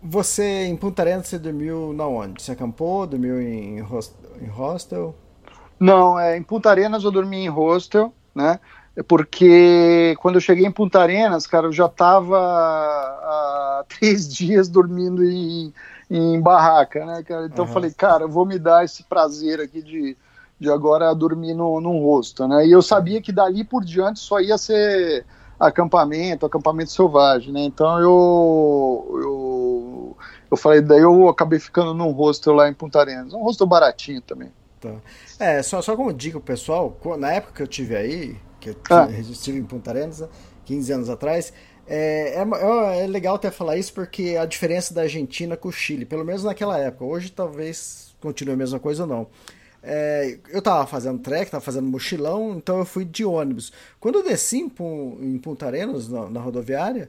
Você 0.00 0.64
em 0.66 0.76
Punta 0.76 1.02
Arenas 1.02 1.26
você 1.26 1.36
dormiu 1.36 1.92
na 1.92 2.06
onde? 2.06 2.40
Você 2.40 2.52
acampou? 2.52 3.04
Dormiu 3.08 3.42
em, 3.42 3.80
host, 3.80 4.14
em 4.40 4.46
hostel? 4.46 5.16
Não, 5.80 6.16
é, 6.16 6.36
em 6.36 6.42
Punta 6.42 6.70
Arenas 6.70 7.02
eu 7.02 7.10
dormi 7.10 7.38
em 7.38 7.48
hostel, 7.48 8.12
né? 8.32 8.60
Porque 9.08 10.16
quando 10.20 10.36
eu 10.36 10.40
cheguei 10.40 10.64
em 10.64 10.72
Punta 10.72 11.00
Arenas, 11.00 11.44
cara, 11.44 11.66
eu 11.66 11.72
já 11.72 11.86
estava 11.86 12.38
há 12.38 13.84
três 13.98 14.32
dias 14.32 14.68
dormindo 14.68 15.24
em, 15.24 15.74
em 16.08 16.40
barraca, 16.40 17.04
né, 17.04 17.24
cara? 17.24 17.46
Então 17.46 17.64
uhum. 17.64 17.70
eu 17.70 17.74
falei, 17.74 17.90
cara, 17.90 18.24
eu 18.24 18.28
vou 18.28 18.46
me 18.46 18.60
dar 18.60 18.84
esse 18.84 19.02
prazer 19.02 19.60
aqui 19.60 19.82
de, 19.82 20.16
de 20.58 20.70
agora 20.70 21.14
dormir 21.14 21.54
no, 21.54 21.80
num 21.80 22.02
rosto, 22.02 22.46
né? 22.48 22.66
E 22.66 22.72
eu 22.72 22.82
sabia 22.82 23.22
que 23.22 23.32
dali 23.32 23.64
por 23.64 23.84
diante 23.84 24.18
só 24.18 24.40
ia 24.40 24.58
ser 24.58 25.24
acampamento, 25.58 26.46
acampamento 26.46 26.90
selvagem, 26.90 27.52
né? 27.52 27.60
Então 27.62 27.98
eu, 27.98 29.20
eu, 29.22 30.16
eu 30.50 30.56
falei, 30.56 30.80
daí 30.80 31.00
eu 31.00 31.28
acabei 31.28 31.58
ficando 31.58 31.94
num 31.94 32.10
hostel 32.12 32.54
lá 32.54 32.68
em 32.68 32.74
Punta 32.74 33.00
Arenas, 33.00 33.32
um 33.32 33.42
hostel 33.42 33.66
baratinho 33.66 34.20
também. 34.20 34.52
Tá. 34.80 34.94
É, 35.38 35.62
só, 35.62 35.82
só 35.82 35.96
como 35.96 36.12
dica 36.12 36.38
pessoal, 36.40 36.96
na 37.18 37.32
época 37.32 37.54
que 37.54 37.62
eu 37.62 37.66
tive 37.66 37.96
aí, 37.96 38.36
que 38.60 38.70
eu 38.70 38.76
ah. 38.90 39.08
estive 39.10 39.58
em 39.58 39.64
Punta 39.64 39.90
Arenas, 39.90 40.24
15 40.64 40.92
anos 40.92 41.10
atrás, 41.10 41.52
é, 41.86 42.34
é, 42.34 42.42
é, 42.42 43.04
é, 43.04 43.06
legal 43.06 43.36
até 43.36 43.50
falar 43.50 43.76
isso 43.78 43.94
porque 43.94 44.36
a 44.38 44.44
diferença 44.44 44.92
da 44.92 45.02
Argentina 45.02 45.56
com 45.56 45.68
o 45.68 45.72
Chile, 45.72 46.04
pelo 46.04 46.24
menos 46.24 46.44
naquela 46.44 46.78
época, 46.78 47.04
hoje 47.04 47.30
talvez 47.30 48.14
continue 48.20 48.54
a 48.54 48.56
mesma 48.56 48.78
coisa 48.78 49.04
ou 49.04 49.08
não. 49.08 49.26
É, 49.82 50.38
eu 50.50 50.60
tava 50.60 50.86
fazendo 50.86 51.18
trek, 51.20 51.50
tava 51.50 51.64
fazendo 51.64 51.86
mochilão, 51.86 52.56
então 52.56 52.78
eu 52.78 52.84
fui 52.84 53.04
de 53.04 53.24
ônibus. 53.24 53.72
Quando 54.00 54.18
eu 54.18 54.24
desci 54.24 54.58
em, 54.58 54.72
em 55.20 55.38
Punta 55.38 55.66
Arenas, 55.66 56.08
na, 56.08 56.28
na 56.28 56.40
rodoviária, 56.40 57.08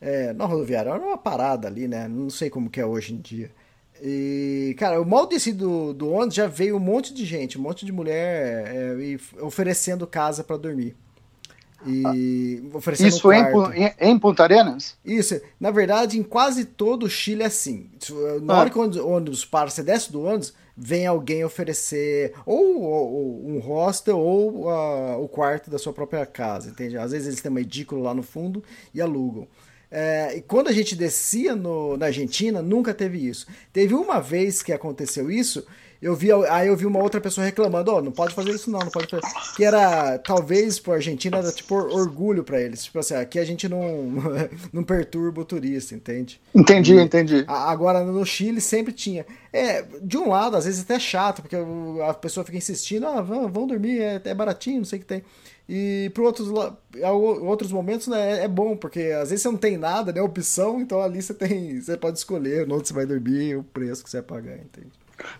é, 0.00 0.32
na 0.32 0.44
rodoviária 0.44 0.90
era 0.90 1.00
uma 1.00 1.18
parada 1.18 1.66
ali, 1.66 1.88
né? 1.88 2.06
Não 2.08 2.30
sei 2.30 2.48
como 2.48 2.70
que 2.70 2.80
é 2.80 2.86
hoje 2.86 3.14
em 3.14 3.18
dia. 3.18 3.50
E, 4.02 4.74
cara, 4.78 4.96
eu 4.96 5.04
mal 5.04 5.26
desci 5.26 5.52
do, 5.52 5.92
do 5.92 6.10
ônibus, 6.10 6.34
já 6.34 6.46
veio 6.46 6.76
um 6.76 6.80
monte 6.80 7.14
de 7.14 7.24
gente, 7.24 7.58
um 7.58 7.62
monte 7.62 7.86
de 7.86 7.92
mulher 7.92 8.66
é, 8.66 9.16
oferecendo 9.40 10.06
casa 10.06 10.44
para 10.44 10.56
dormir. 10.56 10.96
E 11.86 12.62
oferecendo 12.72 13.08
Isso 13.08 13.28
um 13.28 13.72
em, 13.72 13.92
em 14.00 14.18
Punta 14.18 14.42
Arenas? 14.42 14.96
Isso. 15.04 15.40
Na 15.60 15.70
verdade, 15.70 16.18
em 16.18 16.22
quase 16.22 16.64
todo 16.64 17.04
o 17.04 17.10
Chile 17.10 17.42
é 17.42 17.46
assim. 17.46 17.90
Na 18.42 18.54
ah. 18.54 18.60
hora 18.60 18.70
que 18.70 18.78
o 18.78 19.08
ônibus 19.08 19.44
para, 19.44 19.68
você 19.68 19.82
desce 19.82 20.10
do 20.10 20.22
ônibus, 20.22 20.54
vem 20.76 21.06
alguém 21.06 21.44
oferecer 21.44 22.32
ou, 22.44 22.82
ou 22.82 23.46
um 23.46 23.58
hostel 23.58 24.18
ou 24.18 24.66
uh, 24.66 25.22
o 25.22 25.28
quarto 25.28 25.70
da 25.70 25.78
sua 25.78 25.92
própria 25.92 26.26
casa, 26.26 26.70
entende? 26.70 26.98
Às 26.98 27.12
vezes 27.12 27.28
eles 27.28 27.40
têm 27.40 27.50
uma 27.50 27.60
edícula 27.60 28.02
lá 28.02 28.14
no 28.14 28.22
fundo 28.22 28.62
e 28.92 29.00
alugam. 29.00 29.46
É, 29.90 30.38
e 30.38 30.42
quando 30.42 30.66
a 30.68 30.72
gente 30.72 30.96
descia 30.96 31.54
no, 31.54 31.96
na 31.96 32.06
Argentina, 32.06 32.60
nunca 32.60 32.92
teve 32.92 33.18
isso. 33.18 33.46
Teve 33.72 33.94
uma 33.94 34.20
vez 34.20 34.60
que 34.60 34.72
aconteceu 34.72 35.30
isso, 35.30 35.64
eu 36.00 36.14
vi, 36.14 36.30
aí 36.32 36.68
eu 36.68 36.76
vi 36.76 36.84
uma 36.84 37.02
outra 37.02 37.20
pessoa 37.20 37.44
reclamando, 37.44 37.90
ó, 37.90 37.98
oh, 37.98 38.02
não 38.02 38.12
pode 38.12 38.34
fazer 38.34 38.50
isso 38.50 38.70
não, 38.70 38.80
não 38.80 38.90
pode 38.90 39.06
fazer. 39.06 39.22
Que 39.56 39.64
era, 39.64 40.18
talvez, 40.18 40.78
por 40.78 40.94
Argentina, 40.94 41.38
era 41.38 41.50
tipo 41.50 41.74
orgulho 41.74 42.44
para 42.44 42.60
eles. 42.60 42.84
Tipo 42.84 42.98
assim, 42.98 43.14
aqui 43.14 43.38
a 43.38 43.44
gente 43.44 43.68
não, 43.68 44.12
não 44.72 44.84
perturba 44.84 45.40
o 45.40 45.44
turista, 45.44 45.94
entende? 45.94 46.40
Entendi, 46.54 46.94
e, 46.94 47.00
entendi. 47.00 47.44
Agora, 47.46 48.04
no 48.04 48.24
Chile 48.24 48.60
sempre 48.60 48.92
tinha. 48.92 49.24
É, 49.52 49.84
de 50.02 50.18
um 50.18 50.28
lado, 50.28 50.56
às 50.56 50.64
vezes 50.64 50.82
até 50.82 50.98
chato, 50.98 51.40
porque 51.40 51.56
a 52.06 52.14
pessoa 52.14 52.44
fica 52.44 52.58
insistindo, 52.58 53.06
ah, 53.06 53.22
vão, 53.22 53.48
vão 53.48 53.66
dormir, 53.66 54.00
é, 54.00 54.20
é 54.24 54.34
baratinho, 54.34 54.78
não 54.78 54.84
sei 54.84 54.98
o 54.98 55.02
que 55.02 55.06
tem. 55.06 55.22
E 55.66 56.10
para 56.12 56.22
outros, 56.22 56.48
outros 57.40 57.72
momentos 57.72 58.08
né, 58.08 58.44
é 58.44 58.48
bom, 58.48 58.76
porque 58.76 59.00
às 59.00 59.30
vezes 59.30 59.42
você 59.42 59.48
não 59.48 59.56
tem 59.56 59.78
nada, 59.78 60.12
né? 60.12 60.20
Opção, 60.20 60.80
então 60.80 61.00
ali 61.00 61.22
você 61.22 61.32
tem. 61.32 61.80
Você 61.80 61.96
pode 61.96 62.18
escolher 62.18 62.70
onde 62.70 62.86
você 62.86 62.92
vai 62.92 63.06
dormir, 63.06 63.56
o 63.56 63.62
preço 63.62 64.04
que 64.04 64.10
você 64.10 64.18
vai 64.18 64.26
pagar, 64.26 64.56
entende? 64.58 64.92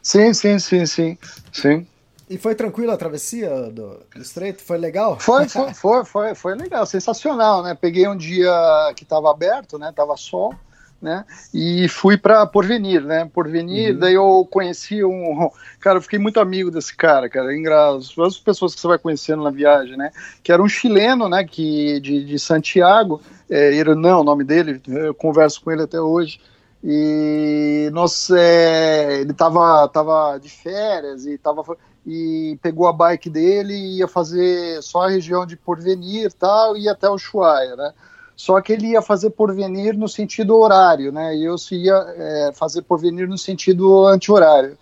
Sim, 0.02 0.32
sim, 0.32 0.58
sim, 0.58 0.86
sim, 0.86 1.18
sim. 1.52 1.86
E 2.28 2.38
foi 2.38 2.54
tranquilo 2.54 2.90
a 2.90 2.96
travessia 2.96 3.50
do, 3.70 4.00
do 4.14 4.22
estreito? 4.22 4.62
Foi 4.62 4.78
legal? 4.78 5.18
Foi, 5.20 5.46
foi, 5.48 5.74
foi, 5.74 6.04
foi, 6.04 6.34
foi 6.34 6.54
legal, 6.54 6.86
sensacional, 6.86 7.62
né? 7.62 7.76
Peguei 7.78 8.08
um 8.08 8.16
dia 8.16 8.52
que 8.96 9.04
estava 9.04 9.30
aberto, 9.30 9.78
né? 9.78 9.92
Tava 9.94 10.16
sol, 10.16 10.54
né? 11.00 11.24
E 11.52 11.86
fui 11.86 12.16
para 12.16 12.46
Porvenir, 12.46 13.02
né? 13.02 13.30
Porvenir, 13.32 13.92
uhum. 13.92 13.98
daí 13.98 14.14
eu 14.14 14.48
conheci 14.50 15.04
um, 15.04 15.50
cara, 15.78 15.98
eu 15.98 16.02
fiquei 16.02 16.18
muito 16.18 16.40
amigo 16.40 16.70
desse 16.70 16.96
cara, 16.96 17.28
cara, 17.28 17.54
engraçado, 17.54 18.24
as 18.24 18.38
pessoas 18.38 18.74
que 18.74 18.80
você 18.80 18.88
vai 18.88 18.98
conhecendo 18.98 19.42
na 19.42 19.50
viagem, 19.50 19.96
né? 19.96 20.10
Que 20.42 20.50
era 20.50 20.62
um 20.62 20.68
chileno, 20.68 21.28
né? 21.28 21.44
Que 21.44 22.00
de, 22.00 22.24
de 22.24 22.38
Santiago, 22.38 23.20
é, 23.50 23.84
não, 23.94 24.22
o 24.22 24.24
nome 24.24 24.44
dele, 24.44 24.80
eu 24.88 25.14
converso 25.14 25.60
com 25.60 25.70
ele 25.70 25.82
até 25.82 26.00
hoje. 26.00 26.40
E 26.86 27.88
nós, 27.94 28.28
é, 28.28 29.20
ele 29.22 29.32
tava, 29.32 29.88
tava 29.88 30.36
de 30.36 30.50
férias 30.50 31.24
e, 31.24 31.38
tava, 31.38 31.64
e 32.06 32.58
pegou 32.60 32.86
a 32.86 32.92
bike 32.92 33.30
dele 33.30 33.72
e 33.72 33.98
ia 34.00 34.06
fazer 34.06 34.82
só 34.82 35.06
a 35.06 35.08
região 35.08 35.46
de 35.46 35.56
Porvenir 35.56 36.30
tal, 36.34 36.76
e 36.76 36.86
até 36.86 37.08
o 37.08 37.14
Ushuaia, 37.14 37.74
né? 37.74 37.94
Só 38.36 38.60
que 38.60 38.74
ele 38.74 38.88
ia 38.88 39.00
fazer 39.00 39.30
Porvenir 39.30 39.96
no 39.96 40.08
sentido 40.08 40.58
horário, 40.58 41.10
né? 41.10 41.34
E 41.34 41.44
eu 41.44 41.56
ia 41.72 41.94
é, 41.94 42.52
fazer 42.52 42.82
Porvenir 42.82 43.26
no 43.26 43.38
sentido 43.38 44.06
anti-horário. 44.06 44.76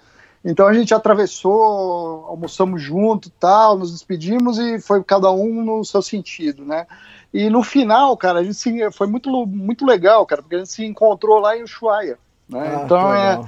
Então 0.44 0.66
a 0.66 0.72
gente 0.72 0.92
atravessou, 0.92 2.26
almoçamos 2.26 2.82
junto, 2.82 3.30
tal, 3.30 3.78
nos 3.78 3.92
despedimos 3.92 4.59
e 4.59 4.80
foi 4.80 5.05
cada 5.05 5.30
um 5.30 5.62
no 5.64 5.84
seu 5.84 6.03
sentido, 6.03 6.64
né? 6.64 6.84
E 7.33 7.49
no 7.49 7.62
final, 7.62 8.16
cara, 8.16 8.41
a 8.41 8.43
gente 8.43 8.55
se, 8.55 8.91
foi 8.93 9.07
muito, 9.07 9.30
muito 9.47 9.87
legal, 9.87 10.26
cara, 10.26 10.43
porque 10.43 10.57
a 10.57 10.59
gente 10.59 10.70
se 10.70 10.85
encontrou 10.85 11.39
lá 11.39 11.57
em 11.57 11.62
Ushuaia, 11.62 12.18
né? 12.49 12.76
Ah, 12.76 12.83
então 12.85 13.14
é, 13.14 13.41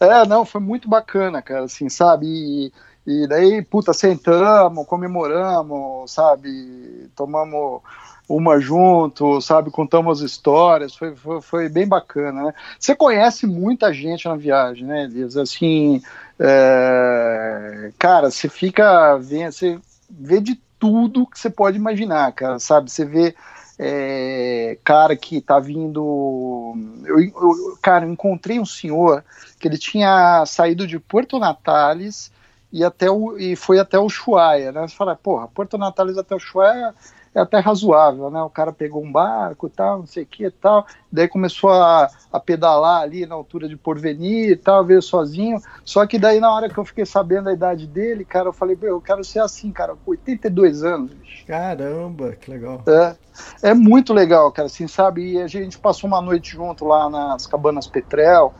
é, 0.00 0.26
não, 0.26 0.44
foi 0.44 0.60
muito 0.60 0.88
bacana, 0.88 1.40
cara, 1.40 1.64
assim, 1.64 1.88
sabe? 1.88 2.26
E, 2.26 2.72
e 3.06 3.26
daí, 3.26 3.62
puta, 3.62 3.94
sentamos, 3.94 4.86
comemoramos, 4.86 6.12
sabe? 6.12 7.08
Tomamos 7.16 7.80
uma 8.28 8.60
junto, 8.60 9.40
sabe? 9.40 9.70
Contamos 9.70 10.20
histórias, 10.20 10.94
foi, 10.94 11.16
foi, 11.16 11.40
foi 11.40 11.68
bem 11.68 11.88
bacana, 11.88 12.44
né? 12.44 12.54
Você 12.78 12.94
conhece 12.94 13.46
muita 13.46 13.92
gente 13.92 14.28
na 14.28 14.36
viagem, 14.36 14.86
né, 14.86 15.04
Elias? 15.04 15.36
Assim, 15.36 16.00
é, 16.38 17.90
cara, 17.98 18.30
você 18.30 18.48
fica 18.48 19.16
vendo, 19.18 19.52
você 19.52 19.78
vê 20.08 20.40
de 20.40 20.60
tudo 20.80 21.26
que 21.26 21.38
você 21.38 21.50
pode 21.50 21.76
imaginar, 21.76 22.32
cara, 22.32 22.58
sabe? 22.58 22.90
Você 22.90 23.04
vê 23.04 23.36
é, 23.78 24.78
cara 24.82 25.14
que 25.14 25.40
tá 25.40 25.60
vindo. 25.60 26.74
Eu, 27.04 27.20
eu, 27.20 27.78
cara, 27.80 28.04
eu 28.04 28.12
encontrei 28.12 28.58
um 28.58 28.66
senhor 28.66 29.24
que 29.58 29.68
ele 29.68 29.78
tinha 29.78 30.44
saído 30.46 30.86
de 30.86 30.98
Porto 30.98 31.38
Natales 31.38 32.32
e, 32.72 32.82
até 32.82 33.10
o, 33.10 33.38
e 33.38 33.54
foi 33.54 33.78
até 33.78 33.98
o 33.98 34.04
Ushuaia, 34.04 34.72
né? 34.72 34.88
Você 34.88 34.94
fala, 34.94 35.14
porra, 35.14 35.48
Porto 35.48 35.78
Natales 35.78 36.18
até 36.18 36.34
o 36.34 36.38
Ushuaia 36.38 36.94
é 37.34 37.40
até 37.40 37.58
razoável, 37.58 38.30
né? 38.30 38.42
O 38.42 38.50
cara 38.50 38.72
pegou 38.72 39.02
um 39.02 39.10
barco 39.10 39.66
e 39.66 39.70
tal, 39.70 39.98
não 40.00 40.06
sei 40.06 40.24
o 40.24 40.26
que 40.26 40.44
e 40.44 40.50
tal, 40.50 40.86
daí 41.10 41.28
começou 41.28 41.70
a, 41.70 42.08
a 42.32 42.40
pedalar 42.40 43.02
ali 43.02 43.24
na 43.24 43.34
altura 43.34 43.68
de 43.68 43.76
Porvenir 43.76 44.50
e 44.50 44.56
tal, 44.56 44.84
veio 44.84 45.00
sozinho, 45.00 45.60
só 45.84 46.06
que 46.06 46.18
daí 46.18 46.40
na 46.40 46.52
hora 46.52 46.68
que 46.68 46.78
eu 46.78 46.84
fiquei 46.84 47.06
sabendo 47.06 47.48
a 47.48 47.52
idade 47.52 47.86
dele, 47.86 48.24
cara, 48.24 48.48
eu 48.48 48.52
falei, 48.52 48.76
eu 48.82 49.00
quero 49.00 49.22
ser 49.22 49.40
assim, 49.40 49.70
cara, 49.70 49.94
com 49.94 50.10
82 50.10 50.82
anos, 50.82 51.12
bicho. 51.12 51.46
Caramba, 51.46 52.32
que 52.32 52.50
legal. 52.50 52.82
É, 52.86 53.70
é 53.70 53.74
muito 53.74 54.12
legal, 54.12 54.50
cara, 54.50 54.66
assim, 54.66 54.88
sabe, 54.88 55.32
e 55.32 55.40
a 55.40 55.46
gente 55.46 55.78
passou 55.78 56.08
uma 56.08 56.20
noite 56.20 56.52
junto 56.52 56.84
lá 56.84 57.08
nas 57.08 57.46
Cabanas 57.46 57.86
Petrel, 57.86 58.52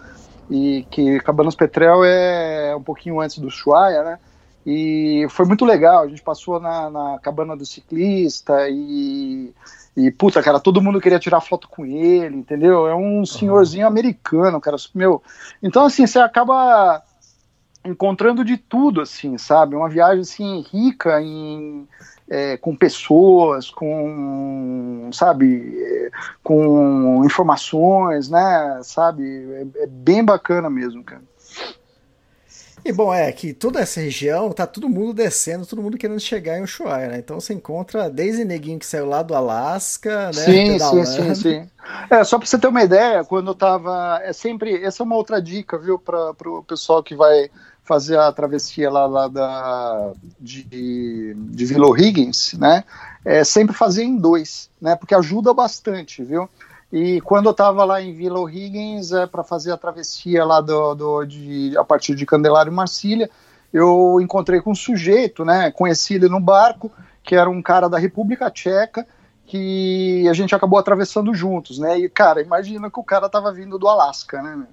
e 0.49 0.85
que 0.91 1.21
Cabanas 1.21 1.55
Petrel 1.55 2.03
é 2.05 2.75
um 2.75 2.83
pouquinho 2.83 3.21
antes 3.21 3.39
do 3.39 3.51
Chuaia, 3.51 4.03
né, 4.03 4.18
e 4.65 5.27
foi 5.31 5.47
muito 5.47 5.65
legal. 5.65 6.05
A 6.05 6.09
gente 6.09 6.23
passou 6.23 6.61
na, 6.61 6.91
na 6.91 7.19
cabana 7.21 7.57
do 7.57 7.65
ciclista 7.65 8.69
e, 8.69 9.53
e, 9.97 10.11
puta, 10.11 10.43
cara, 10.43 10.61
todo 10.61 10.83
mundo 10.83 11.01
queria 11.01 11.19
tirar 11.19 11.41
foto 11.41 11.69
com 11.69 11.85
ele, 11.87 12.37
entendeu? 12.37 12.87
É 12.87 12.95
um 12.95 13.25
senhorzinho 13.25 13.85
uhum. 13.85 13.91
americano, 13.91 14.61
cara, 14.61 14.77
meu. 14.95 15.23
Então, 15.63 15.87
assim, 15.87 16.07
você 16.07 16.19
acaba 16.19 17.03
encontrando 17.85 18.45
de 18.45 18.57
tudo, 18.57 19.01
assim, 19.01 19.39
sabe? 19.39 19.75
Uma 19.75 19.89
viagem, 19.89 20.21
assim, 20.21 20.65
rica 20.71 21.21
em. 21.21 21.89
É, 22.33 22.57
com 22.57 22.77
pessoas, 22.77 23.71
com, 23.71 25.11
sabe, 25.13 25.77
é, 25.77 26.11
com 26.45 27.25
informações, 27.25 28.31
né, 28.31 28.81
sabe, 28.85 29.25
é, 29.53 29.83
é 29.83 29.87
bem 29.89 30.25
bacana 30.25 30.71
mesmo, 30.71 31.03
cara. 31.03 31.23
E 32.85 32.93
bom, 32.93 33.12
é 33.12 33.31
que 33.31 33.53
toda 33.53 33.81
essa 33.81 34.01
região 34.01 34.51
tá 34.53 34.66
todo 34.66 34.89
mundo 34.89 35.12
descendo, 35.12 35.66
todo 35.66 35.83
mundo 35.83 35.99
querendo 35.99 36.20
chegar 36.20 36.59
em 36.59 36.62
Ushuaia, 36.62 37.09
né? 37.09 37.18
Então 37.18 37.39
você 37.39 37.53
encontra 37.53 38.09
desde 38.09 38.45
neguinho 38.45 38.78
que 38.78 38.87
saiu 38.87 39.07
lá 39.07 39.22
do 39.22 39.35
Alasca, 39.35 40.26
né? 40.26 40.33
Sim, 40.33 40.78
sim, 40.78 41.05
sim, 41.05 41.35
sim. 41.35 41.70
É, 42.09 42.24
só 42.24 42.39
para 42.39 42.47
você 42.47 42.59
ter 42.59 42.68
uma 42.68 42.83
ideia, 42.83 43.24
quando 43.24 43.51
eu 43.51 43.55
tava. 43.55 44.20
É 44.22 44.33
sempre. 44.33 44.83
Essa 44.83 45.03
é 45.03 45.05
uma 45.05 45.16
outra 45.16 45.41
dica, 45.41 45.78
viu, 45.78 45.99
para 45.99 46.33
o 46.47 46.62
pessoal 46.62 47.03
que 47.03 47.14
vai 47.14 47.51
fazer 47.85 48.18
a 48.18 48.31
travessia 48.31 48.89
lá, 48.89 49.07
lá 49.07 49.26
da, 49.26 50.12
de, 50.39 51.35
de 51.35 51.66
Vila 51.66 51.89
O'Higgins, 51.89 52.55
né? 52.55 52.85
É 53.24 53.43
sempre 53.43 53.74
fazer 53.74 54.05
em 54.05 54.16
dois, 54.16 54.70
né? 54.81 54.95
Porque 54.95 55.14
ajuda 55.14 55.53
bastante, 55.53 56.22
viu? 56.22 56.49
E 56.93 57.20
quando 57.20 57.47
eu 57.47 57.53
estava 57.53 57.84
lá 57.84 58.03
em 58.03 58.12
Vila 58.12 58.41
O'Higgins, 58.41 59.12
é, 59.12 59.26
para 59.26 59.45
fazer 59.45 59.72
a 59.72 59.76
travessia 59.76 60.45
lá 60.45 60.61
do, 60.61 60.95
do, 60.95 61.24
de, 61.24 61.76
a 61.78 61.84
partir 61.84 62.14
de 62.16 62.26
Candelário 62.26 62.72
e 62.72 62.74
Marcília, 62.74 63.30
eu 63.72 64.20
encontrei 64.20 64.61
com 64.61 64.72
um 64.72 64.74
sujeito, 64.74 65.45
né, 65.45 65.70
conheci 65.70 66.14
ele 66.14 66.28
no 66.28 66.41
barco, 66.41 66.91
que 67.22 67.34
era 67.34 67.49
um 67.49 67.62
cara 67.62 67.88
da 67.88 67.99
República 67.99 68.51
Tcheca, 68.51 69.07
que 69.47 70.26
a 70.28 70.32
gente 70.32 70.55
acabou 70.55 70.78
atravessando 70.78 71.34
juntos, 71.34 71.78
né, 71.78 71.99
e 71.99 72.09
cara, 72.09 72.43
imagina 72.43 72.91
que 72.91 72.99
o 72.99 73.05
cara 73.05 73.26
estava 73.26 73.53
vindo 73.53 73.78
do 73.78 73.88
Alasca, 73.88 74.43
né, 74.43 74.66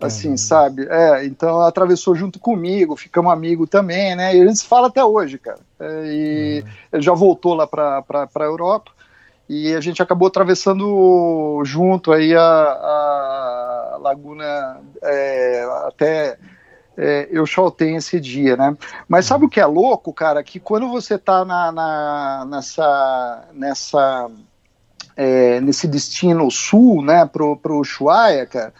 assim, 0.00 0.30
uhum. 0.30 0.36
sabe, 0.36 0.86
é, 0.90 1.24
então 1.24 1.60
atravessou 1.60 2.14
junto 2.16 2.40
comigo, 2.40 2.96
ficamos 2.96 3.32
amigos 3.32 3.68
também, 3.68 4.16
né, 4.16 4.36
e 4.36 4.42
a 4.42 4.46
gente 4.46 4.58
se 4.58 4.66
fala 4.66 4.88
até 4.88 5.04
hoje, 5.04 5.38
cara, 5.38 5.60
é, 5.78 6.04
e 6.06 6.64
ele 6.92 7.02
já 7.02 7.14
voltou 7.14 7.54
lá 7.54 7.66
para 7.66 8.04
a 8.34 8.44
Europa, 8.44 8.91
e 9.52 9.74
a 9.74 9.80
gente 9.82 10.02
acabou 10.02 10.28
atravessando 10.28 11.62
junto 11.62 12.10
aí 12.10 12.34
a, 12.34 12.40
a 12.42 13.98
laguna 14.00 14.80
é, 15.02 15.68
até 15.86 16.38
é, 16.96 17.28
eu 17.30 17.44
chaltei 17.44 17.94
esse 17.94 18.18
dia, 18.18 18.56
né? 18.56 18.74
Mas 19.06 19.26
sabe 19.26 19.44
o 19.44 19.50
que 19.50 19.60
é 19.60 19.66
louco, 19.66 20.10
cara? 20.10 20.42
Que 20.42 20.58
quando 20.58 20.88
você 20.88 21.18
tá 21.18 21.44
na, 21.44 21.70
na 21.70 22.46
nessa, 22.48 23.48
nessa 23.52 24.30
é, 25.14 25.60
nesse 25.60 25.86
destino 25.86 26.50
sul, 26.50 27.02
né, 27.02 27.26
pro, 27.26 27.54
pro 27.54 27.78
Ushuaia, 27.78 28.46
cara, 28.46 28.72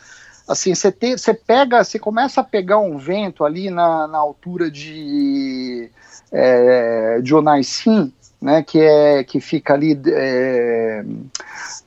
assim, 0.48 0.74
você, 0.74 0.90
pega, 1.34 1.84
você 1.84 1.98
começa 1.98 2.40
a 2.40 2.44
pegar 2.44 2.78
um 2.78 2.96
vento 2.96 3.44
ali 3.44 3.68
na, 3.68 4.06
na 4.06 4.16
altura 4.16 4.70
de, 4.70 5.90
é, 6.32 7.20
de 7.20 7.34
Onaicin, 7.34 8.10
né, 8.42 8.60
que 8.60 8.80
é 8.80 9.22
que 9.22 9.40
fica 9.40 9.72
ali 9.72 9.98
é, 10.04 11.04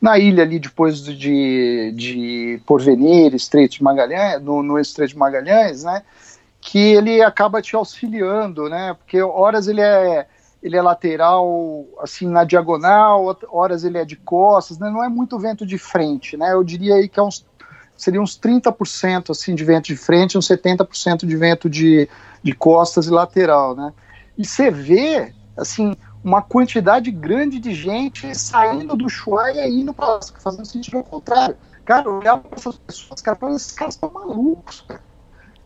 na 0.01 0.17
ilha 0.17 0.41
ali 0.41 0.57
depois 0.57 1.03
de, 1.03 1.91
de 1.93 2.61
Porvenir, 2.65 3.35
Estreito 3.35 3.75
de 3.75 3.83
Magalhães, 3.83 4.41
no, 4.41 4.63
no 4.63 4.79
Estreito 4.79 5.13
de 5.13 5.19
Magalhães, 5.19 5.83
né, 5.83 6.01
que 6.61 6.79
ele 6.79 7.21
acaba 7.21 7.61
te 7.61 7.75
auxiliando, 7.75 8.69
né, 8.69 8.93
porque 8.93 9.21
horas 9.21 9.67
ele 9.67 9.81
é 9.81 10.27
ele 10.63 10.75
é 10.75 10.81
lateral, 10.81 11.85
assim, 11.99 12.27
na 12.27 12.43
diagonal, 12.43 13.37
horas 13.51 13.83
ele 13.83 13.99
é 13.99 14.05
de 14.05 14.15
costas, 14.15 14.79
né, 14.79 14.89
não 14.89 15.03
é 15.03 15.09
muito 15.09 15.37
vento 15.37 15.63
de 15.63 15.77
frente, 15.77 16.37
né, 16.37 16.53
eu 16.53 16.63
diria 16.63 16.95
aí 16.95 17.09
que 17.09 17.19
é 17.19 17.23
uns, 17.23 17.45
seria 17.97 18.21
uns 18.21 18.39
30% 18.39 19.29
assim, 19.29 19.53
de 19.53 19.63
vento 19.63 19.87
de 19.87 19.97
frente, 19.97 20.37
uns 20.37 20.47
70% 20.47 21.27
de 21.27 21.35
vento 21.35 21.69
de, 21.69 22.09
de 22.41 22.53
costas 22.53 23.05
e 23.07 23.11
lateral, 23.11 23.75
né, 23.75 23.93
e 24.37 24.45
você 24.45 24.71
vê, 24.71 25.33
assim, 25.55 25.95
uma 26.25 26.41
quantidade 26.41 27.11
grande 27.11 27.59
de 27.59 27.71
gente 27.75 28.33
saindo 28.33 28.95
do 28.95 29.05
Ushuaia 29.05 29.67
e 29.67 29.81
indo 29.81 29.93
para 29.93 30.19
fazendo 30.39 30.65
sentido 30.65 30.97
ao 30.97 31.03
contrário. 31.03 31.55
Cara, 31.85 32.07
eu 32.07 32.15
olhava 32.15 32.41
para 32.41 32.57
essas 32.57 32.75
pessoas, 32.77 33.21
cara, 33.21 33.37
esses 33.51 33.71
caras 33.71 33.93
estão 33.93 34.09
malucos, 34.09 34.81
cara. 34.81 35.03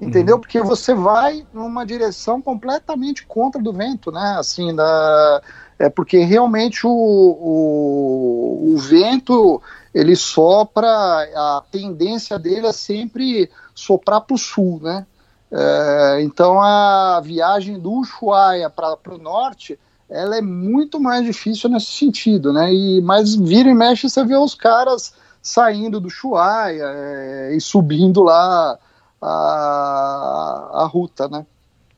Entendeu? 0.01 0.36
Uhum. 0.36 0.41
Porque 0.41 0.62
você 0.62 0.93
vai 0.93 1.47
numa 1.53 1.86
direção 1.86 2.41
completamente 2.41 3.26
contra 3.26 3.62
do 3.62 3.72
vento, 3.72 4.12
né? 4.12 4.36
Assim, 4.38 4.76
da, 4.76 5.41
é 5.78 5.89
porque 5.89 6.18
realmente 6.20 6.86
o, 6.86 6.91
o, 6.91 8.74
o 8.74 8.78
vento 8.78 9.62
ele 9.93 10.16
sopra, 10.18 10.89
a 10.89 11.64
tendência 11.72 12.38
dele 12.38 12.68
é 12.68 12.74
sempre 12.74 13.49
soprar 13.74 14.20
para 14.22 14.36
o 14.36 14.38
sul, 14.38 14.82
né? 14.84 15.05
É, 15.51 16.20
então 16.22 16.62
a 16.62 17.22
viagem 17.24 17.80
do 17.80 17.93
Ushuaia 17.93 18.70
para 18.70 18.97
o 19.07 19.18
norte 19.18 19.80
ela 20.10 20.38
é 20.38 20.41
muito 20.41 20.99
mais 20.99 21.24
difícil 21.24 21.70
nesse 21.70 21.91
sentido, 21.91 22.51
né? 22.51 22.74
E, 22.74 23.01
mas 23.01 23.36
vira 23.36 23.70
e 23.70 23.74
mexe 23.74 24.10
você 24.10 24.24
vê 24.26 24.36
os 24.36 24.55
caras 24.55 25.14
saindo 25.41 25.99
do 25.99 26.10
Chuaia 26.10 26.86
é, 26.86 27.55
e 27.55 27.62
subindo 27.62 28.24
lá 28.24 28.78
a, 29.22 30.70
a 30.74 30.86
ruta, 30.86 31.28
né? 31.28 31.45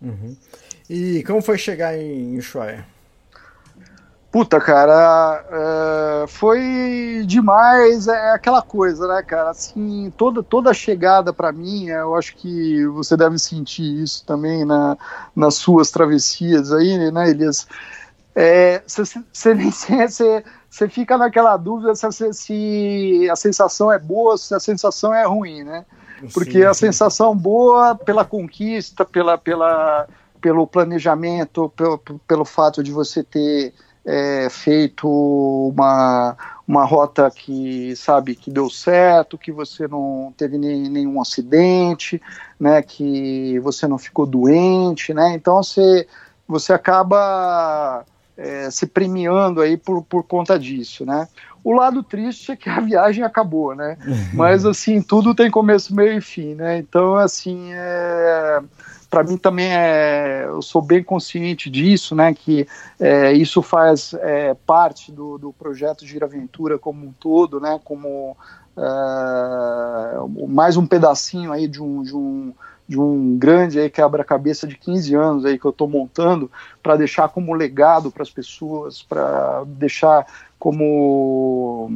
Uhum. 0.01 0.35
E 0.89 1.23
como 1.23 1.41
foi 1.41 1.57
chegar 1.57 1.97
em 1.97 2.37
Ushuaia? 2.37 2.85
Puta, 4.31 4.61
cara, 4.61 5.45
é, 5.51 6.27
foi 6.27 7.23
demais, 7.25 8.07
é 8.07 8.31
aquela 8.31 8.61
coisa, 8.61 9.05
né, 9.05 9.21
cara, 9.21 9.49
assim, 9.49 10.09
toda, 10.15 10.41
toda 10.41 10.69
a 10.69 10.73
chegada 10.73 11.33
para 11.33 11.51
mim, 11.51 11.87
eu 11.87 12.15
acho 12.15 12.37
que 12.37 12.85
você 12.87 13.17
deve 13.17 13.37
sentir 13.37 14.01
isso 14.01 14.25
também 14.25 14.63
na, 14.63 14.97
nas 15.35 15.55
suas 15.55 15.91
travessias 15.91 16.71
aí, 16.71 17.11
né, 17.11 17.29
Elias, 17.29 17.67
você 18.33 19.19
é, 20.85 20.89
fica 20.89 21.17
naquela 21.17 21.57
dúvida 21.57 21.93
se, 21.95 22.33
se, 22.33 23.29
a 23.29 23.35
sensação 23.35 23.91
é 23.91 23.99
boa, 23.99 24.37
se 24.37 24.53
a 24.53 24.59
sensação 24.59 25.13
é 25.13 25.25
ruim, 25.25 25.63
né? 25.63 25.85
Porque 26.33 26.59
sim, 26.59 26.63
a 26.63 26.73
sensação 26.73 27.35
boa 27.35 27.95
pela 27.95 28.23
conquista, 28.23 29.03
pela, 29.03 29.37
pela, 29.37 30.07
pelo 30.39 30.67
planejamento, 30.67 31.71
pelo, 31.75 31.97
pelo 31.97 32.45
fato 32.45 32.83
de 32.83 32.91
você 32.91 33.23
ter 33.23 33.73
é, 34.05 34.47
feito 34.49 35.07
uma, 35.07 36.37
uma 36.67 36.85
rota 36.85 37.29
que 37.29 37.95
sabe 37.95 38.35
que 38.35 38.51
deu 38.51 38.69
certo, 38.69 39.37
que 39.37 39.51
você 39.51 39.87
não 39.87 40.33
teve 40.37 40.57
nem, 40.57 40.83
nenhum 40.83 41.19
acidente, 41.21 42.21
né, 42.59 42.81
que 42.81 43.59
você 43.59 43.87
não 43.87 43.97
ficou 43.97 44.25
doente, 44.25 45.13
né? 45.13 45.33
Então 45.33 45.61
você 45.61 46.07
você 46.47 46.73
acaba 46.73 48.03
é, 48.41 48.71
se 48.71 48.87
premiando 48.87 49.61
aí 49.61 49.77
por, 49.77 50.03
por 50.03 50.23
conta 50.23 50.57
disso, 50.57 51.05
né? 51.05 51.27
O 51.63 51.73
lado 51.73 52.01
triste 52.01 52.51
é 52.51 52.55
que 52.55 52.69
a 52.69 52.79
viagem 52.81 53.23
acabou, 53.23 53.75
né? 53.75 53.97
Mas 54.33 54.65
assim 54.65 55.01
tudo 55.01 55.35
tem 55.35 55.51
começo, 55.51 55.95
meio 55.95 56.17
e 56.17 56.21
fim, 56.21 56.55
né? 56.55 56.79
Então 56.79 57.15
assim 57.15 57.71
é 57.71 58.61
para 59.11 59.25
mim 59.25 59.35
também 59.35 59.67
é, 59.67 60.45
eu 60.47 60.61
sou 60.61 60.81
bem 60.81 61.03
consciente 61.03 61.69
disso, 61.69 62.15
né, 62.15 62.33
que 62.33 62.65
é, 62.97 63.33
isso 63.33 63.61
faz 63.61 64.13
é, 64.13 64.53
parte 64.65 65.11
do, 65.11 65.37
do 65.37 65.51
projeto 65.51 66.05
Giraventura 66.05 66.79
como 66.79 67.05
um 67.05 67.11
todo, 67.11 67.59
né, 67.59 67.77
como 67.83 68.37
é, 68.77 70.47
mais 70.47 70.77
um 70.77 70.87
pedacinho 70.87 71.51
aí 71.51 71.67
de 71.67 71.81
um, 71.81 72.01
de 72.03 72.15
um, 72.15 72.53
de 72.87 72.99
um 72.99 73.37
grande 73.37 73.79
aí 73.79 73.89
quebra-cabeça 73.89 74.67
de 74.67 74.75
15 74.77 75.15
anos 75.15 75.45
aí 75.45 75.57
que 75.57 75.65
eu 75.65 75.71
estou 75.71 75.87
montando 75.87 76.51
para 76.81 76.95
deixar 76.95 77.29
como 77.29 77.53
legado 77.53 78.11
para 78.11 78.23
as 78.23 78.29
pessoas, 78.29 79.01
para 79.01 79.63
deixar 79.65 80.25
como 80.59 81.89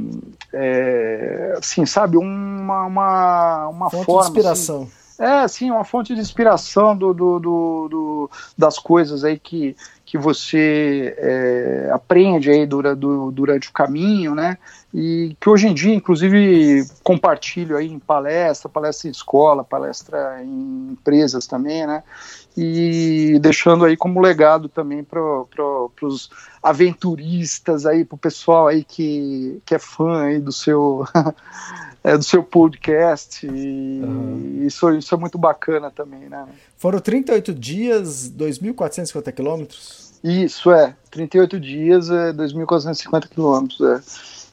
é, 0.51 1.55
assim, 1.57 1.85
sabe, 1.85 2.17
uma, 2.17 2.85
uma, 2.85 3.67
uma 3.67 3.89
forma 3.89 4.23
de 4.23 4.27
inspiração. 4.29 4.83
Assim, 4.83 5.04
é, 5.17 5.47
sim, 5.47 5.71
uma 5.71 5.85
fonte 5.85 6.13
de 6.13 6.19
inspiração 6.19 6.95
do, 6.95 7.13
do, 7.13 7.39
do, 7.39 7.87
do 7.89 8.31
das 8.57 8.77
coisas 8.77 9.23
aí 9.23 9.39
que, 9.39 9.75
que 10.05 10.17
você 10.17 11.15
é, 11.17 11.89
aprende 11.93 12.49
aí 12.49 12.65
dura, 12.65 12.93
do, 12.93 13.31
durante 13.31 13.69
o 13.69 13.73
caminho, 13.73 14.35
né? 14.35 14.57
E 14.93 15.35
que 15.39 15.49
hoje 15.49 15.67
em 15.67 15.73
dia, 15.73 15.93
inclusive, 15.93 16.85
compartilho 17.01 17.77
aí 17.77 17.87
em 17.87 17.99
palestra, 17.99 18.69
palestra 18.69 19.07
em 19.07 19.11
escola, 19.11 19.63
palestra 19.63 20.43
em 20.43 20.91
empresas 20.91 21.47
também, 21.47 21.87
né? 21.87 22.03
E 22.57 23.37
deixando 23.41 23.85
aí 23.85 23.95
como 23.95 24.21
legado 24.21 24.67
também 24.67 25.03
para 25.03 25.19
pro, 25.49 25.91
os 26.01 26.29
aventuristas 26.61 27.85
aí, 27.85 28.03
para 28.03 28.15
o 28.15 28.19
pessoal 28.19 28.67
aí 28.67 28.83
que, 28.83 29.61
que 29.65 29.75
é 29.75 29.79
fã 29.79 30.23
aí 30.23 30.39
do 30.39 30.51
seu 30.51 31.05
é, 32.05 32.15
do 32.15 32.23
seu 32.23 32.43
podcast. 32.43 33.47
E 33.47 33.99
uhum. 34.03 34.61
isso, 34.63 34.91
isso 34.91 35.15
é 35.15 35.17
muito 35.17 35.39
bacana 35.39 35.89
também, 35.89 36.29
né? 36.29 36.45
Foram 36.77 36.99
38 36.99 37.51
dias, 37.51 38.31
2.450 38.31 39.31
quilômetros? 39.31 40.13
Isso, 40.23 40.71
é. 40.71 40.95
38 41.09 41.59
dias, 41.59 42.11
é 42.11 42.31
2.450 42.31 43.27
quilômetros, 43.27 43.81
é. 43.81 44.01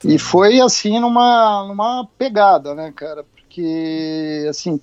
E 0.04 0.18
foi 0.18 0.60
assim 0.60 0.98
numa, 0.98 1.64
numa 1.68 2.08
pegada, 2.18 2.74
né, 2.74 2.90
cara? 2.96 3.22
Porque 3.22 4.46
assim, 4.48 4.80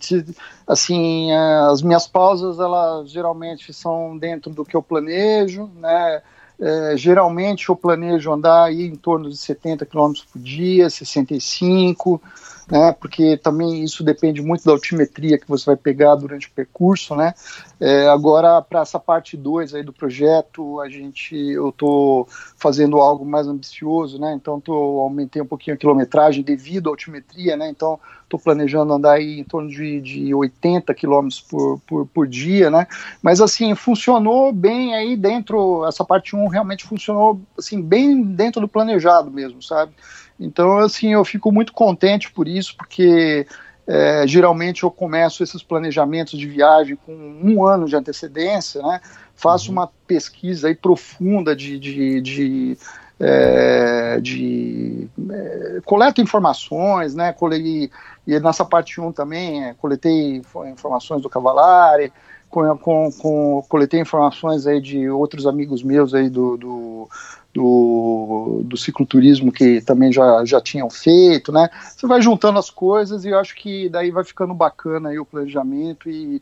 assim, 0.66 1.32
as 1.68 1.82
minhas 1.82 2.08
pausas 2.08 2.60
elas 2.60 3.10
geralmente 3.12 3.74
são 3.74 4.18
dentro 4.18 4.54
do 4.54 4.64
que 4.64 4.76
eu 4.76 4.82
planejo, 4.82 5.70
né? 5.76 6.22
É, 6.62 6.94
geralmente 6.96 7.70
eu 7.70 7.76
planejo 7.76 8.32
andar 8.32 8.66
aí 8.66 8.86
em 8.86 8.96
torno 8.96 9.30
de 9.30 9.38
70 9.38 9.86
km 9.86 10.14
por 10.32 10.40
dia, 10.40 10.90
65 10.90 12.22
né, 12.70 12.96
porque 13.00 13.36
também 13.38 13.84
isso 13.84 14.04
depende 14.04 14.42
muito 14.42 14.64
da 14.64 14.72
altimetria 14.72 15.40
que 15.40 15.48
você 15.48 15.66
vai 15.66 15.76
pegar 15.76 16.16
durante 16.16 16.48
o 16.48 16.52
percurso, 16.52 17.16
né. 17.16 17.34
É, 17.80 18.08
agora, 18.10 18.62
para 18.62 18.82
essa 18.82 19.00
parte 19.00 19.36
2 19.36 19.74
aí 19.74 19.84
do 19.84 19.94
projeto, 19.94 20.80
a 20.82 20.90
gente, 20.90 21.36
eu 21.36 21.70
estou 21.70 22.28
fazendo 22.58 22.98
algo 22.98 23.26
mais 23.26 23.48
ambicioso, 23.48 24.20
né, 24.20 24.34
então 24.36 24.60
tô, 24.60 24.74
aumentei 24.74 25.42
um 25.42 25.46
pouquinho 25.46 25.76
a 25.76 25.78
quilometragem 25.78 26.44
devido 26.44 26.88
à 26.88 26.92
altimetria, 26.92 27.58
né, 27.58 27.70
então 27.70 28.00
estou 28.24 28.40
planejando 28.40 28.94
andar 28.94 29.14
aí 29.14 29.40
em 29.40 29.44
torno 29.44 29.70
de, 29.70 30.00
de 30.02 30.34
80 30.34 30.94
quilômetros 30.94 31.42
por, 31.42 31.80
por, 31.88 32.06
por, 32.06 32.28
dia, 32.28 32.70
né, 32.70 32.86
mas 33.24 33.42
assim, 33.42 33.74
funcionou 33.74 34.54
bem 34.54 34.94
aí 34.94 35.18
dentro, 35.18 35.86
essa 35.88 36.06
parte 36.06 36.36
1 36.36 36.44
um 36.44 36.48
realmente 36.48 36.86
funcionou, 36.86 37.42
assim, 37.58 37.82
bem 37.82 38.22
dentro 38.22 38.62
do 38.62 38.68
planejado 38.68 39.32
mesmo, 39.32 39.64
sabe, 39.64 39.94
então, 40.40 40.78
assim, 40.78 41.14
eu 41.14 41.26
fico 41.26 41.52
muito 41.52 41.74
contente 41.74 42.32
por 42.32 42.48
isso, 42.48 42.76
porque 42.78 43.46
é, 43.86 44.26
geralmente 44.28 44.84
eu 44.84 44.92
começo 44.92 45.44
esses 45.44 45.62
planejamentos 45.62 46.40
de 46.40 46.48
viagem 46.48 46.96
com 46.96 47.14
um 47.14 47.66
ano 47.66 47.88
de 47.88 47.96
antecedência, 47.96 48.82
né? 48.82 49.02
Faço 49.36 49.68
uhum. 49.68 49.78
uma 49.78 49.90
pesquisa 50.08 50.68
aí 50.68 50.76
profunda 50.76 51.56
de, 51.56 51.80
de, 51.80 52.22
de 52.22 52.78
é, 53.20 54.20
de 54.22 55.10
é, 55.30 55.82
coleta 55.84 56.22
informações, 56.22 57.14
né? 57.14 57.34
Colei, 57.34 57.92
e 58.26 58.40
nessa 58.40 58.64
parte 58.64 59.02
1 59.02 59.12
também 59.12 59.66
é, 59.66 59.74
coletei 59.74 60.42
informações 60.72 61.22
do 61.22 61.30
Cavalari, 61.30 62.14
com, 62.50 62.78
com, 62.78 63.12
com, 63.12 63.66
coletei 63.68 64.00
informações 64.00 64.66
aí 64.66 64.80
de 64.80 65.10
outros 65.10 65.46
amigos 65.46 65.84
meus 65.84 66.14
aí 66.14 66.30
do, 66.30 66.58
do 66.58 67.10
do, 67.54 68.62
do 68.64 68.78
cicloturismo 68.78 69.52
que 69.52 69.82
também 69.82 70.12
já, 70.12 70.43
já 70.45 70.62
tinham 70.62 70.89
feito, 70.89 71.52
né? 71.52 71.70
Você 71.95 72.06
vai 72.06 72.22
juntando 72.22 72.60
as 72.60 72.70
coisas 72.70 73.26
e 73.26 73.30
eu 73.30 73.39
acho 73.39 73.56
que 73.56 73.89
daí 73.89 74.12
vai 74.12 74.24
ficando 74.24 74.54
bacana 74.54 75.10
aí 75.10 75.20
o 75.20 75.26
planejamento 75.26 76.10
e, 76.10 76.41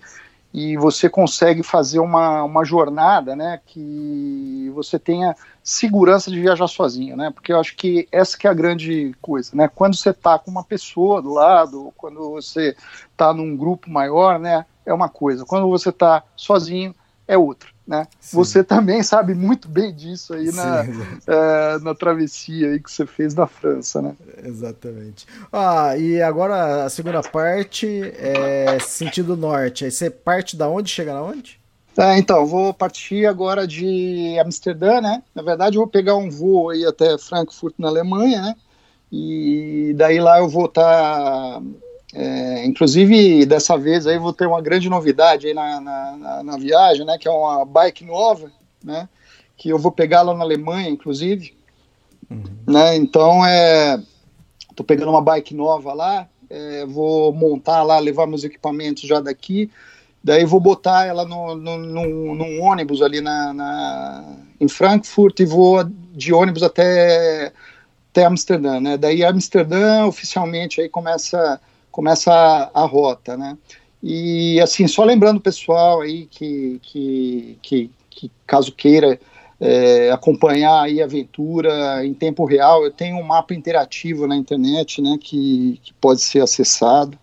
e 0.53 0.75
você 0.77 1.09
consegue 1.09 1.63
fazer 1.63 1.99
uma, 1.99 2.43
uma 2.43 2.65
jornada, 2.65 3.35
né? 3.35 3.59
Que 3.65 4.69
você 4.75 4.99
tenha 4.99 5.35
segurança 5.63 6.29
de 6.29 6.39
viajar 6.39 6.67
sozinho, 6.67 7.15
né? 7.15 7.31
Porque 7.31 7.53
eu 7.53 7.59
acho 7.59 7.75
que 7.75 8.07
essa 8.11 8.37
que 8.37 8.45
é 8.45 8.49
a 8.49 8.53
grande 8.53 9.15
coisa, 9.21 9.51
né? 9.53 9.69
Quando 9.73 9.95
você 9.95 10.09
está 10.09 10.37
com 10.37 10.51
uma 10.51 10.63
pessoa 10.63 11.21
do 11.21 11.33
lado, 11.33 11.93
quando 11.95 12.29
você 12.31 12.75
está 13.11 13.33
num 13.33 13.55
grupo 13.55 13.89
maior, 13.89 14.39
né? 14.39 14.65
É 14.85 14.93
uma 14.93 15.09
coisa. 15.09 15.45
Quando 15.45 15.69
você 15.69 15.89
está 15.89 16.23
sozinho, 16.35 16.93
é 17.27 17.37
outra. 17.37 17.76
Né? 17.87 18.05
Você 18.33 18.65
também 18.65 19.01
sabe 19.01 19.33
muito 19.33 19.69
bem 19.69 19.95
disso 19.95 20.33
aí 20.33 20.51
na, 20.51 20.85
é, 21.25 21.79
na 21.81 21.95
travessia 21.95 22.71
aí 22.71 22.81
que 22.81 22.91
você 22.91 23.05
fez 23.05 23.33
na 23.33 23.47
França, 23.47 24.01
né? 24.01 24.13
Exatamente. 24.43 25.25
Ah, 25.53 25.95
e 25.97 26.21
agora 26.21 26.83
a 26.83 26.89
segunda 26.89 27.21
parte 27.21 27.87
é 28.17 28.77
sentido 28.81 29.37
norte. 29.37 29.85
Aí 29.85 29.91
você 29.91 30.09
parte 30.09 30.57
da 30.57 30.67
onde 30.67 30.89
chega 30.89 31.13
na 31.13 31.21
onde? 31.21 31.61
É, 31.97 32.17
então, 32.17 32.45
vou 32.45 32.73
partir 32.73 33.25
agora 33.25 33.65
de 33.65 34.37
Amsterdã, 34.39 34.99
né? 34.99 35.23
Na 35.33 35.41
verdade, 35.41 35.77
eu 35.77 35.81
vou 35.81 35.87
pegar 35.89 36.15
um 36.15 36.29
voo 36.29 36.69
aí 36.69 36.85
até 36.85 37.17
Frankfurt, 37.17 37.73
na 37.79 37.87
Alemanha, 37.87 38.41
né? 38.41 38.55
E 39.11 39.93
daí 39.95 40.19
lá 40.19 40.39
eu 40.39 40.49
vou 40.49 40.65
estar 40.65 40.83
tá 40.83 41.61
é, 42.13 42.65
inclusive, 42.65 43.45
dessa 43.45 43.77
vez 43.77 44.07
aí 44.07 44.17
vou 44.17 44.31
ter 44.31 44.47
uma 44.47 44.61
grande 44.61 44.89
novidade 44.89 45.47
aí 45.47 45.53
na, 45.53 45.81
na, 45.81 46.43
na, 46.43 46.57
viagem, 46.57 47.05
né, 47.05 47.17
que 47.17 47.27
é 47.27 47.31
uma 47.31 47.65
bike 47.65 48.05
nova, 48.05 48.49
né, 48.83 49.09
que 49.57 49.69
eu 49.69 49.77
vou 49.77 49.91
pegar 49.91 50.21
lá 50.21 50.33
na 50.33 50.43
Alemanha, 50.43 50.89
inclusive, 50.89 51.53
uhum. 52.31 52.43
né, 52.65 52.95
então 52.95 53.45
é, 53.45 54.01
tô 54.73 54.83
pegando 54.85 55.11
uma 55.11 55.21
bike 55.21 55.53
nova 55.53 55.93
lá, 55.93 56.27
é, 56.49 56.85
vou 56.85 57.33
montar 57.33 57.83
lá, 57.83 57.99
levar 57.99 58.25
meus 58.25 58.45
equipamentos 58.45 59.03
já 59.03 59.19
daqui, 59.19 59.69
daí 60.23 60.45
vou 60.45 60.61
botar 60.61 61.05
ela 61.05 61.25
no, 61.25 61.55
no, 61.55 61.77
no, 61.77 62.35
num 62.35 62.61
ônibus 62.61 63.01
ali 63.01 63.19
na, 63.19 63.53
na, 63.53 64.35
em 64.61 64.67
Frankfurt 64.69 65.41
e 65.41 65.45
vou 65.45 65.83
de 65.83 66.33
ônibus 66.33 66.63
até, 66.63 67.51
até 68.11 68.23
Amsterdã, 68.23 68.79
né, 68.79 68.97
daí 68.97 69.25
Amsterdã 69.25 70.05
oficialmente 70.05 70.79
aí 70.79 70.87
começa 70.87 71.59
começa 71.97 72.31
a, 72.31 72.83
a 72.83 72.85
rota, 72.85 73.35
né? 73.35 73.57
E 74.03 74.61
assim, 74.61 74.87
só 74.87 75.03
lembrando 75.03 75.37
o 75.37 75.41
pessoal 75.41 76.01
aí 76.01 76.27
que, 76.27 76.79
que, 76.83 77.57
que, 77.59 77.91
que 78.11 78.31
caso 78.45 78.71
queira 78.71 79.19
é, 79.59 80.11
acompanhar 80.11 80.83
aí 80.83 81.01
a 81.01 81.05
aventura 81.05 82.05
em 82.05 82.13
tempo 82.13 82.45
real, 82.45 82.83
eu 82.83 82.91
tenho 82.91 83.17
um 83.17 83.23
mapa 83.23 83.55
interativo 83.55 84.27
na 84.27 84.37
internet, 84.37 85.01
né, 85.01 85.17
que, 85.19 85.79
que 85.81 85.91
pode 85.95 86.21
ser 86.21 86.43
acessado, 86.43 87.17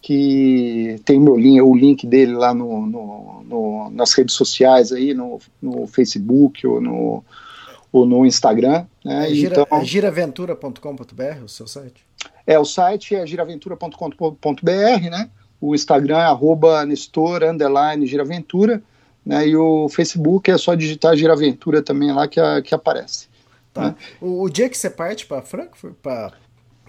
que 0.00 0.94
tem 1.04 1.18
meu 1.18 1.36
link, 1.36 1.60
o 1.60 1.74
link 1.74 2.06
dele 2.06 2.34
lá 2.34 2.54
no, 2.54 2.86
no, 2.86 3.42
no 3.44 3.90
nas 3.90 4.12
redes 4.12 4.36
sociais 4.36 4.92
aí, 4.92 5.12
no, 5.12 5.40
no 5.60 5.88
Facebook 5.88 6.64
ou 6.64 6.80
no, 6.80 7.24
ou 7.94 8.04
no 8.04 8.26
Instagram. 8.26 8.86
Né? 9.04 9.30
É, 9.30 9.32
gira, 9.32 9.62
então, 9.62 9.78
é 9.78 9.84
giraventura.com.br, 9.84 11.44
o 11.44 11.48
seu 11.48 11.68
site? 11.68 12.04
É, 12.44 12.58
o 12.58 12.64
site 12.64 13.14
é 13.14 13.24
giraventura.com.br, 13.24 15.10
né? 15.10 15.30
O 15.60 15.76
Instagram 15.76 16.18
é 16.18 16.24
arroba 16.24 16.84
Nestor, 16.84 17.44
underline, 17.44 18.04
Giraventura, 18.04 18.82
né? 19.24 19.46
E 19.46 19.56
o 19.56 19.88
Facebook 19.88 20.50
é 20.50 20.58
só 20.58 20.74
digitar 20.74 21.16
Giraventura 21.16 21.80
também 21.82 22.12
lá 22.12 22.26
que, 22.26 22.40
a, 22.40 22.60
que 22.60 22.74
aparece. 22.74 23.28
Tá. 23.72 23.82
Né? 23.82 23.94
O, 24.20 24.42
o, 24.42 24.50
dia 24.50 24.68
que 24.68 24.76
você 24.76 24.90
parte 24.90 25.24
para 25.24 25.42
Frankfurt, 25.42 25.94
para 26.02 26.32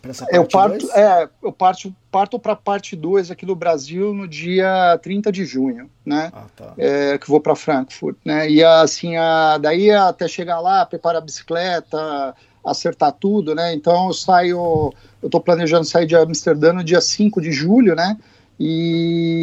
essa 0.09 0.25
parte 0.25 0.35
eu 0.35 0.47
parto, 0.47 0.91
é, 0.91 1.29
eu 1.43 1.51
parto, 1.51 1.95
parto 2.11 2.39
para 2.39 2.53
a 2.53 2.55
parte 2.55 2.95
2 2.95 3.31
aqui 3.31 3.45
do 3.45 3.55
Brasil 3.55 4.13
no 4.13 4.27
dia 4.27 4.99
30 5.01 5.31
de 5.31 5.45
junho, 5.45 5.89
né? 6.05 6.31
Ah, 6.33 6.45
tá. 6.55 6.73
é, 6.77 7.17
que 7.17 7.27
vou 7.27 7.39
para 7.39 7.55
Frankfurt, 7.55 8.17
né? 8.23 8.49
E 8.49 8.63
assim, 8.63 9.15
a, 9.17 9.57
daí 9.57 9.91
até 9.91 10.27
chegar 10.27 10.59
lá, 10.59 10.85
preparar 10.85 11.21
a 11.21 11.25
bicicleta, 11.25 12.35
acertar 12.65 13.11
tudo, 13.13 13.53
né? 13.53 13.73
Então 13.73 14.07
eu 14.07 14.13
saio, 14.13 14.93
eu 15.21 15.27
estou 15.27 15.41
planejando 15.41 15.85
sair 15.85 16.05
de 16.05 16.15
Amsterdã 16.15 16.73
no 16.73 16.83
dia 16.83 17.01
5 17.01 17.41
de 17.41 17.51
julho, 17.51 17.95
né? 17.95 18.17
E, 18.59 19.35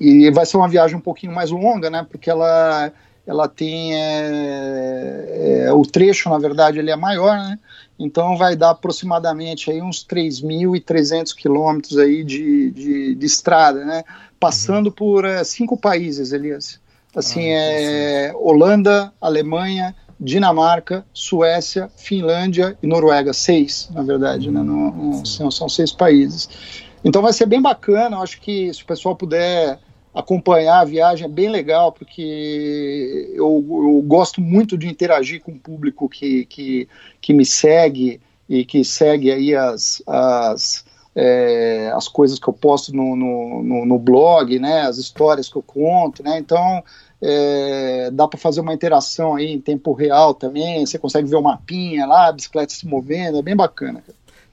e 0.00 0.30
vai 0.30 0.46
ser 0.46 0.56
uma 0.56 0.68
viagem 0.68 0.96
um 0.96 1.00
pouquinho 1.00 1.32
mais 1.32 1.50
longa, 1.50 1.90
né? 1.90 2.06
Porque 2.10 2.30
ela, 2.30 2.90
ela 3.26 3.48
tem 3.48 3.94
é, 3.94 5.64
é, 5.66 5.72
o 5.72 5.82
trecho, 5.82 6.28
na 6.30 6.38
verdade, 6.38 6.78
ele 6.78 6.90
é 6.90 6.96
maior, 6.96 7.36
né? 7.36 7.58
Então 7.98 8.36
vai 8.36 8.54
dar 8.54 8.70
aproximadamente 8.70 9.70
aí 9.70 9.82
uns 9.82 10.06
3.300 10.06 11.34
quilômetros 11.34 11.98
aí 11.98 12.22
de, 12.22 12.70
de, 12.70 13.14
de, 13.14 13.26
estrada, 13.26 13.84
né? 13.84 14.04
Passando 14.38 14.86
uhum. 14.86 14.92
por 14.92 15.24
é, 15.24 15.42
cinco 15.42 15.76
países, 15.76 16.32
Elias. 16.32 16.78
Assim, 17.14 17.50
ah, 17.50 17.58
é 17.58 18.32
Holanda, 18.36 19.12
Alemanha, 19.20 19.96
Dinamarca, 20.20 21.04
Suécia, 21.12 21.90
Finlândia 21.96 22.76
e 22.82 22.86
Noruega, 22.86 23.32
seis, 23.32 23.88
na 23.92 24.02
verdade, 24.02 24.50
né? 24.50 24.62
No, 24.62 24.92
no, 24.92 25.26
são, 25.26 25.50
são, 25.50 25.68
seis 25.68 25.90
países. 25.90 26.48
Então 27.02 27.22
vai 27.22 27.32
ser 27.32 27.46
bem 27.46 27.60
bacana, 27.60 28.16
eu 28.16 28.22
acho 28.22 28.40
que 28.40 28.72
se 28.72 28.82
o 28.82 28.86
pessoal 28.86 29.16
puder 29.16 29.78
acompanhar 30.16 30.80
a 30.80 30.84
viagem 30.84 31.26
é 31.26 31.28
bem 31.28 31.50
legal, 31.50 31.92
porque 31.92 33.30
eu, 33.34 33.62
eu 33.68 34.02
gosto 34.06 34.40
muito 34.40 34.78
de 34.78 34.88
interagir 34.88 35.42
com 35.42 35.52
o 35.52 35.58
público 35.58 36.08
que, 36.08 36.46
que, 36.46 36.88
que 37.20 37.34
me 37.34 37.44
segue 37.44 38.18
e 38.48 38.64
que 38.64 38.82
segue 38.82 39.30
aí 39.30 39.54
as, 39.54 40.02
as, 40.06 40.86
é, 41.14 41.92
as 41.94 42.08
coisas 42.08 42.38
que 42.38 42.48
eu 42.48 42.54
posto 42.54 42.96
no, 42.96 43.14
no, 43.14 43.62
no, 43.62 43.84
no, 43.84 43.98
blog, 43.98 44.58
né, 44.58 44.82
as 44.82 44.96
histórias 44.96 45.50
que 45.50 45.56
eu 45.56 45.62
conto, 45.62 46.22
né, 46.22 46.38
então 46.38 46.82
é, 47.20 48.10
dá 48.10 48.26
para 48.26 48.38
fazer 48.38 48.62
uma 48.62 48.72
interação 48.72 49.34
aí 49.34 49.52
em 49.52 49.60
tempo 49.60 49.92
real 49.92 50.32
também, 50.32 50.86
você 50.86 50.98
consegue 50.98 51.28
ver 51.28 51.36
o 51.36 51.42
mapinha 51.42 52.06
lá, 52.06 52.28
a 52.28 52.32
bicicleta 52.32 52.72
se 52.72 52.86
movendo, 52.86 53.38
é 53.38 53.42
bem 53.42 53.54
bacana. 53.54 54.02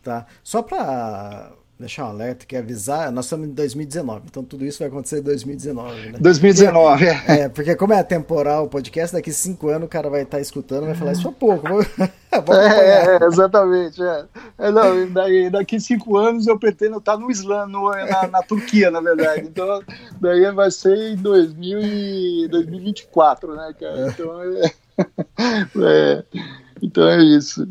Tá, 0.04 0.26
só 0.44 0.62
para 0.62 1.54
deixar 1.80 2.06
um 2.06 2.10
alerta, 2.10 2.46
que 2.46 2.56
avisar, 2.56 3.12
nós 3.12 3.26
estamos 3.26 3.48
em 3.48 3.52
2019, 3.52 4.24
então 4.30 4.44
tudo 4.44 4.64
isso 4.64 4.80
vai 4.80 4.88
acontecer 4.88 5.20
em 5.20 5.24
2019, 5.24 6.12
né? 6.12 6.18
2019, 6.20 7.06
é. 7.06 7.24
é. 7.28 7.50
porque 7.50 7.76
como 7.76 7.94
é 7.94 8.04
temporal 8.04 8.66
o 8.66 8.70
podcast, 8.70 9.14
daqui 9.16 9.32
cinco 9.32 9.70
anos 9.70 9.88
o 9.88 9.90
cara 9.90 10.10
vai 10.10 10.22
estar 10.22 10.38
tá 10.38 10.42
escutando 10.42 10.84
e 10.84 10.86
vai 10.88 10.96
falar, 10.96 11.12
isso 11.14 11.28
é 11.28 11.32
pouco, 11.32 11.68
vou, 11.68 11.84
vou 12.46 12.56
é, 12.56 13.18
é, 13.18 13.26
exatamente, 13.26 14.02
é. 14.02 14.26
é 14.60 14.72
não, 14.72 15.12
daí, 15.12 15.50
daqui 15.50 15.80
cinco 15.80 16.18
anos 16.18 16.48
eu 16.48 16.58
pretendo 16.58 16.98
estar 16.98 17.18
no 17.18 17.32
Islã, 17.32 17.66
no, 17.66 17.90
na, 17.90 18.28
na, 18.28 18.42
Turquia, 18.44 18.92
na 18.92 19.02
verdade, 19.02 19.42
então 19.48 19.82
daí 20.22 20.52
vai 20.52 20.70
ser 20.70 20.96
em 20.96 21.16
2000 21.16 21.80
e 21.82 22.48
2024, 22.50 23.56
né, 23.56 23.76
cara, 23.80 24.00
é. 24.00 24.08
então 24.08 24.42
é... 24.42 24.72
Então 26.84 27.08
é 27.08 27.24
isso. 27.24 27.66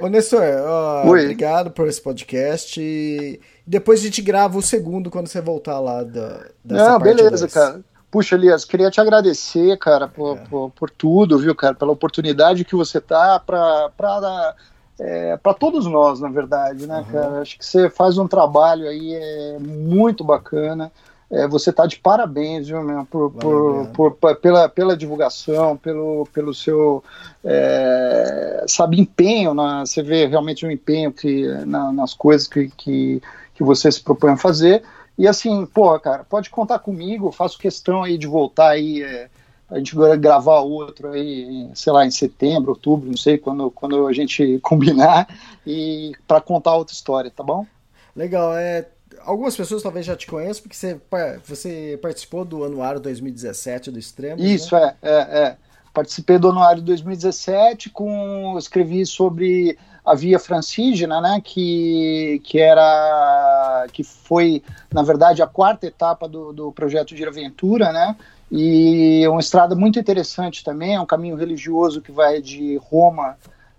Ô, 0.00 0.08
Nestor, 0.08 0.42
ó, 0.66 1.06
obrigado 1.06 1.70
por 1.70 1.86
esse 1.86 2.02
podcast. 2.02 2.80
E 2.80 3.40
depois 3.64 4.00
a 4.00 4.02
gente 4.02 4.20
grava 4.20 4.58
o 4.58 4.62
segundo 4.62 5.08
quando 5.08 5.28
você 5.28 5.40
voltar 5.40 5.78
lá 5.78 6.02
da, 6.02 6.46
dessa 6.64 6.90
Não, 6.90 6.98
beleza, 6.98 7.46
cara. 7.46 7.80
Puxa, 8.10 8.34
Elias, 8.34 8.64
queria 8.64 8.90
te 8.90 9.00
agradecer, 9.00 9.78
cara, 9.78 10.08
por, 10.08 10.36
é. 10.36 10.40
por, 10.46 10.70
por, 10.70 10.90
tudo, 10.90 11.38
viu, 11.38 11.54
cara, 11.54 11.74
pela 11.74 11.92
oportunidade 11.92 12.64
que 12.64 12.74
você 12.74 13.00
tá 13.00 13.38
para 13.38 14.54
é, 14.98 15.36
para 15.36 15.54
todos 15.54 15.86
nós, 15.86 16.20
na 16.20 16.28
verdade, 16.28 16.86
né, 16.86 16.98
uhum. 16.98 17.12
cara? 17.12 17.40
Acho 17.40 17.58
que 17.58 17.66
você 17.66 17.88
faz 17.88 18.18
um 18.18 18.26
trabalho 18.26 18.88
aí 18.88 19.14
é, 19.14 19.58
muito 19.60 20.24
bacana. 20.24 20.90
É, 21.30 21.48
você 21.48 21.70
está 21.70 21.86
de 21.86 21.98
parabéns, 21.98 22.68
viu, 22.68 22.82
meu, 22.82 23.04
por, 23.04 23.32
por, 23.32 24.12
por, 24.12 24.36
pela, 24.36 24.68
pela 24.68 24.96
divulgação, 24.96 25.76
pelo, 25.76 26.24
pelo 26.32 26.54
seu 26.54 27.02
é, 27.44 28.64
sabe, 28.68 29.00
empenho, 29.00 29.52
na, 29.52 29.84
você 29.84 30.02
vê 30.02 30.26
realmente 30.26 30.64
um 30.64 30.70
empenho 30.70 31.12
que, 31.12 31.46
na, 31.64 31.90
nas 31.92 32.14
coisas 32.14 32.46
que, 32.46 32.70
que, 32.76 33.20
que 33.54 33.64
você 33.64 33.90
se 33.90 34.00
propõe 34.00 34.32
a 34.32 34.36
fazer. 34.36 34.84
E 35.18 35.26
assim, 35.26 35.66
porra, 35.66 35.98
cara, 35.98 36.24
pode 36.24 36.48
contar 36.50 36.78
comigo, 36.78 37.32
faço 37.32 37.58
questão 37.58 38.04
aí 38.04 38.18
de 38.18 38.26
voltar 38.26 38.70
aí, 38.70 39.02
é, 39.02 39.28
a 39.68 39.78
gente 39.78 39.96
vai 39.96 40.16
gravar 40.16 40.60
outro 40.60 41.10
aí, 41.10 41.68
sei 41.74 41.92
lá, 41.92 42.06
em 42.06 42.10
setembro, 42.10 42.70
outubro, 42.70 43.08
não 43.08 43.16
sei, 43.16 43.36
quando, 43.36 43.70
quando 43.70 44.06
a 44.06 44.12
gente 44.12 44.58
combinar, 44.62 45.26
e 45.66 46.12
para 46.28 46.40
contar 46.40 46.76
outra 46.76 46.94
história, 46.94 47.32
tá 47.34 47.42
bom? 47.42 47.66
Legal, 48.14 48.56
é, 48.56 48.86
algumas 49.24 49.56
pessoas 49.56 49.82
talvez 49.82 50.04
já 50.04 50.16
te 50.16 50.26
conheçam, 50.26 50.62
porque 50.62 50.76
você, 50.76 51.00
você 51.44 51.98
participou 52.00 52.44
do 52.44 52.64
Anuário 52.64 53.00
2017 53.00 53.90
do 53.90 53.98
Extremo. 53.98 54.42
Isso, 54.42 54.74
né? 54.74 54.94
é, 55.02 55.10
é, 55.10 55.38
é. 55.38 55.56
Participei 55.92 56.38
do 56.38 56.50
Anuário 56.50 56.82
2017, 56.82 57.90
com, 57.90 58.56
escrevi 58.58 59.06
sobre 59.06 59.78
a 60.04 60.14
Via 60.14 60.38
Francígena, 60.38 61.20
né, 61.20 61.40
que, 61.42 62.40
que 62.44 62.60
era, 62.60 63.86
que 63.92 64.04
foi, 64.04 64.62
na 64.92 65.02
verdade, 65.02 65.42
a 65.42 65.46
quarta 65.46 65.86
etapa 65.86 66.28
do, 66.28 66.52
do 66.52 66.70
projeto 66.70 67.14
de 67.14 67.24
Aventura, 67.24 67.92
né, 67.92 68.14
e 68.50 69.22
é 69.24 69.28
uma 69.28 69.40
estrada 69.40 69.74
muito 69.74 69.98
interessante 69.98 70.62
também, 70.62 70.94
é 70.94 71.00
um 71.00 71.06
caminho 71.06 71.34
religioso 71.34 72.00
que 72.00 72.12
vai 72.12 72.40
de 72.40 72.76
Roma 72.76 73.36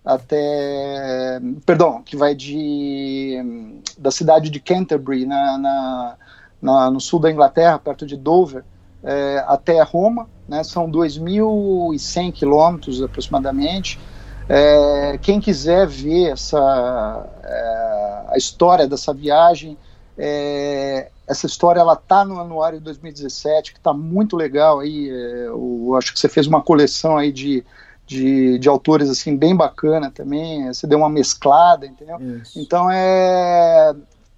até, 0.08 1.42
perdão, 1.66 2.02
que 2.02 2.16
vai 2.16 2.34
de 2.34 3.82
da 3.98 4.10
cidade 4.10 4.50
de 4.50 4.58
Canterbury 4.58 5.26
na, 5.26 5.58
na, 5.58 6.16
na 6.62 6.92
no 6.92 7.02
sul 7.02 7.20
da 7.20 7.30
Inglaterra, 7.30 7.78
perto 7.78 8.06
de 8.06 8.16
Dover, 8.16 8.64
é, 9.04 9.44
até 9.46 9.82
Roma, 9.84 10.30
né? 10.48 10.64
São 10.64 10.90
2.100 10.90 12.32
quilômetros 12.32 13.04
aproximadamente. 13.04 14.00
É, 14.48 15.20
quem 15.22 15.42
quiser 15.42 15.86
ver 15.86 16.32
essa 16.32 17.28
é, 17.44 18.24
a 18.30 18.38
história 18.38 18.88
dessa 18.88 19.14
viagem, 19.14 19.78
é, 20.18 21.10
essa 21.28 21.46
história 21.46 21.82
ela 21.82 21.98
tá 21.98 22.24
no 22.24 22.40
anuário 22.40 22.80
2017 22.80 23.74
que 23.74 23.80
está 23.80 23.92
muito 23.92 24.38
legal 24.38 24.80
aí. 24.80 25.10
É, 25.10 25.48
eu 25.48 25.94
acho 25.98 26.14
que 26.14 26.20
você 26.20 26.30
fez 26.30 26.48
uma 26.48 26.62
coleção 26.62 27.18
aí 27.18 27.30
de 27.30 27.66
de, 28.08 28.58
de 28.58 28.70
autores 28.70 29.10
assim 29.10 29.36
bem 29.36 29.56
bacana 29.56 30.10
também. 30.10 30.66
Você 30.68 30.88
deu 30.88 30.98
uma 30.98 31.10
mesclada, 31.10 31.86
entendeu? 31.86 32.18
Isso. 32.20 32.60
Então 32.60 32.90
é, 32.90 33.94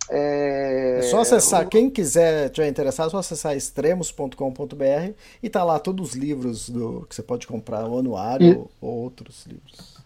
é, 0.10 0.98
é, 1.00 1.02
só 1.04 1.22
acessar, 1.22 1.68
quem 1.70 1.90
quiser 1.90 2.50
tiver 2.50 2.68
interessado, 2.68 3.08
é 3.08 3.12
só 3.12 3.20
acessar 3.20 3.56
extremos.com.br 3.56 5.14
e 5.42 5.50
tá 5.50 5.64
lá 5.64 5.78
todos 5.78 6.10
os 6.10 6.16
livros 6.16 6.70
do 6.70 7.06
que 7.08 7.14
você 7.14 7.22
pode 7.22 7.46
comprar, 7.46 7.88
o 7.88 8.00
anuário 8.00 8.48
e... 8.48 8.86
ou 8.86 9.04
outros 9.04 9.46
livros. 9.46 9.98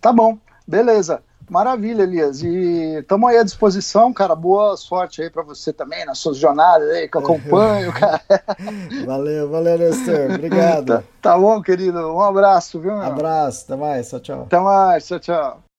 Tá 0.00 0.12
bom, 0.12 0.38
beleza. 0.66 1.20
Maravilha, 1.50 2.04
Elias. 2.04 2.42
E 2.42 2.98
estamos 3.00 3.28
aí 3.28 3.36
à 3.36 3.42
disposição, 3.42 4.12
cara. 4.12 4.36
Boa 4.36 4.76
sorte 4.76 5.20
aí 5.20 5.28
para 5.28 5.42
você 5.42 5.72
também 5.72 6.04
nas 6.04 6.18
suas 6.18 6.36
jornadas 6.36 6.88
aí 6.90 7.08
que 7.08 7.16
eu 7.16 7.20
acompanho, 7.20 7.92
cara. 7.92 8.22
Valeu, 9.04 9.50
valeu, 9.50 9.78
Nestor. 9.78 10.34
Obrigado. 10.34 10.86
Tá, 10.86 11.02
tá, 11.20 11.38
bom, 11.38 11.60
querido. 11.60 11.98
Um 12.14 12.20
abraço, 12.20 12.78
viu? 12.78 12.92
Meu? 12.92 13.02
Abraço, 13.02 13.64
até 13.64 13.76
mais. 13.76 14.08
Tchau, 14.08 14.20
tchau. 14.20 14.42
Até 14.42 14.60
mais, 14.60 15.06
tchau, 15.06 15.18
tchau. 15.18 15.69